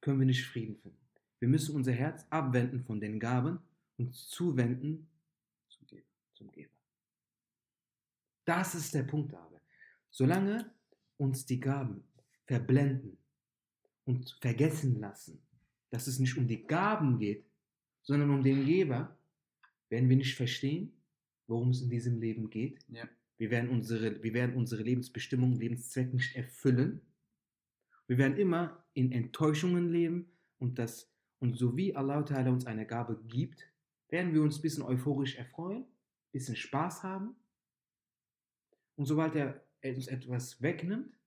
können 0.01 0.19
wir 0.19 0.25
nicht 0.25 0.45
Frieden 0.45 0.75
finden. 0.77 0.97
Wir 1.39 1.47
müssen 1.47 1.75
unser 1.75 1.91
Herz 1.91 2.25
abwenden 2.29 2.83
von 2.83 2.99
den 2.99 3.19
Gaben 3.19 3.59
und 3.97 4.13
zuwenden 4.15 5.07
Zum 5.69 5.87
Geber. 5.87 6.07
zum 6.33 6.51
Geber. 6.51 6.73
Das 8.45 8.75
ist 8.75 8.93
der 8.93 9.03
Punkt 9.03 9.33
aber. 9.33 9.61
Solange 10.09 10.71
uns 11.17 11.45
die 11.45 11.59
Gaben 11.59 12.03
verblenden 12.45 13.17
und 14.05 14.37
vergessen 14.41 14.99
lassen, 14.99 15.41
dass 15.89 16.07
es 16.07 16.19
nicht 16.19 16.37
um 16.37 16.47
die 16.47 16.63
Gaben 16.65 17.19
geht, 17.19 17.45
sondern 18.03 18.29
um 18.29 18.43
den 18.43 18.65
Geber, 18.65 19.17
werden 19.89 20.09
wir 20.09 20.17
nicht 20.17 20.35
verstehen, 20.35 20.91
worum 21.47 21.69
es 21.69 21.81
in 21.81 21.89
diesem 21.89 22.19
Leben 22.19 22.49
geht. 22.49 22.79
Ja. 22.89 23.07
Wir 23.37 23.51
werden 23.51 23.69
unsere, 23.69 24.21
wir 24.23 24.33
werden 24.33 24.55
unsere 24.55 24.83
Lebensbestimmung, 24.83 25.53
Lebenszweck 25.53 26.13
nicht 26.13 26.35
erfüllen. 26.35 27.01
Wir 28.07 28.17
werden 28.17 28.37
immer 28.37 28.85
in 28.93 29.11
Enttäuschungen 29.11 29.89
leben 29.89 30.31
und, 30.59 30.79
das, 30.79 31.11
und 31.39 31.57
so 31.57 31.75
wie 31.77 31.95
Allah 31.95 32.19
Ta'ala 32.19 32.49
uns 32.49 32.65
eine 32.65 32.85
Gabe 32.85 33.21
gibt, 33.27 33.71
werden 34.09 34.33
wir 34.33 34.41
uns 34.41 34.59
ein 34.59 34.61
bisschen 34.61 34.83
euphorisch 34.83 35.35
erfreuen, 35.35 35.83
ein 35.83 36.31
bisschen 36.31 36.55
Spaß 36.55 37.03
haben. 37.03 37.35
Und 38.95 39.05
sobald 39.05 39.35
er 39.35 39.65
uns 39.83 40.07
etwas 40.07 40.61
wegnimmt, 40.61 41.17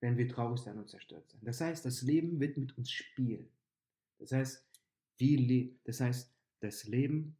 werden 0.00 0.16
wir 0.16 0.28
traurig 0.28 0.60
sein 0.60 0.78
und 0.78 0.88
zerstört 0.88 1.28
sein. 1.28 1.40
Das 1.44 1.60
heißt, 1.60 1.84
das 1.84 2.02
Leben 2.02 2.40
wird 2.40 2.56
mit 2.56 2.76
uns 2.76 2.90
spielen. 2.90 3.48
Das 4.18 4.32
heißt, 4.32 4.64
wir 5.18 5.70
das, 5.84 6.00
heißt 6.00 6.34
das 6.60 6.84
Leben 6.84 7.36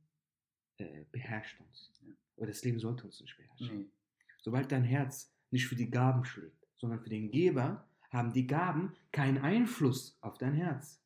äh, 0.79 1.05
beherrscht 1.11 1.61
uns. 1.61 1.93
Aber 2.37 2.47
das 2.47 2.65
Leben 2.65 2.79
sollte 2.79 3.05
uns 3.05 3.21
nicht 3.21 3.37
beherrschen. 3.37 3.79
Nee. 3.79 3.91
Sobald 4.39 4.71
dein 4.71 4.85
Herz 4.85 5.35
nicht 5.51 5.67
für 5.67 5.77
die 5.77 5.91
Gaben 5.91 6.25
schlägt, 6.25 6.67
sondern 6.77 7.01
für 7.01 7.09
den 7.09 7.31
Geber, 7.31 7.89
haben 8.11 8.33
die 8.33 8.47
Gaben 8.47 8.95
keinen 9.13 9.39
Einfluss 9.39 10.17
auf 10.21 10.39
dein 10.39 10.55
Herz. 10.55 11.03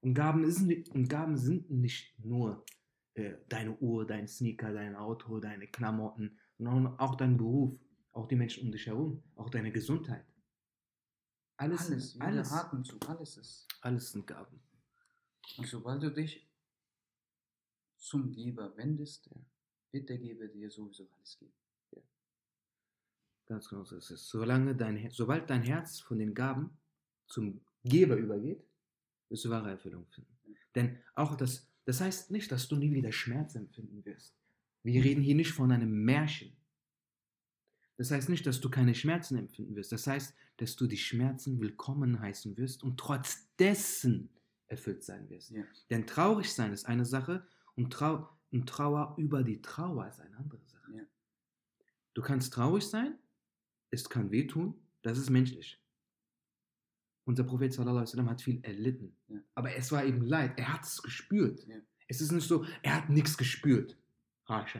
Und 0.00 0.14
Gaben, 0.14 0.44
ist, 0.44 0.60
und 0.90 1.08
Gaben 1.08 1.36
sind 1.36 1.70
nicht 1.70 2.18
nur 2.24 2.64
äh, 3.14 3.34
deine 3.48 3.76
Uhr, 3.78 4.06
dein 4.06 4.28
Sneaker, 4.28 4.72
dein 4.72 4.94
Auto, 4.96 5.40
deine 5.40 5.66
Klamotten, 5.66 6.38
sondern 6.58 6.98
auch 6.98 7.14
dein 7.16 7.36
Beruf, 7.36 7.78
auch 8.12 8.28
die 8.28 8.36
Menschen 8.36 8.64
um 8.66 8.72
dich 8.72 8.86
herum, 8.86 9.22
auch 9.34 9.50
deine 9.50 9.72
Gesundheit. 9.72 10.24
Alles, 11.56 11.86
Alles, 11.90 12.20
alles, 12.20 12.52
Atemzug, 12.52 13.08
alles 13.08 13.36
ist. 13.36 13.66
alles 13.80 14.10
sind 14.12 14.26
Gaben. 14.26 14.60
Und 15.56 15.66
sobald 15.66 16.02
du 16.02 16.10
dich 16.12 16.48
zum 17.96 18.30
Geber 18.32 18.76
wendest, 18.76 19.26
Ja. 19.26 19.40
wird 19.92 20.08
der 20.08 20.18
Geber 20.18 20.48
dir 20.48 20.70
sowieso 20.70 21.08
alles 21.16 21.38
geben. 21.38 21.54
Ganz 23.46 23.68
genau 23.68 23.84
so 23.84 23.96
ist 23.96 24.10
es. 24.10 24.28
Solange 24.28 24.74
dein, 24.74 25.10
sobald 25.10 25.50
dein 25.50 25.62
Herz 25.62 26.00
von 26.00 26.18
den 26.18 26.34
Gaben 26.34 26.70
zum 27.26 27.60
Geber 27.84 28.16
übergeht, 28.16 28.64
wirst 29.28 29.44
du 29.44 29.50
wahre 29.50 29.70
Erfüllung 29.70 30.06
finden. 30.06 30.34
Denn 30.74 30.98
auch 31.14 31.36
das, 31.36 31.68
das 31.84 32.00
heißt 32.00 32.30
nicht, 32.30 32.50
dass 32.50 32.68
du 32.68 32.76
nie 32.76 32.92
wieder 32.92 33.12
Schmerz 33.12 33.54
empfinden 33.54 34.04
wirst. 34.04 34.34
Wir 34.82 35.02
reden 35.02 35.22
hier 35.22 35.34
nicht 35.34 35.52
von 35.52 35.72
einem 35.72 36.04
Märchen. 36.04 36.56
Das 37.96 38.10
heißt 38.10 38.28
nicht, 38.28 38.46
dass 38.46 38.60
du 38.60 38.70
keine 38.70 38.94
Schmerzen 38.94 39.38
empfinden 39.38 39.76
wirst. 39.76 39.92
Das 39.92 40.06
heißt, 40.06 40.34
dass 40.56 40.76
du 40.76 40.86
die 40.86 40.96
Schmerzen 40.96 41.60
willkommen 41.60 42.20
heißen 42.20 42.56
wirst 42.56 42.82
und 42.82 42.98
trotz 42.98 43.48
dessen 43.58 44.30
erfüllt 44.66 45.04
sein 45.04 45.28
wirst. 45.30 45.50
Ja. 45.50 45.62
Denn 45.90 46.06
traurig 46.06 46.52
sein 46.52 46.72
ist 46.72 46.86
eine 46.86 47.04
Sache 47.04 47.46
und, 47.76 47.92
Trau 47.92 48.28
und 48.50 48.68
Trauer 48.68 49.14
über 49.18 49.42
die 49.42 49.62
Trauer 49.62 50.08
ist 50.08 50.20
eine 50.20 50.36
andere 50.36 50.64
Sache. 50.66 50.92
Ja. 50.92 51.02
Du 52.14 52.22
kannst 52.22 52.52
traurig 52.52 52.84
sein, 52.84 53.18
es 53.94 54.08
kann 54.08 54.30
wehtun, 54.30 54.74
das 55.02 55.18
ist 55.18 55.30
menschlich. 55.30 55.80
Unser 57.26 57.44
Prophet 57.44 57.72
sallallahu 57.72 57.96
alaihi 57.98 58.08
wasallam 58.08 58.30
hat 58.30 58.42
viel 58.42 58.62
erlitten, 58.64 59.16
Ja. 59.28 59.40
aber 59.54 59.74
es 59.74 59.90
war 59.92 60.04
eben 60.04 60.22
Leid, 60.22 60.58
er 60.58 60.72
hat 60.74 60.84
es 60.84 61.02
gespürt. 61.02 61.64
Ja. 61.66 61.76
Es 62.06 62.20
ist 62.20 62.32
nicht 62.32 62.46
so, 62.46 62.66
er 62.82 62.96
hat 62.96 63.08
nichts 63.08 63.36
gespürt. 63.38 63.96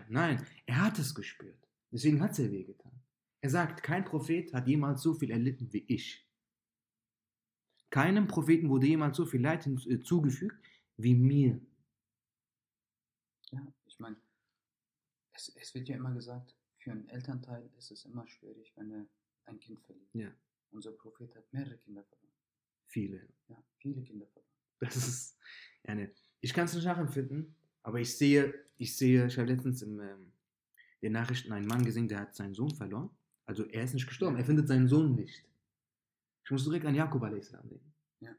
Nein, 0.09 0.47
er 0.67 0.83
hat 0.83 0.99
es 0.99 1.15
gespürt. 1.15 1.67
Deswegen 1.91 2.21
hat 2.21 2.33
es 2.33 2.39
er 2.41 2.51
wehgetan. 2.51 2.93
Er 3.41 3.49
sagt, 3.51 3.83
kein 3.83 4.05
Prophet 4.05 4.53
hat 4.53 4.67
jemals 4.69 5.01
so 5.03 5.15
viel 5.15 5.31
erlitten 5.31 5.73
wie 5.73 5.85
ich. 5.89 6.27
Keinem 7.91 8.27
Propheten 8.27 8.69
wurde 8.69 8.87
jemals 8.87 9.17
so 9.17 9.25
viel 9.25 9.41
Leid 9.41 9.67
äh, 9.67 10.01
zugefügt 10.01 10.57
wie 10.97 11.15
mir. 11.15 11.61
Ja, 13.53 13.67
ich 13.87 13.99
meine, 14.01 14.17
es, 15.33 15.49
es 15.57 15.75
wird 15.75 15.89
ja 15.89 15.97
immer 15.97 16.13
gesagt, 16.13 16.55
für 16.85 16.93
einen 16.93 17.09
Elternteil 17.09 17.71
ist 17.79 17.91
es 17.91 18.05
immer 18.05 18.29
schwierig, 18.29 18.71
wenn 18.77 18.91
er 18.93 19.07
ein 19.47 19.59
Kind 19.59 19.81
verliert. 19.81 20.09
Ja. 20.13 20.31
Unser 20.71 20.93
Prophet 20.93 21.35
hat 21.35 21.51
mehrere 21.53 21.79
Kinder 21.79 22.05
verloren. 22.05 22.35
Viele. 22.87 23.27
Ja, 23.49 23.57
viele 23.79 24.03
Kinder 24.03 24.27
verloren. 24.27 24.51
Das 24.81 24.97
ist 24.97 25.39
eine. 25.85 26.13
Ich 26.43 26.53
kann 26.53 26.67
es 26.67 26.75
nicht 26.75 26.85
nachempfinden, 26.85 27.55
aber 27.83 28.01
ich 28.01 28.15
sehe, 28.19 28.67
ich 28.77 28.95
sehe, 28.95 29.27
ich 29.27 29.39
habe 29.39 29.49
letztens 29.49 29.81
in 29.81 29.99
ähm, 29.99 30.33
den 31.01 31.13
Nachrichten 31.13 31.53
einen 31.53 31.67
Mann 31.67 31.85
gesehen, 31.85 32.07
der 32.07 32.21
hat 32.21 32.35
seinen 32.35 32.55
Sohn 32.55 32.75
verloren. 32.75 33.09
Also 33.47 33.65
er 33.65 33.85
ist 33.85 33.95
nicht 33.95 34.07
gestorben, 34.07 34.37
er 34.37 34.45
findet 34.45 34.69
seinen 34.69 34.89
Sohn 34.89 35.15
nicht. 35.15 35.47
Ich 36.45 36.51
muss 36.51 36.65
direkt 36.65 36.85
an 36.85 36.95
Jakob 36.95 37.23
a.s. 37.23 37.51
denken. 37.51 37.95
Ja. 38.21 38.37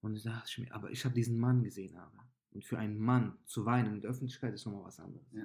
Und 0.00 0.14
ich 0.14 0.22
dachte 0.22 0.48
ich 0.48 0.58
mir, 0.58 0.72
aber 0.72 0.90
ich 0.92 1.04
habe 1.04 1.14
diesen 1.14 1.38
Mann 1.38 1.64
gesehen, 1.64 1.96
aber. 1.96 2.28
Und 2.52 2.64
für 2.64 2.78
einen 2.78 2.98
Mann 2.98 3.36
zu 3.46 3.64
weinen 3.64 3.94
in 3.94 4.00
der 4.00 4.10
Öffentlichkeit 4.10 4.54
ist 4.54 4.64
nochmal 4.64 4.84
was 4.84 5.00
anderes. 5.00 5.26
Ja. 5.32 5.44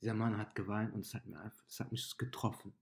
Dieser 0.00 0.14
Mann 0.14 0.38
hat 0.38 0.54
geweint 0.54 0.94
und 0.94 1.00
es 1.00 1.14
hat, 1.14 1.24
hat 1.26 1.92
mich 1.92 2.16
getroffen. 2.16 2.72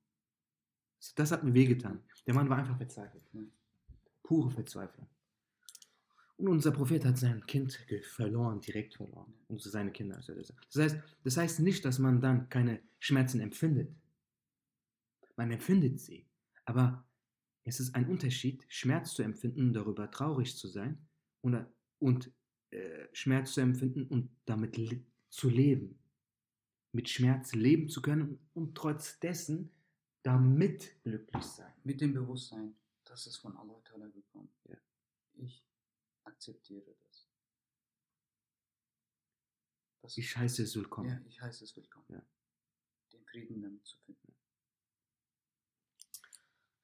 Das, 1.14 1.30
hat 1.30 1.44
mir 1.44 1.54
wehgetan. 1.54 2.02
Der 2.26 2.34
Mann 2.34 2.48
war 2.48 2.58
einfach 2.58 2.76
verzweifelt. 2.76 3.22
Ja. 3.32 3.42
Pure 4.22 4.50
Verzweiflung. 4.50 5.08
Und 6.36 6.48
unser 6.48 6.70
Prophet 6.70 7.04
hat 7.04 7.18
sein 7.18 7.44
Kind 7.46 7.72
verloren, 8.02 8.60
direkt 8.60 8.94
verloren. 8.94 9.34
Und 9.48 9.60
seine 9.60 9.90
Kinder. 9.90 10.16
also 10.16 10.34
das 10.34 10.52
heißt, 10.76 10.98
das 11.24 11.36
heißt 11.36 11.60
nicht, 11.60 11.84
dass 11.84 11.98
man 11.98 12.20
dann 12.20 12.48
keine 12.48 12.80
Schmerzen 12.98 13.40
empfindet. 13.40 13.92
Man 15.36 15.50
empfindet 15.50 16.00
sie. 16.00 16.26
Aber 16.64 17.04
es 17.64 17.80
ist 17.80 17.94
ein 17.94 18.08
Unterschied, 18.08 18.64
Schmerz 18.68 19.14
zu 19.14 19.22
empfinden 19.22 19.72
darüber 19.72 20.10
traurig 20.10 20.56
zu 20.56 20.68
sein 20.68 21.06
und, 21.40 21.66
und 21.98 22.32
äh, 22.70 23.06
Schmerz 23.12 23.54
zu 23.54 23.60
empfinden 23.60 24.06
und 24.06 24.30
damit 24.46 24.76
le 24.76 25.04
zu 25.30 25.48
leben. 25.48 25.98
Mit 26.98 27.08
Schmerz 27.08 27.54
leben 27.54 27.88
zu 27.88 28.02
können 28.02 28.40
und 28.54 28.74
trotz 28.74 29.20
dessen 29.20 29.70
damit 30.24 31.00
glücklich 31.04 31.44
sein. 31.44 31.72
Mit 31.84 32.00
dem 32.00 32.12
Bewusstsein, 32.12 32.74
das 33.04 33.28
ist 33.28 33.36
von 33.36 33.56
Allah 33.56 33.80
Ta'ala 33.84 34.10
gekommen. 34.10 34.50
Ja. 34.64 34.76
Ich 35.34 35.64
akzeptiere 36.24 36.96
das. 37.06 37.28
das 40.02 40.18
Ich 40.18 40.36
heiße 40.36 40.64
es 40.64 40.74
willkommen. 40.74 41.08
Ja, 41.08 41.20
ich 41.28 41.40
heiße 41.40 41.62
es 41.62 41.76
willkommen. 41.76 42.06
Ja. 42.08 42.26
Den 43.12 43.24
Frieden 43.26 43.62
damit 43.62 43.86
zu 43.86 43.96
finden. 43.98 44.34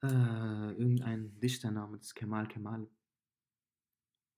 äh, 0.05 0.79
irgendein 0.79 1.41
Dichter 1.41 1.73
namens 1.73 2.15
Kemal 2.15 2.47
Kemal 2.47 2.89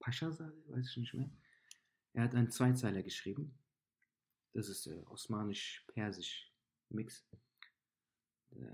Pascha, 0.00 0.30
weiß 0.30 0.88
ich 0.88 0.96
nicht 0.96 1.12
mehr. 1.12 1.30
Er 2.14 2.22
hat 2.22 2.34
einen 2.34 2.50
Zweizeiler 2.50 3.02
geschrieben. 3.02 3.58
Das 4.56 4.68
ist 4.70 4.86
äh, 4.86 5.02
osmanisch-persisch 5.10 6.50
Mix. 6.90 7.24
Äh, 8.52 8.64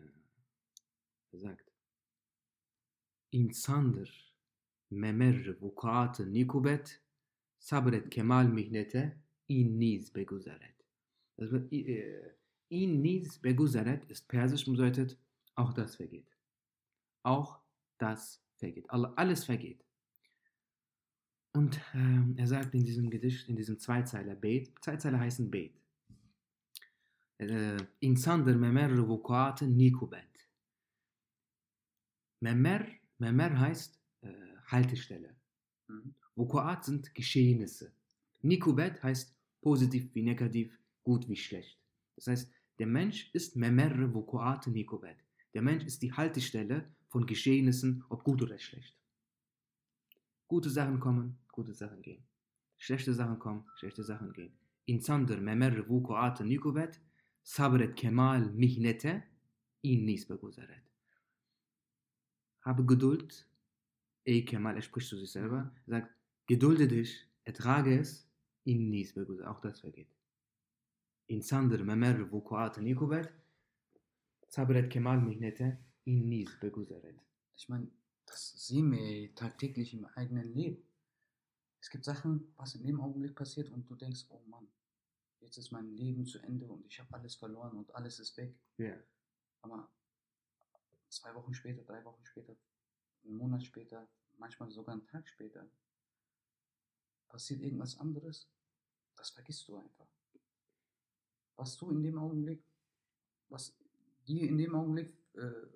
er 1.33 1.39
sagt: 1.39 1.71
İnsandır 3.33 4.35
memer 4.91 5.61
vukuatı 5.61 6.33
nikubet 6.33 7.01
sabret 7.59 8.11
kemal 8.11 8.47
mihnete 8.47 9.19
inniz 9.49 10.15
beguzeret. 10.15 10.77
Also, 11.39 11.57
äh, 11.57 12.35
inniz 12.71 13.43
beguzeret 13.43 14.11
ist 14.11 14.29
persisch 14.29 14.69
und 14.69 14.77
bedeutet 14.77 15.19
auch 15.57 15.73
das 15.75 15.97
vergeht. 15.97 16.29
Auch 17.25 17.61
das 17.99 18.41
vergeht. 18.57 18.87
All- 18.91 19.15
Alles 19.17 19.45
vergeht. 19.45 19.85
Und 21.53 21.81
ähm, 21.95 22.35
er 22.39 22.47
sagt 22.47 22.75
in 22.75 22.85
diesem 22.85 23.11
Gedicht, 23.11 23.49
in 23.49 23.57
diesem 23.57 23.79
Zweizeiler 23.79 24.35
Bet, 24.35 24.73
Zweizeiler 24.81 25.21
heißen 25.21 25.51
Bet. 25.51 25.73
Äh, 27.39 27.77
İnsandır 28.01 28.57
memer 28.57 28.99
vukuatı 29.09 29.79
nikubet. 29.79 30.49
Memer, 32.41 32.87
Memer 33.19 33.61
heißt 33.61 33.99
äh, 34.23 34.29
Haltestelle. 34.65 35.35
Mhm. 35.89 36.15
Vukuat 36.37 36.85
sind 36.85 37.15
Geschehnisse. 37.15 37.93
Nikubet 38.43 39.03
heißt 39.03 39.37
positiv 39.61 40.15
wie 40.15 40.23
negativ, 40.23 40.79
gut 41.05 41.29
wie 41.29 41.37
schlecht. 41.37 41.79
Das 42.17 42.27
heißt, 42.27 42.53
der 42.79 42.87
Mensch 42.87 43.31
ist 43.35 43.57
Memerre 43.57 44.13
Vukuat 44.15 44.67
Nikubet. 44.67 45.19
Der 45.55 45.63
Mensch 45.63 45.85
ist 45.85 46.01
die 46.03 46.13
Haltestelle 46.13 46.89
von 47.09 47.27
Geschehnissen, 47.27 48.05
ob 48.09 48.25
gut 48.25 48.43
oder 48.43 48.59
schlecht. 48.59 48.97
Gute 50.49 50.71
Sachen 50.71 50.99
kommen, 50.99 51.39
gute 51.53 51.75
Sachen 51.75 52.03
gehen. 52.03 52.23
Schlechte 52.79 53.15
Sachen 53.15 53.39
kommen, 53.39 53.65
schlechte 53.77 54.03
Sachen 54.03 54.33
gehen. 54.33 54.53
İnsandır 54.87 55.39
memerre 55.39 55.89
vukuatı 55.89 56.49
nikubet, 56.49 57.01
sabret 57.43 57.95
kemal 57.95 58.41
mihnete, 58.41 59.29
innis 59.83 60.31
beguzeret. 60.31 60.83
Habe 62.61 62.83
Geduld, 62.83 63.47
ey 64.27 64.45
Kemal, 64.45 64.77
er 64.77 64.83
spricht 64.83 65.09
zu 65.09 65.17
sich 65.17 65.31
selber, 65.31 65.73
er 65.87 65.91
sagt, 65.91 66.11
gedulde 66.47 66.91
dich, 66.91 67.29
ertrage 67.45 67.99
es, 67.99 68.29
innis 68.65 69.17
beguzeret, 69.17 69.47
auch 69.47 69.63
das 69.63 69.81
vergeht. 69.81 70.09
İnsandır 71.29 71.81
memerre 71.81 72.31
vukuatı 72.31 72.85
nikubet, 72.85 73.33
sabret 74.49 74.93
kemal 74.93 75.19
mihnete, 75.19 75.79
innis 76.07 76.63
beguzeret. 76.63 77.17
Ich 77.57 77.69
meine, 77.69 77.87
das 78.27 78.53
sehen 78.57 78.93
wir 78.93 79.35
tagtäglich 79.35 79.95
im 79.95 80.07
eigenen 80.17 80.55
Leben. 80.55 80.83
Es 81.83 81.91
gibt 81.91 82.05
Sachen, 82.05 82.55
was 82.57 82.77
in 82.77 82.85
dem 82.85 83.01
Augenblick 83.01 83.35
passiert 83.35 83.69
und 83.69 83.91
du 83.91 83.97
denkst, 83.97 84.27
oh 84.29 84.41
Mann, 84.47 84.69
jetzt 85.41 85.59
ist 85.59 85.73
mein 85.73 85.91
Leben 85.97 86.25
zu 86.25 86.39
Ende 86.39 86.69
und 86.69 86.87
ich 86.87 87.01
habe 87.01 87.13
alles 87.13 87.35
verloren 87.35 87.77
und 87.77 87.93
alles 87.97 88.21
ist 88.21 88.37
weg. 88.37 88.57
Ja. 88.77 88.97
Aber 89.63 89.93
zwei 91.09 91.35
Wochen 91.35 91.53
später, 91.53 91.83
drei 91.83 92.05
Wochen 92.05 92.25
später, 92.25 92.57
einen 93.25 93.35
Monat 93.35 93.65
später, 93.65 94.09
manchmal 94.39 94.71
sogar 94.71 94.95
einen 94.95 95.09
Tag 95.09 95.29
später, 95.29 95.69
passiert 97.29 97.61
irgendwas 97.61 97.99
anderes, 97.99 98.49
das 99.17 99.31
vergisst 99.31 99.67
du 99.67 99.75
einfach. 99.75 100.07
Was 101.57 101.77
du 101.77 101.91
in 101.91 102.05
dem 102.05 102.17
Augenblick, 102.17 102.65
was 103.49 103.77
dir 104.29 104.49
in 104.49 104.57
dem 104.57 104.77
Augenblick 104.77 105.19
äh, 105.35 105.67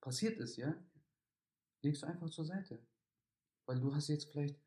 passiert 0.00 0.38
ist, 0.38 0.56
ja, 0.56 0.74
legst 1.82 2.02
du 2.02 2.06
einfach 2.06 2.30
zur 2.30 2.46
Seite. 2.46 2.82
Weil 3.66 3.78
du 3.78 3.94
hast 3.94 4.08
jetzt 4.08 4.30
vielleicht 4.30 4.58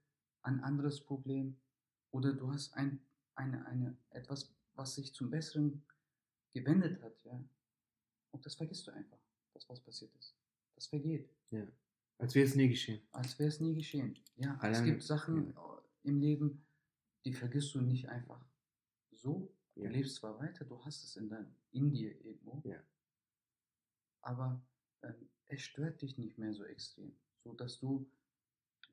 ein 0.43 0.59
anderes 0.61 1.01
Problem 1.01 1.55
oder 2.11 2.33
du 2.33 2.51
hast 2.51 2.73
ein, 2.73 2.99
eine, 3.35 3.65
eine, 3.65 3.97
etwas, 4.11 4.53
was 4.75 4.95
sich 4.95 5.13
zum 5.13 5.29
Besseren 5.29 5.83
gewendet 6.51 7.01
hat, 7.01 7.23
ja. 7.23 7.43
Und 8.31 8.45
das 8.45 8.55
vergisst 8.55 8.87
du 8.87 8.91
einfach, 8.91 9.19
das 9.53 9.67
was 9.69 9.79
passiert 9.81 10.13
ist. 10.15 10.35
Das 10.75 10.87
vergeht, 10.87 11.29
ja. 11.49 11.67
Als 12.17 12.35
wäre 12.35 12.45
es 12.45 12.55
nie 12.55 12.69
geschehen. 12.69 13.01
als 13.11 13.37
wäre 13.39 13.49
es 13.49 13.59
nie 13.59 13.73
geschehen. 13.75 14.17
Ja, 14.35 14.55
es 14.57 14.61
Allein- 14.63 14.85
gibt 14.85 15.03
Sachen 15.03 15.53
im 16.03 16.19
Leben, 16.19 16.65
die 17.25 17.33
vergisst 17.33 17.73
du 17.75 17.81
nicht 17.81 18.07
einfach 18.09 18.43
so. 19.11 19.53
Du 19.75 19.83
Ja. 19.83 19.89
lebst 19.89 20.15
zwar 20.15 20.37
weiter, 20.39 20.65
du 20.65 20.83
hast 20.85 21.03
es 21.03 21.15
in, 21.15 21.29
dein, 21.29 21.55
in 21.71 21.91
dir 21.91 22.13
irgendwo, 22.25 22.61
Ja. 22.65 22.81
aber 24.21 24.61
ähm, 25.03 25.29
es 25.47 25.61
stört 25.61 26.01
dich 26.01 26.17
nicht 26.17 26.37
mehr 26.37 26.53
so 26.53 26.63
extrem, 26.63 27.15
so 27.43 27.53
dass 27.53 27.79
du, 27.79 28.09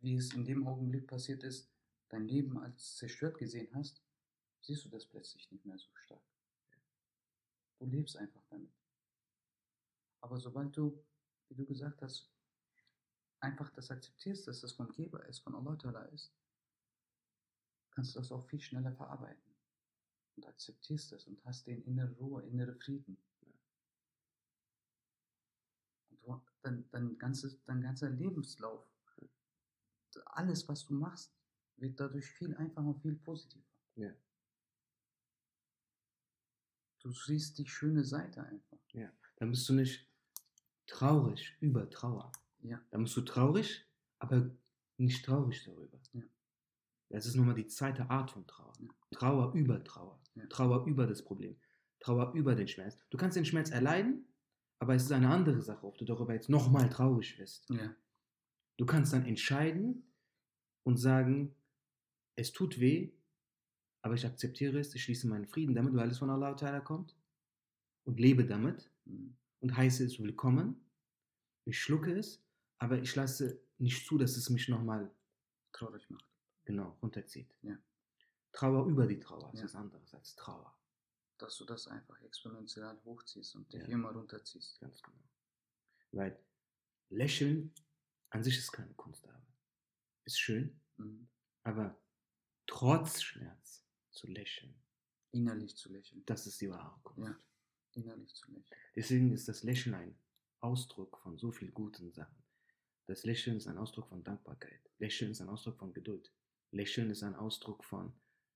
wie 0.01 0.17
es 0.17 0.33
in 0.33 0.45
dem 0.45 0.67
Augenblick 0.67 1.07
passiert 1.07 1.43
ist, 1.43 1.71
dein 2.09 2.27
Leben 2.27 2.59
als 2.59 2.97
zerstört 2.97 3.39
gesehen 3.39 3.69
hast, 3.75 4.03
siehst 4.61 4.85
du 4.85 4.89
das 4.89 5.07
plötzlich 5.07 5.51
nicht 5.51 5.65
mehr 5.65 5.79
so 5.79 5.89
stark. 5.95 6.23
Du 7.79 7.87
lebst 7.87 8.17
einfach 8.17 8.45
damit. 8.51 8.73
Aber 10.21 10.41
sobald 10.41 10.77
du, 10.77 11.05
wie 11.49 11.55
du 11.55 11.65
gesagt 11.65 12.03
hast, 12.03 12.31
einfach 13.41 13.71
das 13.71 13.91
akzeptierst, 13.91 14.49
dass 14.49 14.61
das 14.61 14.73
vom 14.73 14.91
Geber 14.93 15.25
ist, 15.27 15.41
von 15.41 15.55
Allah 15.55 15.75
Ta'ala 15.75 16.05
ist, 16.13 16.33
kannst 17.91 18.15
du 18.15 18.19
das 18.19 18.33
auch 18.33 18.45
viel 18.49 18.61
schneller 18.61 18.93
verarbeiten. 18.93 19.55
Und 20.37 20.47
akzeptierst 20.47 21.13
das 21.13 21.27
und 21.27 21.45
hast 21.45 21.67
den 21.67 21.83
innere 21.83 22.13
Ruhe, 22.15 22.43
innere 22.45 22.75
Frieden. 22.75 23.17
Und 26.11 26.23
du, 26.23 26.41
dein, 26.63 26.89
dein, 26.91 27.19
ganzes, 27.19 27.63
dein 27.65 27.81
ganzer 27.81 28.11
Lebenslauf, 28.11 28.85
alles, 30.27 30.69
was 30.69 30.85
du 30.87 30.95
machst, 30.95 31.33
wird 31.77 31.99
dadurch 31.99 32.27
viel 32.27 32.55
einfacher 32.57 32.87
und 32.87 33.01
viel 33.01 33.17
positiver. 33.17 33.65
Ja. 33.97 34.11
Du 37.01 37.13
siehst 37.13 37.59
die 37.59 37.67
schöne 37.67 38.05
Seite 38.05 38.43
einfach. 38.43 38.79
Dann 39.39 39.51
bist 39.51 39.69
du 39.69 39.75
nicht 39.75 40.07
traurig 40.87 41.57
über 41.61 41.89
Trauer. 41.89 42.33
Ja. 42.61 42.81
Dann 42.91 43.05
bist 43.05 43.17
du 43.17 43.21
traurig, 43.21 43.87
aber 44.19 44.51
nicht 44.97 45.25
traurig 45.25 45.63
darüber. 45.65 45.99
Ja. 46.13 46.23
Das 47.11 47.25
ist 47.27 47.37
nochmal 47.37 47.55
die 47.55 47.67
zweite 47.67 48.11
Art 48.11 48.33
von 48.33 48.47
Trauer. 48.47 48.73
Ja. 48.81 48.89
Trauer 49.13 49.55
über 49.55 49.83
Trauer. 49.85 50.21
Ja. 50.35 50.47
Trauer 50.47 50.87
über 50.87 51.07
das 51.07 51.23
Problem. 51.23 51.57
Trauer 52.01 52.33
über 52.35 52.55
den 52.55 52.69
Schmerz. 52.69 52.99
Du 53.11 53.17
kannst 53.17 53.37
den 53.37 53.45
Schmerz 53.45 53.71
erleiden, 53.71 54.27
aber 54.79 54.95
es 54.95 55.05
ist 55.05 55.13
eine 55.13 55.31
andere 55.31 55.63
Sache, 55.63 55.87
ob 55.87 55.97
du 55.99 56.05
darüber 56.05 56.35
jetzt 56.35 56.49
nochmal 56.49 56.89
traurig 56.89 57.39
wirst. 57.39 57.69
Ja. 57.71 57.95
Du 58.79 58.87
kannst 58.87 59.13
dann 59.13 59.27
entscheiden 59.27 60.05
und 60.85 60.97
sagen, 60.97 61.55
es 62.37 62.53
tut 62.53 62.79
weh, 62.81 63.13
aber 64.03 64.15
ich 64.15 64.25
akzeptiere 64.25 64.79
es, 64.79 64.95
ich 64.95 65.03
schließe 65.03 65.27
meinen 65.29 65.47
Frieden 65.47 65.75
damit, 65.75 65.95
weil 65.95 66.09
es 66.11 66.19
von 66.19 66.31
Allah 66.31 66.55
Ta'ala 66.55 66.81
kommt 66.81 67.17
und 68.05 68.21
lebe 68.21 68.47
damit 68.47 68.91
Mhm. 69.05 69.37
und 69.61 69.77
heiße 69.77 70.05
es 70.05 70.19
willkommen. 70.23 70.81
Ich 71.65 71.81
schlucke 71.81 72.17
es, 72.17 72.41
aber 72.79 72.99
ich 73.01 73.15
lasse 73.17 73.61
nicht 73.79 74.07
zu, 74.07 74.17
dass 74.17 74.37
es 74.37 74.49
mich 74.51 74.69
nochmal 74.69 75.11
Traurig 75.73 76.09
macht. 76.09 76.25
genau 76.65 76.97
runterzieht. 77.03 77.53
Ja. 77.63 77.77
Trauer 78.53 78.87
über 78.87 79.07
die 79.07 79.19
Trauer 79.19 79.53
ist 79.53 79.59
Ja. 79.61 79.65
was 79.65 79.75
anderes 79.75 80.15
als 80.15 80.37
Trauer. 80.37 80.73
Dass 81.39 81.57
du 81.59 81.65
das 81.65 81.89
einfach 81.89 82.21
exponentiell 82.23 82.97
hochziehst 83.05 83.57
und 83.57 83.73
dich 83.73 83.83
Ja. 83.83 83.89
immer 83.89 84.13
runterziehst. 84.13 84.81
Ganz 84.81 85.03
genau. 85.03 85.19
Weil 86.13 86.39
Lächeln 87.11 87.73
an 88.31 88.43
sich 88.43 88.59
ist 88.59 88.73
keine 88.73 88.93
Kunstarbeit. 88.95 89.43
Ist 90.25 90.39
schön, 90.41 90.81
Mhm. 90.97 91.29
aber 91.63 92.01
trotz 92.67 93.23
Schmerz 93.23 93.87
zu 94.11 94.27
lächeln, 94.27 94.75
Innerlich 95.33 95.77
zu 95.77 95.91
lächeln. 95.93 96.23
das 96.27 96.47
ist 96.47 96.61
die 96.61 96.71
wahre 96.71 96.99
Kunst. 97.03 97.29
Ja. 97.29 97.39
Innerlich 97.93 98.35
zu 98.35 98.51
lächeln. 98.51 98.79
Deswegen 98.97 99.33
ist 99.33 99.49
das 99.49 99.63
Lächeln 99.63 99.95
ein 99.95 100.19
Ausdruck 100.61 101.19
von 101.19 101.39
so 101.39 101.51
viel 101.53 101.71
guten 101.71 102.13
Sachen. 102.13 102.43
Das 103.07 103.25
Lächeln 103.25 103.57
ist 103.57 103.67
ein 103.69 103.79
Ausdruck 103.79 104.09
von 104.09 104.23
Dankbarkeit. 104.25 104.81
Lächeln 104.99 105.31
ist 105.31 105.41
ein 105.41 105.49
Ausdruck 105.49 105.79
von 105.79 105.95
Geduld. 105.95 106.31
Lächeln 106.73 107.11
ist 107.11 107.23
ein 107.23 107.35
Ausdruck 107.37 107.85
von 107.85 108.13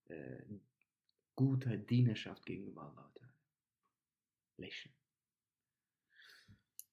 äh, 0.06 0.44
guter 1.36 1.76
Dienerschaft 1.78 2.44
gegenüber 2.44 2.82
Allah. 2.82 3.12
Lächeln. 4.58 4.94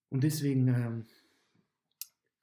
Und 0.09 0.21
deswegen 0.23 0.67
ähm, 0.69 1.07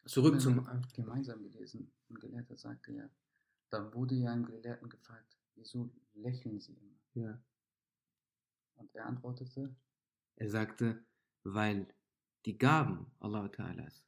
zurück 0.07 0.41
zum. 0.41 0.67
gemeinsam 0.95 1.43
gelesen. 1.43 1.93
Ein 2.09 2.15
Gelehrter 2.17 2.57
sagte 2.57 2.93
ja, 2.93 3.11
da 3.71 3.93
wurde 3.93 4.15
ja 4.15 4.33
einem 4.33 4.47
Gelehrten 4.47 4.89
gefragt, 4.89 5.37
wieso 5.55 5.91
lächeln 6.15 6.61
sie 6.61 6.75
immer? 6.75 6.99
Ja, 7.15 7.43
Und 8.77 8.95
er 8.95 9.07
antwortete, 9.07 9.75
er 10.37 10.51
sagte, 10.51 11.05
weil 11.43 11.89
die 12.45 12.59
Gaben 12.59 13.07
Allah 13.19 13.47
Ta'alas 13.47 14.03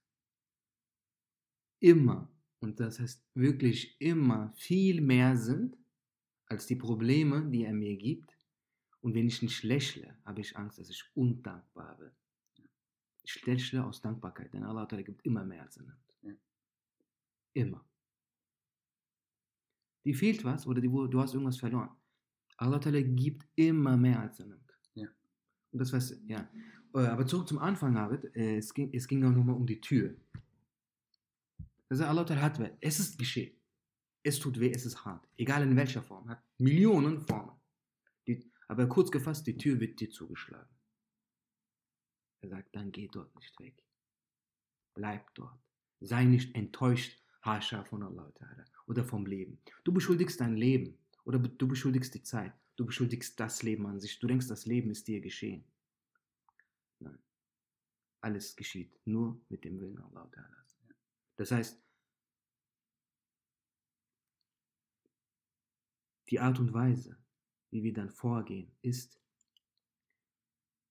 immer, 1.80 2.30
und 2.61 2.80
das 2.80 3.01
heißt 3.01 3.24
wirklich 3.34 4.01
immer, 4.01 4.53
viel 4.57 5.01
mehr 5.01 5.36
sind 5.36 5.76
als 6.46 6.66
die 6.66 6.76
Probleme, 6.76 7.49
die 7.51 7.64
er 7.64 7.72
mir 7.72 7.96
gibt. 7.96 8.36
Und 9.01 9.14
wenn 9.14 9.28
ich 9.28 9.42
nicht 9.42 9.62
lächle, 9.62 10.18
habe 10.24 10.40
ich 10.40 10.57
Angst, 10.57 10.78
dass 10.78 10.90
ich 10.90 11.05
undankbar 11.14 11.96
bin. 11.99 12.11
Lächle 13.45 13.85
aus 13.85 14.01
Dankbarkeit, 14.01 14.53
denn 14.53 14.64
Allah 14.64 14.87
gibt 14.87 15.24
immer 15.24 15.45
mehr 15.45 15.62
als 15.62 15.76
er 15.76 15.85
nimmt. 15.85 16.16
Ja. 16.22 16.33
Immer. 17.55 17.85
Dir 20.05 20.14
fehlt 20.14 20.45
was 20.45 20.66
oder 20.66 20.81
die, 20.81 20.89
du 20.89 21.20
hast 21.20 21.35
irgendwas 21.35 21.59
verloren. 21.59 21.91
Allah 22.57 22.79
gibt 22.79 23.47
immer 23.57 23.97
mehr 23.97 24.20
als 24.20 24.41
er 24.41 24.47
nimmt. 24.47 24.72
Ja. 24.95 25.09
Und 25.70 25.79
das 25.79 25.93
was, 25.93 26.20
ja. 26.26 26.49
Äh, 26.95 26.99
Aber 27.07 27.26
zurück 27.26 27.49
zum 27.49 27.59
Anfang, 27.59 27.95
David. 27.95 28.35
Äh, 28.35 28.57
Es 28.57 28.72
ging, 28.72 28.93
es 28.93 29.07
ging 29.07 29.24
auch 29.24 29.31
nochmal 29.31 29.57
um 29.57 29.66
die 29.66 29.81
Tür. 29.81 30.16
Also 31.89 32.05
Allah 32.05 32.26
hat, 32.41 32.61
es 32.81 33.01
ist 33.01 33.18
geschehen. 33.18 33.55
Es 34.22 34.39
tut 34.39 34.59
weh, 34.61 34.70
es 34.70 34.85
ist 34.85 35.05
hart. 35.05 35.26
Egal 35.37 35.62
in 35.62 35.76
welcher 35.76 36.03
Form. 36.03 36.29
Hat 36.29 36.43
Millionen 36.59 37.20
Formen. 37.20 37.53
Die, 38.26 38.51
aber 38.66 38.87
kurz 38.87 39.11
gefasst, 39.11 39.47
die 39.47 39.57
Tür 39.57 39.79
wird 39.81 40.01
dir 40.01 40.11
zugeschlagen. 40.11 40.68
Er 42.41 42.49
sagt, 42.49 42.74
dann 42.74 42.93
geh 42.93 43.09
dort 43.09 43.34
nicht 43.36 43.59
weg. 43.59 43.82
Bleib 44.95 45.34
dort. 45.34 45.59
Sei 46.01 46.24
nicht 46.24 46.55
enttäuscht, 46.55 47.20
Hascha 47.43 47.84
von 47.84 48.03
Allah 48.03 48.32
oder 48.86 49.05
vom 49.05 49.26
Leben. 49.26 49.61
Du 49.84 49.93
beschuldigst 49.93 50.41
dein 50.41 50.57
Leben 50.57 50.99
oder 51.24 51.39
du 51.39 51.68
beschuldigst 51.68 52.14
die 52.14 52.22
Zeit. 52.22 52.53
Du 52.76 52.86
beschuldigst 52.86 53.39
das 53.39 53.62
Leben 53.62 53.86
an 53.86 54.01
sich. 54.01 54.18
Du 54.18 54.26
denkst, 54.26 54.47
das 54.49 54.66
Leben 54.66 54.91
ist 54.91 55.09
dir 55.09 55.20
geschehen. 55.20 55.64
Nein. 57.01 57.18
Alles 58.20 58.55
geschieht 58.55 58.95
nur 59.05 59.41
mit 59.49 59.64
dem 59.64 59.80
Willen 59.80 59.99
Allah. 59.99 60.30
Das 61.36 61.51
heißt, 61.51 61.80
die 66.28 66.41
Art 66.41 66.59
und 66.59 66.72
Weise, 66.72 67.16
wie 67.70 67.82
wir 67.82 67.93
dann 67.93 68.11
vorgehen, 68.11 68.70
ist, 68.82 69.20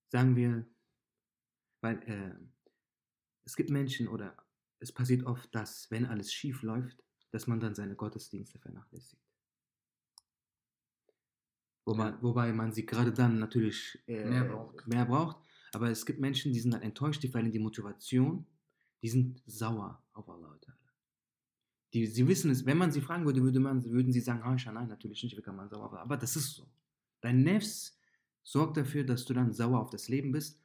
sagen 0.09 0.35
wir, 0.35 0.65
weil 1.81 2.01
äh, 2.03 2.35
es 3.45 3.55
gibt 3.55 3.69
Menschen 3.69 4.07
oder 4.07 4.35
es 4.79 4.91
passiert 4.91 5.25
oft, 5.25 5.53
dass, 5.55 5.89
wenn 5.91 6.05
alles 6.05 6.33
schief 6.33 6.61
läuft, 6.61 7.03
dass 7.31 7.47
man 7.47 7.59
dann 7.59 7.75
seine 7.75 7.95
Gottesdienste 7.95 8.59
vernachlässigt. 8.59 9.21
Wobei, 11.85 12.09
Ja. 12.09 12.21
wobei 12.21 12.53
man 12.53 12.73
sie 12.73 12.85
gerade 12.85 13.13
dann 13.13 13.39
natürlich 13.39 13.99
äh, 14.07 14.25
Mehr 14.25 14.43
braucht. 14.43 14.87
mehr 14.87 15.05
braucht. 15.05 15.37
Aber 15.73 15.89
es 15.89 16.05
gibt 16.05 16.19
Menschen, 16.19 16.53
die 16.53 16.59
sind 16.59 16.71
dann 16.71 16.81
enttäuscht, 16.81 17.23
die 17.23 17.27
verlieren 17.29 17.51
die 17.53 17.59
Motivation, 17.59 18.45
die 19.01 19.09
sind 19.09 19.41
sauer 19.45 20.01
auf 20.13 20.27
Allah. 20.29 20.57
Die, 21.93 22.05
sie 22.05 22.27
wissen 22.27 22.51
es, 22.51 22.65
wenn 22.65 22.77
man 22.77 22.91
sie 22.91 22.99
fragen 22.99 23.25
würde, 23.25 23.41
würde 23.41 23.59
man, 23.59 23.83
würden 23.85 24.11
sie 24.11 24.19
sagen, 24.19 24.43
Harsha, 24.43 24.71
nein, 24.71 24.89
natürlich 24.89 25.23
nicht, 25.23 25.37
wie 25.37 25.41
kann 25.41 25.55
man 25.55 25.69
sauer 25.69 25.85
auf 25.85 25.93
Aber 25.93 26.17
das 26.17 26.35
ist 26.35 26.53
so. 26.55 26.67
Dein 27.21 27.43
Nefs 27.43 27.97
sorgt 28.43 28.75
dafür, 28.75 29.05
dass 29.05 29.23
du 29.23 29.33
dann 29.33 29.53
sauer 29.53 29.79
auf 29.79 29.89
das 29.89 30.09
Leben 30.09 30.31
bist 30.33 30.61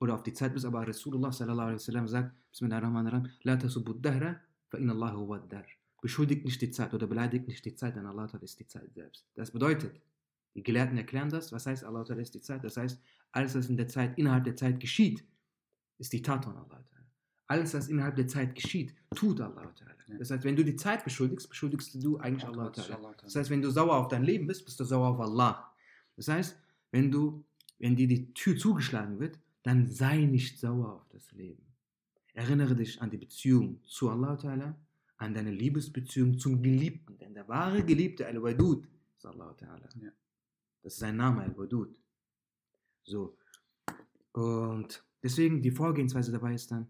oder 0.00 0.14
auf 0.14 0.22
die 0.22 0.32
Zeit 0.32 0.52
bist, 0.52 0.64
aber 0.64 0.86
Rasulullah 0.86 1.32
sallallahu 1.32 1.68
alaihi 1.68 1.78
wasallam 1.78 2.08
sagt, 2.08 2.34
Bismillahirrahmanirrahim, 2.50 3.28
La 3.42 3.56
tasubbu 3.56 3.94
dahra, 3.94 4.40
fa 4.68 4.78
inna 4.78 4.92
Allah 4.92 5.16
huwa 5.16 5.38
dar. 5.38 5.64
Beschuldigt 6.02 6.44
nicht 6.44 6.60
die 6.60 6.70
Zeit 6.70 6.92
oder 6.92 7.06
beleidigt 7.06 7.48
nicht 7.48 7.64
die 7.64 7.74
Zeit, 7.74 7.96
denn 7.96 8.06
Allah 8.06 8.28
ist 8.42 8.60
die 8.60 8.66
Zeit 8.66 8.92
selbst. 8.92 9.24
Das 9.34 9.50
bedeutet, 9.50 10.00
die 10.54 10.62
Gelehrten 10.62 10.96
erklären 10.98 11.30
das, 11.30 11.52
was 11.52 11.66
heißt 11.66 11.84
Allah 11.84 12.02
ist 12.02 12.34
die 12.34 12.40
Zeit? 12.40 12.62
Das 12.62 12.76
heißt, 12.76 13.00
alles, 13.32 13.54
was 13.54 13.68
in 13.68 13.76
der 13.76 13.88
Zeit, 13.88 14.16
innerhalb 14.18 14.44
der 14.44 14.54
Zeit 14.54 14.78
geschieht, 14.78 15.24
ist 15.98 16.12
die 16.12 16.22
Tat 16.22 16.44
von 16.44 16.56
Allah. 16.56 16.84
Alles, 17.46 17.74
was 17.74 17.88
innerhalb 17.88 18.16
der 18.16 18.26
Zeit 18.26 18.54
geschieht, 18.54 18.94
tut 19.14 19.40
Allah. 19.40 19.72
Das 20.18 20.30
heißt, 20.30 20.44
wenn 20.44 20.56
du 20.56 20.64
die 20.64 20.76
Zeit 20.76 21.04
beschuldigst, 21.04 21.48
beschuldigst 21.48 22.02
du 22.02 22.18
eigentlich 22.18 22.44
Allah. 22.44 22.70
Das 22.70 23.34
heißt, 23.34 23.50
wenn 23.50 23.62
du 23.62 23.70
sauer 23.70 23.96
auf 23.96 24.08
dein 24.08 24.24
Leben 24.24 24.46
bist, 24.46 24.64
bist 24.64 24.78
du 24.80 24.84
sauer 24.84 25.08
auf 25.08 25.20
Allah. 25.20 25.72
Das 26.16 26.28
heißt, 26.28 26.56
wenn 26.90 27.10
du, 27.10 27.44
wenn 27.78 27.96
dir 27.96 28.06
die 28.06 28.32
Tür 28.34 28.56
zugeschlagen 28.56 29.18
wird, 29.18 29.38
dann 29.64 29.90
sei 29.90 30.24
nicht 30.24 30.60
sauer 30.60 30.92
auf 30.92 31.08
das 31.08 31.32
Leben. 31.32 31.66
Erinnere 32.34 32.76
dich 32.76 33.00
an 33.00 33.10
die 33.10 33.16
Beziehung 33.16 33.82
zu 33.84 34.10
Allah 34.10 34.34
Ta'ala, 34.34 34.74
an 35.16 35.34
deine 35.34 35.50
Liebesbeziehung 35.50 36.38
zum 36.38 36.62
Geliebten. 36.62 37.16
Denn 37.18 37.32
der 37.32 37.48
wahre 37.48 37.82
Geliebte, 37.82 38.26
Al-Wadud, 38.26 38.86
ist 39.16 39.24
Allah 39.24 39.52
Ta'ala. 39.52 39.88
Ja. 40.02 40.10
Das 40.82 40.92
ist 40.92 40.98
sein 40.98 41.16
Name, 41.16 41.42
Al-Wadud. 41.42 41.96
So. 43.04 43.38
Und 44.32 45.02
deswegen 45.22 45.62
die 45.62 45.70
Vorgehensweise 45.70 46.30
dabei 46.30 46.54
ist 46.54 46.70
dann, 46.70 46.86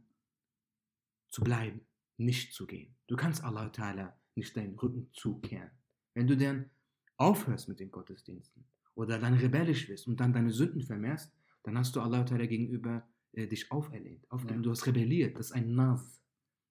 zu 1.29 1.43
bleiben, 1.43 1.81
nicht 2.17 2.55
zu 2.55 2.67
gehen. 2.67 2.95
Du 3.07 3.15
kannst 3.15 3.45
Allah 3.45 3.67
Ta'ala 3.67 4.13
nicht 4.35 4.57
deinen 4.57 4.77
Rücken 4.77 5.11
zukehren. 5.13 5.71
Wenn 6.15 6.27
du 6.27 6.37
dann 6.37 6.71
aufhörst 7.19 7.69
mit 7.69 7.79
den 7.79 7.93
Gottesdiensten 7.93 8.65
oder 8.97 9.21
dann 9.21 9.35
rebellisch 9.35 9.89
wirst 9.89 10.09
und 10.09 10.19
dann 10.19 10.33
deine 10.33 10.51
Sünden 10.51 10.83
vermehrst, 10.83 11.31
dann 11.65 11.77
hast 11.77 11.97
du 11.97 12.01
Allah 12.01 12.23
Ta'ala 12.25 12.47
gegenüber 12.47 13.07
äh, 13.33 13.47
dich 13.47 13.71
auferlehnt. 13.73 14.31
Aufgegeben. 14.31 14.61
Ja. 14.61 14.65
Du 14.65 14.71
hast 14.71 14.87
rebelliert. 14.87 15.37
Das 15.39 15.47
ist 15.47 15.53
ein 15.53 15.75
Nas. 15.75 16.23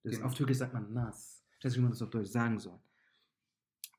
Das 0.04 0.14
ist, 0.14 0.20
Genau. 0.20 0.30
auf 0.30 0.36
Türkisch 0.36 0.58
sagt 0.58 0.74
man 0.74 0.94
Nas. 0.94 1.44
Ich 1.60 1.66
weiß 1.66 1.72
nicht, 1.74 1.80
wie 1.80 1.84
man 1.84 1.92
das 1.92 2.02
auf 2.02 2.10
Deutsch 2.10 2.30
sagen 2.30 2.60
soll. 2.60 2.80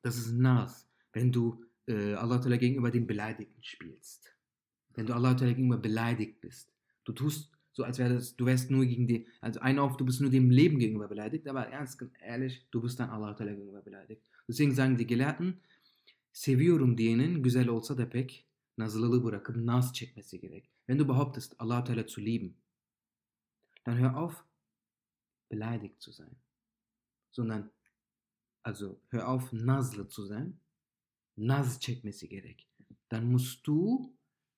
Das 0.01 0.17
ist 0.17 0.31
Nas, 0.33 0.87
wenn 1.13 1.31
du 1.31 1.63
äh, 1.87 2.13
Allah 2.13 2.37
Ta'ala 2.37 2.57
gegenüber 2.57 2.91
den 2.91 3.05
Beleidigten 3.07 3.63
spielst. 3.63 4.33
Wenn 4.95 5.05
du 5.05 5.13
Allah 5.13 5.33
Ta'ala 5.33 5.53
gegenüber 5.53 5.77
beleidigt 5.77 6.41
bist. 6.41 6.73
Du 7.03 7.11
tust 7.13 7.51
so, 7.73 7.83
als 7.83 7.99
wäre 7.99 8.13
das, 8.13 8.35
du 8.35 8.45
wärst 8.45 8.71
nur 8.71 8.85
gegen 8.85 9.05
die, 9.05 9.27
also 9.41 9.59
ein 9.59 9.79
auf, 9.79 9.97
du 9.97 10.05
bist 10.05 10.21
nur 10.21 10.29
dem 10.29 10.49
Leben 10.49 10.79
gegenüber 10.79 11.09
beleidigt, 11.09 11.45
aber 11.47 11.67
ernst, 11.67 12.01
ehrlich, 12.21 12.65
du 12.71 12.81
bist 12.81 12.99
dann 12.99 13.09
Allah 13.09 13.33
Ta'ala 13.35 13.51
gegenüber 13.51 13.81
beleidigt. 13.81 14.21
Deswegen 14.47 14.73
sagen 14.73 14.95
die 14.95 15.05
Gelehrten, 15.05 15.59
seviyorum 16.31 16.95
diyenin 16.97 17.41
güzel 17.43 17.69
olsa 17.69 17.95
da 17.95 18.05
pek 18.05 18.45
nazlılığı 18.77 19.23
bırakıp 19.23 19.55
naz 19.55 19.93
çekmesi 19.93 20.39
gerek. 20.39 20.69
Wenn 20.87 20.99
du 20.99 21.07
behauptest, 21.07 21.55
Allah 21.59 21.83
Ta'ala 21.83 22.07
zu 22.07 22.21
lieben, 22.21 22.55
dann 23.85 23.97
hör 23.97 24.13
auf, 24.13 24.45
beleidigt 25.51 26.01
zu 26.01 26.11
sein. 26.11 26.35
Sondern, 27.31 27.71
also 28.63 28.99
hör 29.09 29.23
auf, 29.27 29.53
nazlı 29.53 30.09
zu 30.09 30.25
sein, 30.25 30.59
naz 31.37 31.79
çekmesi 31.79 32.29
gerek. 32.29 32.67
Dann 33.09 33.31
musst 33.31 33.67
du 33.67 34.13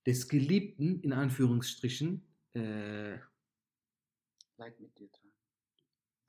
des 0.05 0.27
Geliebten, 0.27 1.01
in 1.01 1.11
Anführungsstrichen, 1.11 2.21
äh, 2.55 3.19
Leid 4.57 4.79
mit 4.79 4.97
dir 4.97 5.11
tragen. 5.11 5.33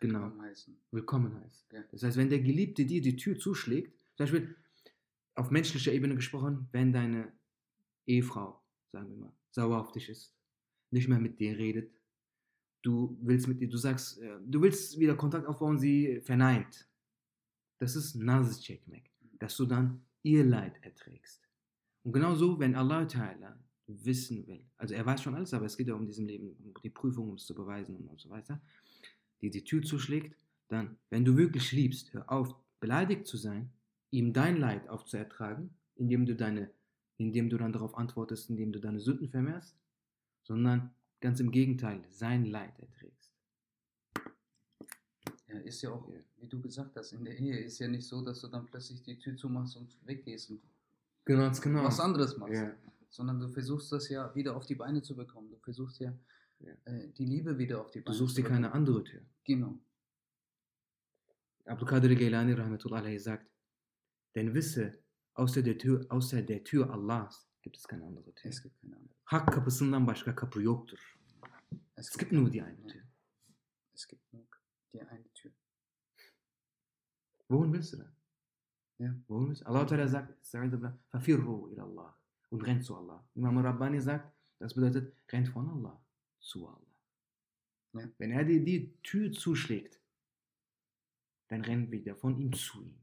Genau. 0.00 0.20
Willkommen 0.20 0.42
heißen. 0.42 0.76
willkommen 0.90 1.40
heißt. 1.40 1.72
Ja. 1.72 1.82
Das 1.90 2.02
heißt, 2.02 2.16
wenn 2.16 2.28
der 2.28 2.40
Geliebte 2.40 2.84
dir 2.84 3.00
die 3.00 3.16
Tür 3.16 3.38
zuschlägt, 3.38 3.98
zum 4.16 4.24
Beispiel 4.24 4.56
auf 5.34 5.50
menschlicher 5.50 5.92
Ebene 5.92 6.14
gesprochen, 6.14 6.68
wenn 6.72 6.92
deine 6.92 7.32
Ehefrau, 8.08 8.60
sagen 8.90 9.10
wir 9.10 9.16
mal, 9.16 9.32
sauer 9.50 9.80
auf 9.80 9.92
dich 9.92 10.08
ist, 10.08 10.34
nicht 10.90 11.08
mehr 11.08 11.20
mit 11.20 11.38
dir 11.38 11.56
redet, 11.56 11.92
du 12.82 13.18
willst 13.20 13.48
mit 13.48 13.60
ihr, 13.60 13.68
du 13.68 13.76
sagst, 13.76 14.18
äh, 14.18 14.38
du 14.46 14.62
willst 14.62 14.98
wieder 14.98 15.14
Kontakt 15.14 15.46
aufbauen, 15.46 15.78
sie 15.78 16.20
verneint. 16.22 16.88
Das 17.78 17.94
ist 17.94 18.16
Nazicekmek, 18.16 19.10
dass 19.38 19.56
du 19.56 19.66
dann 19.66 20.04
ihr 20.22 20.44
Leid 20.44 20.82
erträgst. 20.82 21.48
Und 22.02 22.12
genauso, 22.12 22.58
wenn 22.58 22.74
Allah 22.74 23.02
Ta'ala 23.02 23.56
wissen 23.86 24.46
will, 24.46 24.64
also 24.76 24.94
er 24.94 25.04
weiß 25.04 25.22
schon 25.22 25.34
alles, 25.34 25.54
aber 25.54 25.66
es 25.66 25.76
geht 25.76 25.88
ja 25.88 25.94
um 25.94 26.06
diesem 26.06 26.26
Leben, 26.26 26.56
um 26.64 26.74
die 26.82 26.90
Prüfung, 26.90 27.28
um 27.28 27.34
es 27.34 27.46
zu 27.46 27.54
beweisen 27.54 27.96
und 28.08 28.20
so 28.20 28.30
weiter, 28.30 28.60
die 29.40 29.50
die 29.50 29.64
Tür 29.64 29.82
zuschlägt, 29.82 30.34
dann, 30.68 30.96
wenn 31.10 31.24
du 31.24 31.36
wirklich 31.36 31.72
liebst, 31.72 32.12
hör 32.12 32.30
auf, 32.30 32.54
beleidigt 32.80 33.26
zu 33.26 33.36
sein, 33.36 33.70
ihm 34.10 34.32
dein 34.32 34.56
Leid 34.56 34.88
aufzuertragen, 34.88 35.70
indem 35.96 36.26
du 36.26 36.34
deine, 36.34 36.70
indem 37.18 37.50
du 37.50 37.58
dann 37.58 37.72
darauf 37.72 37.96
antwortest, 37.96 38.48
indem 38.50 38.72
du 38.72 38.80
deine 38.80 39.00
Sünden 39.00 39.28
vermehrst, 39.28 39.76
sondern 40.42 40.94
ganz 41.20 41.40
im 41.40 41.50
Gegenteil, 41.50 42.02
sein 42.10 42.46
Leid 42.46 42.78
erträgst. 42.78 43.32
Ja, 45.48 45.58
ist 45.60 45.82
ja 45.82 45.90
auch, 45.90 46.08
wie 46.36 46.46
du 46.46 46.60
gesagt 46.60 46.94
hast, 46.96 47.12
in 47.12 47.24
der 47.24 47.36
Ehe 47.38 47.58
ist 47.58 47.78
ja 47.78 47.88
nicht 47.88 48.06
so, 48.06 48.22
dass 48.22 48.40
du 48.40 48.48
dann 48.48 48.66
plötzlich 48.66 49.02
die 49.02 49.18
Tür 49.18 49.36
zumachst 49.36 49.76
und 49.76 49.96
weggehst 50.06 50.50
und 50.50 50.60
Ganz 51.24 51.60
genau. 51.60 51.84
was 51.84 52.00
anderes 52.00 52.36
machst. 52.38 52.54
Ja. 52.54 52.74
Sondern 53.10 53.40
du 53.40 53.48
versuchst 53.48 53.90
das 53.92 54.08
ja 54.08 54.34
wieder 54.34 54.54
auf 54.56 54.66
die 54.66 54.74
Beine 54.74 55.02
zu 55.02 55.16
bekommen. 55.16 55.50
Du 55.50 55.56
versuchst 55.58 55.98
ja, 56.00 56.12
Ja. 56.60 56.72
äh, 56.84 57.08
die 57.08 57.24
Liebe 57.24 57.56
wieder 57.58 57.80
auf 57.80 57.90
die 57.90 57.98
Du 58.00 58.04
Beine 58.06 58.16
suchst 58.16 58.36
zu 58.36 58.42
dir 58.42 58.48
keine 58.48 58.68
bekommen. 58.68 58.80
andere 58.88 59.04
Tür. 59.04 59.22
Genau. 59.44 59.78
Abdul 61.64 61.88
Qadir 61.88 62.14
Gailani 62.14 62.52
Rahmatullah 62.52 62.98
alayhi 62.98 63.18
sagt, 63.18 63.46
denn 64.34 64.54
wisse, 64.54 64.98
außer 65.38 65.62
der 65.62 65.78
Tür, 65.78 66.06
außer 66.08 66.42
der 66.42 66.64
Tür 66.64 66.90
Allahs 66.90 67.48
gibt 67.62 67.76
es 67.76 67.86
keine 67.86 68.06
andere 68.06 68.34
Tür. 68.34 68.50
Es 68.50 68.62
gibt 68.62 68.80
keine 68.80 68.96
andere. 68.96 69.14
Hak 69.24 69.52
kapısından 69.52 70.06
başka 70.06 70.34
kapı 70.34 70.62
yoktur. 70.62 70.98
Es 71.96 72.08
Es 72.08 72.18
gibt 72.18 72.32
nur 72.32 72.50
die 72.50 72.62
eine. 72.62 72.86
Tür. 72.86 73.02
Es 73.94 74.06
gibt 74.06 74.32
nur 74.32 74.46
die 74.92 75.02
eine 75.02 75.32
Tür. 75.34 75.52
Wohin 77.48 77.72
willst 77.72 77.92
du 77.92 77.96
denn? 77.98 78.12
Ja. 78.98 79.14
Wohin 79.28 79.48
willst 79.48 79.62
du? 79.62 79.66
Allah 79.66 79.86
Ta'ala 79.86 80.08
sagt, 80.08 80.42
"Ista'idhu 80.42 80.76
billah, 80.76 80.98
fafirru 81.08 81.68
ila 81.70 81.82
Allah. 81.82 82.14
Und 82.50 82.62
rennt 82.66 82.84
zu 82.84 82.96
Allah. 82.96 83.28
Imam 83.34 83.58
Rabbani 83.58 84.00
sagt, 84.00 84.32
das 84.58 84.74
bedeutet, 84.74 85.14
rennt 85.30 85.48
von 85.48 85.68
Allah 85.68 86.02
zu 86.40 86.66
Allah. 86.66 87.00
Ja. 87.92 88.08
Wenn 88.18 88.30
er 88.30 88.44
dir 88.44 88.64
die 88.64 88.96
Tür 89.02 89.32
zuschlägt, 89.32 90.00
dann 91.48 91.62
renn 91.62 91.90
wieder 91.90 92.14
von 92.16 92.38
ihm 92.38 92.52
zu 92.52 92.82
ihm. 92.82 92.98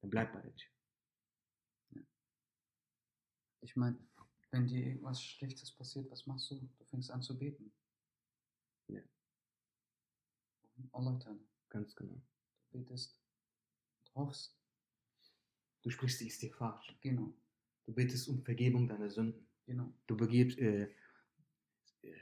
Dann 0.00 0.10
bleib 0.10 0.32
bei 0.32 0.40
der 0.40 0.54
Tür. 0.56 0.70
Ich 3.62 3.76
meine, 3.76 3.98
wenn 4.50 4.66
dir 4.66 4.84
irgendwas 4.86 5.22
Schlechtes 5.22 5.70
passiert, 5.70 6.10
was 6.10 6.26
machst 6.26 6.50
du? 6.50 6.56
Du 6.78 6.84
fängst 6.84 7.10
an 7.10 7.22
zu 7.22 7.38
beten. 7.38 7.72
Ja. 8.88 9.00
Allah 10.92 11.12
Ta'ala. 11.18 11.38
Ganz 11.68 11.94
genau. 11.94 12.20
Du 12.72 12.78
betest 12.78 13.16
und 13.98 14.14
hoffst. 14.14 14.56
Du 15.82 15.90
sprichst 15.90 16.20
die 16.20 16.26
Istighfar. 16.26 16.82
Genau, 17.00 17.32
Du 17.86 17.92
betest 17.94 18.28
um 18.28 18.42
Vergebung 18.42 18.86
deiner 18.88 19.10
Sünden. 19.10 19.46
genau. 19.66 19.92
Du 20.06 20.16
begebst, 20.16 20.58
äh, 20.58 20.92
äh, 22.02 22.14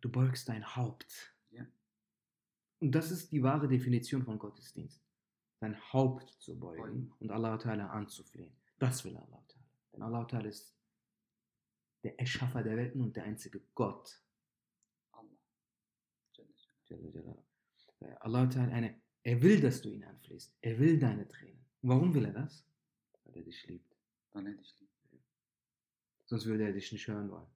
du 0.00 0.10
beugst 0.10 0.48
dein 0.48 0.64
Haupt. 0.76 1.34
Ja. 1.50 1.66
Und 2.80 2.92
das 2.92 3.10
ist 3.10 3.30
die 3.32 3.42
wahre 3.42 3.68
Definition 3.68 4.24
von 4.24 4.38
Gottesdienst. 4.38 5.00
Dein 5.60 5.78
Haupt 5.92 6.30
zu 6.40 6.58
beugen 6.58 6.80
Beugen. 6.82 7.12
und 7.20 7.30
Allah 7.30 7.56
Ta'ala 7.56 7.88
anzuflehen. 7.88 8.56
Das 8.78 9.04
will 9.04 9.16
Allah 9.16 9.44
Ta'ala. 9.48 9.64
Denn 9.92 10.02
Allah 10.02 10.24
Ta'ala 10.26 10.48
ist 10.48 10.74
der 12.02 12.18
Erschaffer 12.18 12.62
der 12.62 12.76
Welten 12.76 13.00
und 13.00 13.16
der 13.16 13.24
einzige 13.24 13.60
Gott. 13.74 14.20
Allah. 15.12 15.38
Äh, 18.00 18.14
Allah 18.20 18.42
eine, 18.42 19.00
er 19.22 19.42
will, 19.42 19.60
dass 19.60 19.82
du 19.82 19.90
ihn 19.90 20.04
anflehst. 20.04 20.54
Er 20.60 20.78
will 20.78 20.98
deine 20.98 21.26
Tränen. 21.28 21.64
Und 21.80 21.88
warum 21.88 22.14
will 22.14 22.24
er 22.24 22.32
das? 22.32 22.64
Weil 23.24 23.36
er 23.36 23.42
dich 23.42 23.66
liebt. 23.66 23.96
Weil 24.32 24.46
er 24.46 24.54
dich 24.54 24.74
liebt. 24.78 24.92
Sonst 26.26 26.46
würde 26.46 26.64
er 26.64 26.72
dich 26.72 26.90
nicht 26.92 27.06
hören 27.06 27.30
wollen. 27.30 27.46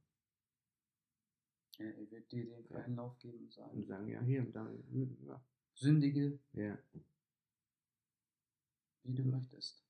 Ja, 1.79 1.87
er 1.87 2.11
wird 2.11 2.31
dir 2.31 2.47
den 2.47 2.65
freien 2.65 2.97
Lauf 2.97 3.19
geben 3.19 3.39
und 3.39 3.45
Und 3.45 3.53
sagen, 3.53 3.87
sagen, 3.87 4.09
ja, 4.09 4.23
hier, 4.23 4.45
da, 4.53 4.71
ja. 5.27 5.45
sündige, 5.75 6.39
ja. 6.53 6.79
wie 9.03 9.15
du 9.15 9.25
möchtest. 9.25 9.83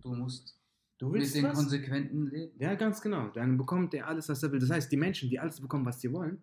Du 0.00 0.14
musst 0.14 0.58
Du 0.98 1.08
mit 1.08 1.20
willst 1.20 1.34
den 1.34 1.44
was? 1.44 1.54
Konsequenten 1.54 2.26
leben. 2.26 2.58
Ja, 2.58 2.74
ganz 2.74 3.00
genau. 3.00 3.28
Dann 3.28 3.56
bekommt 3.58 3.94
er 3.94 4.06
alles, 4.06 4.28
was 4.28 4.42
er 4.42 4.52
will. 4.52 4.60
Das 4.60 4.70
heißt, 4.70 4.90
die 4.90 4.96
Menschen, 4.96 5.28
die 5.28 5.38
alles 5.38 5.60
bekommen, 5.60 5.84
was 5.84 6.00
sie 6.00 6.12
wollen, 6.12 6.42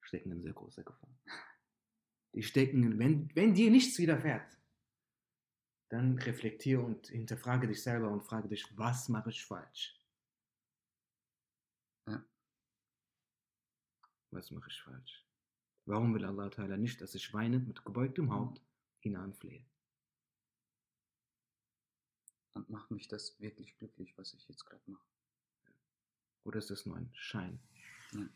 stecken 0.00 0.32
in 0.32 0.42
sehr 0.42 0.52
großer 0.52 0.82
Gefahr. 0.82 1.10
Die 2.34 2.42
stecken, 2.42 2.82
in, 2.82 2.98
wenn, 2.98 3.34
wenn 3.34 3.54
dir 3.54 3.70
nichts 3.70 3.98
widerfährt, 3.98 4.58
dann 5.90 6.18
reflektiere 6.18 6.80
und 6.80 7.08
hinterfrage 7.08 7.68
dich 7.68 7.82
selber 7.82 8.10
und 8.10 8.22
frage 8.22 8.48
dich, 8.48 8.76
was 8.76 9.08
mache 9.08 9.30
ich 9.30 9.44
falsch? 9.44 10.00
Ja. 12.08 12.24
Was 14.30 14.50
mache 14.50 14.68
ich 14.70 14.80
falsch? 14.82 15.26
Warum 15.84 16.14
will 16.14 16.24
Allah 16.24 16.48
Ta'ala 16.48 16.76
nicht, 16.76 17.00
dass 17.00 17.14
ich 17.14 17.32
weinend 17.34 17.68
mit 17.68 17.84
gebeugtem 17.84 18.32
Haupt 18.32 18.62
ihn 19.02 19.16
anflehe? 19.16 19.66
Und 22.54 22.68
macht 22.70 22.90
mich 22.90 23.08
das 23.08 23.38
wirklich 23.40 23.76
glücklich, 23.78 24.12
was 24.18 24.34
ich 24.34 24.46
jetzt 24.48 24.64
gerade 24.66 24.82
mache. 24.86 25.04
Oder 26.44 26.58
ist 26.58 26.70
das 26.70 26.84
nur 26.86 26.96
ein 26.96 27.10
Schein? 27.14 27.58
Ja. 28.12 28.28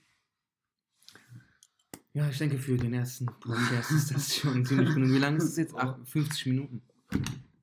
Ja, 2.14 2.28
ich 2.30 2.38
denke, 2.38 2.58
für 2.58 2.78
den 2.78 2.94
ersten 2.94 3.26
Podcast 3.26 3.90
ist 3.90 4.10
das 4.10 4.34
schon 4.40 4.64
ziemlich 4.64 4.94
genug. 4.94 5.10
Wie 5.10 5.18
lange 5.18 5.36
ist 5.36 5.44
es 5.44 5.56
jetzt? 5.56 5.74
Ach, 5.76 5.98
50 6.06 6.46
Minuten. 6.46 6.82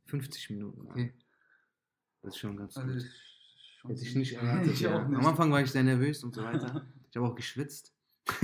50 0.06 0.50
Minuten. 0.52 0.88
Okay. 0.92 1.14
Das 2.22 2.36
ist 2.36 2.40
schon 2.40 2.56
ganz 2.56 2.78
Also, 2.78 2.94
gut. 2.94 3.04
schon 3.80 3.90
Hätte 3.92 4.04
ich 4.04 4.16
nicht 4.16 4.34
erwartet. 4.34 4.80
ja. 4.80 4.96
Am 5.04 5.26
Anfang 5.26 5.52
war 5.52 5.62
ich 5.62 5.72
sehr 5.72 5.84
nervös 5.84 6.24
und 6.24 6.36
so 6.36 6.44
weiter. 6.44 6.88
Ich 7.10 7.18
habe 7.18 7.28
auch 7.28 7.36
geschwitzt. 7.36 7.94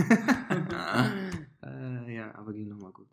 äh, 1.64 2.14
ja, 2.16 2.36
aber 2.36 2.54
ging 2.54 2.68
nochmal 2.68 2.92
gut. 2.92 3.10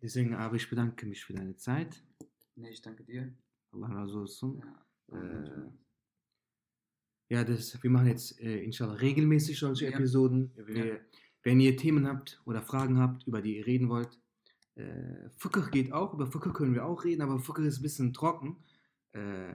Deswegen, 0.00 0.32
aber 0.36 0.54
ich 0.54 0.70
bedanke 0.70 1.06
mich 1.06 1.24
für 1.24 1.32
deine 1.32 1.56
Zeit. 1.56 2.00
Nee, 2.56 2.70
ich 2.70 2.82
danke 2.82 3.04
dir. 3.04 3.32
Allah 3.72 3.88
Rasul 3.88 4.22
olsun. 4.22 4.62
Ja. 5.10 5.18
Äh, 5.18 5.70
Ja, 7.30 7.42
das, 7.42 7.82
wir 7.82 7.90
machen 7.90 8.08
jetzt 8.08 8.38
äh, 8.40 8.62
inshallah 8.62 8.94
regelmäßig 8.94 9.58
solche 9.58 9.86
Ja. 9.86 9.92
Episoden. 9.92 10.52
Wir, 10.56 11.00
Wenn 11.42 11.58
ihr 11.58 11.76
Themen 11.76 12.06
habt 12.06 12.40
oder 12.44 12.62
Fragen 12.62 12.98
habt, 12.98 13.26
über 13.26 13.40
die 13.42 13.56
ihr 13.58 13.66
reden 13.66 13.88
wollt, 13.88 14.20
äh, 14.76 15.30
Fucker 15.36 15.68
geht 15.70 15.92
auch, 15.92 16.12
über 16.14 16.26
Fucker 16.26 16.52
können 16.52 16.74
wir 16.74 16.84
auch 16.84 17.04
reden, 17.04 17.22
aber 17.22 17.38
Fucker 17.38 17.62
ist 17.62 17.78
ein 17.78 17.82
bisschen 17.82 18.12
trocken. 18.12 18.62
Äh, 19.12 19.54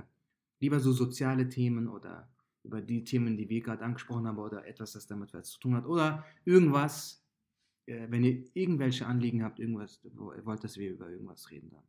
lieber 0.60 0.80
so 0.80 0.92
soziale 0.92 1.48
Themen 1.48 1.88
oder 1.88 2.30
über 2.64 2.82
die 2.82 3.04
Themen, 3.04 3.38
die 3.38 3.48
wir 3.50 3.62
gerade 3.62 3.84
angesprochen 3.84 4.28
haben 4.28 4.38
oder 4.40 4.66
etwas, 4.66 4.94
das 4.94 5.08
damit 5.08 5.34
was 5.34 5.52
zu 5.52 5.60
tun 5.60 5.76
hat 5.76 5.86
oder 5.86 6.26
irgendwas, 6.46 7.24
äh, 7.86 8.08
wenn 8.10 8.24
ihr 8.24 8.46
irgendwelche 8.54 9.06
Anliegen 9.06 9.44
habt, 9.44 9.60
irgendwas, 9.60 10.02
wollt, 10.04 10.64
dass 10.64 10.78
wir 10.78 10.92
über 10.92 11.10
irgendwas 11.10 11.50
reden, 11.52 11.70
dann 11.70 11.84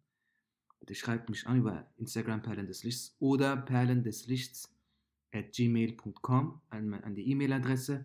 bitte 0.80 0.94
schreibt 0.94 1.28
mich 1.30 1.46
an 1.46 1.58
über 1.58 1.88
Instagram 1.98 2.42
Perlen 2.42 2.66
des 2.66 2.82
Lichts 2.84 3.16
oder 3.20 3.56
Perlen 3.56 4.02
des 4.02 4.26
Lichts 4.26 4.74
at 5.32 5.52
gmail.com 5.52 6.60
an, 6.70 6.94
an 6.94 7.14
die 7.14 7.30
E-Mail-Adresse. 7.30 8.04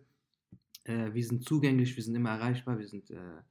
Äh, 0.84 1.14
wir 1.14 1.26
sind 1.26 1.44
zugänglich, 1.44 1.96
wir 1.96 2.04
sind 2.04 2.16
immer 2.16 2.32
erreichbar, 2.32 2.78
wir 2.78 2.88
sind 2.88 3.10
äh, 3.10 3.42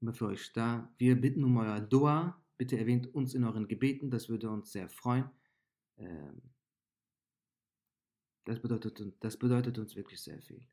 immer 0.00 0.14
für 0.14 0.26
euch 0.28 0.52
da. 0.52 0.92
Wir 0.98 1.20
bitten 1.20 1.44
um 1.44 1.56
euer 1.58 1.80
Dua. 1.80 2.42
Bitte 2.56 2.78
erwähnt 2.78 3.14
uns 3.14 3.34
in 3.34 3.44
euren 3.44 3.68
Gebeten, 3.68 4.10
das 4.10 4.28
würde 4.28 4.50
uns 4.50 4.72
sehr 4.72 4.88
freuen. 4.88 5.30
Ähm, 5.98 6.40
das, 8.44 8.60
bedeutet, 8.60 9.00
uns- 9.00 9.18
das 9.20 9.36
bedeutet 9.36 9.78
uns 9.78 9.94
wirklich 9.94 10.20
sehr 10.22 10.40
viel. 10.40 10.66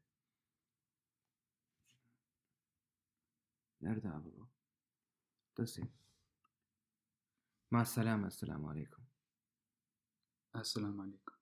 Nerede 3.80 4.12
abi? 4.12 4.32
Das 5.56 5.80
مع 7.72 7.82
السلامة 7.82 8.28
السلام 8.28 8.66
عليكم. 8.66 9.04
السلام 10.56 11.02
عليكم. 11.02 11.35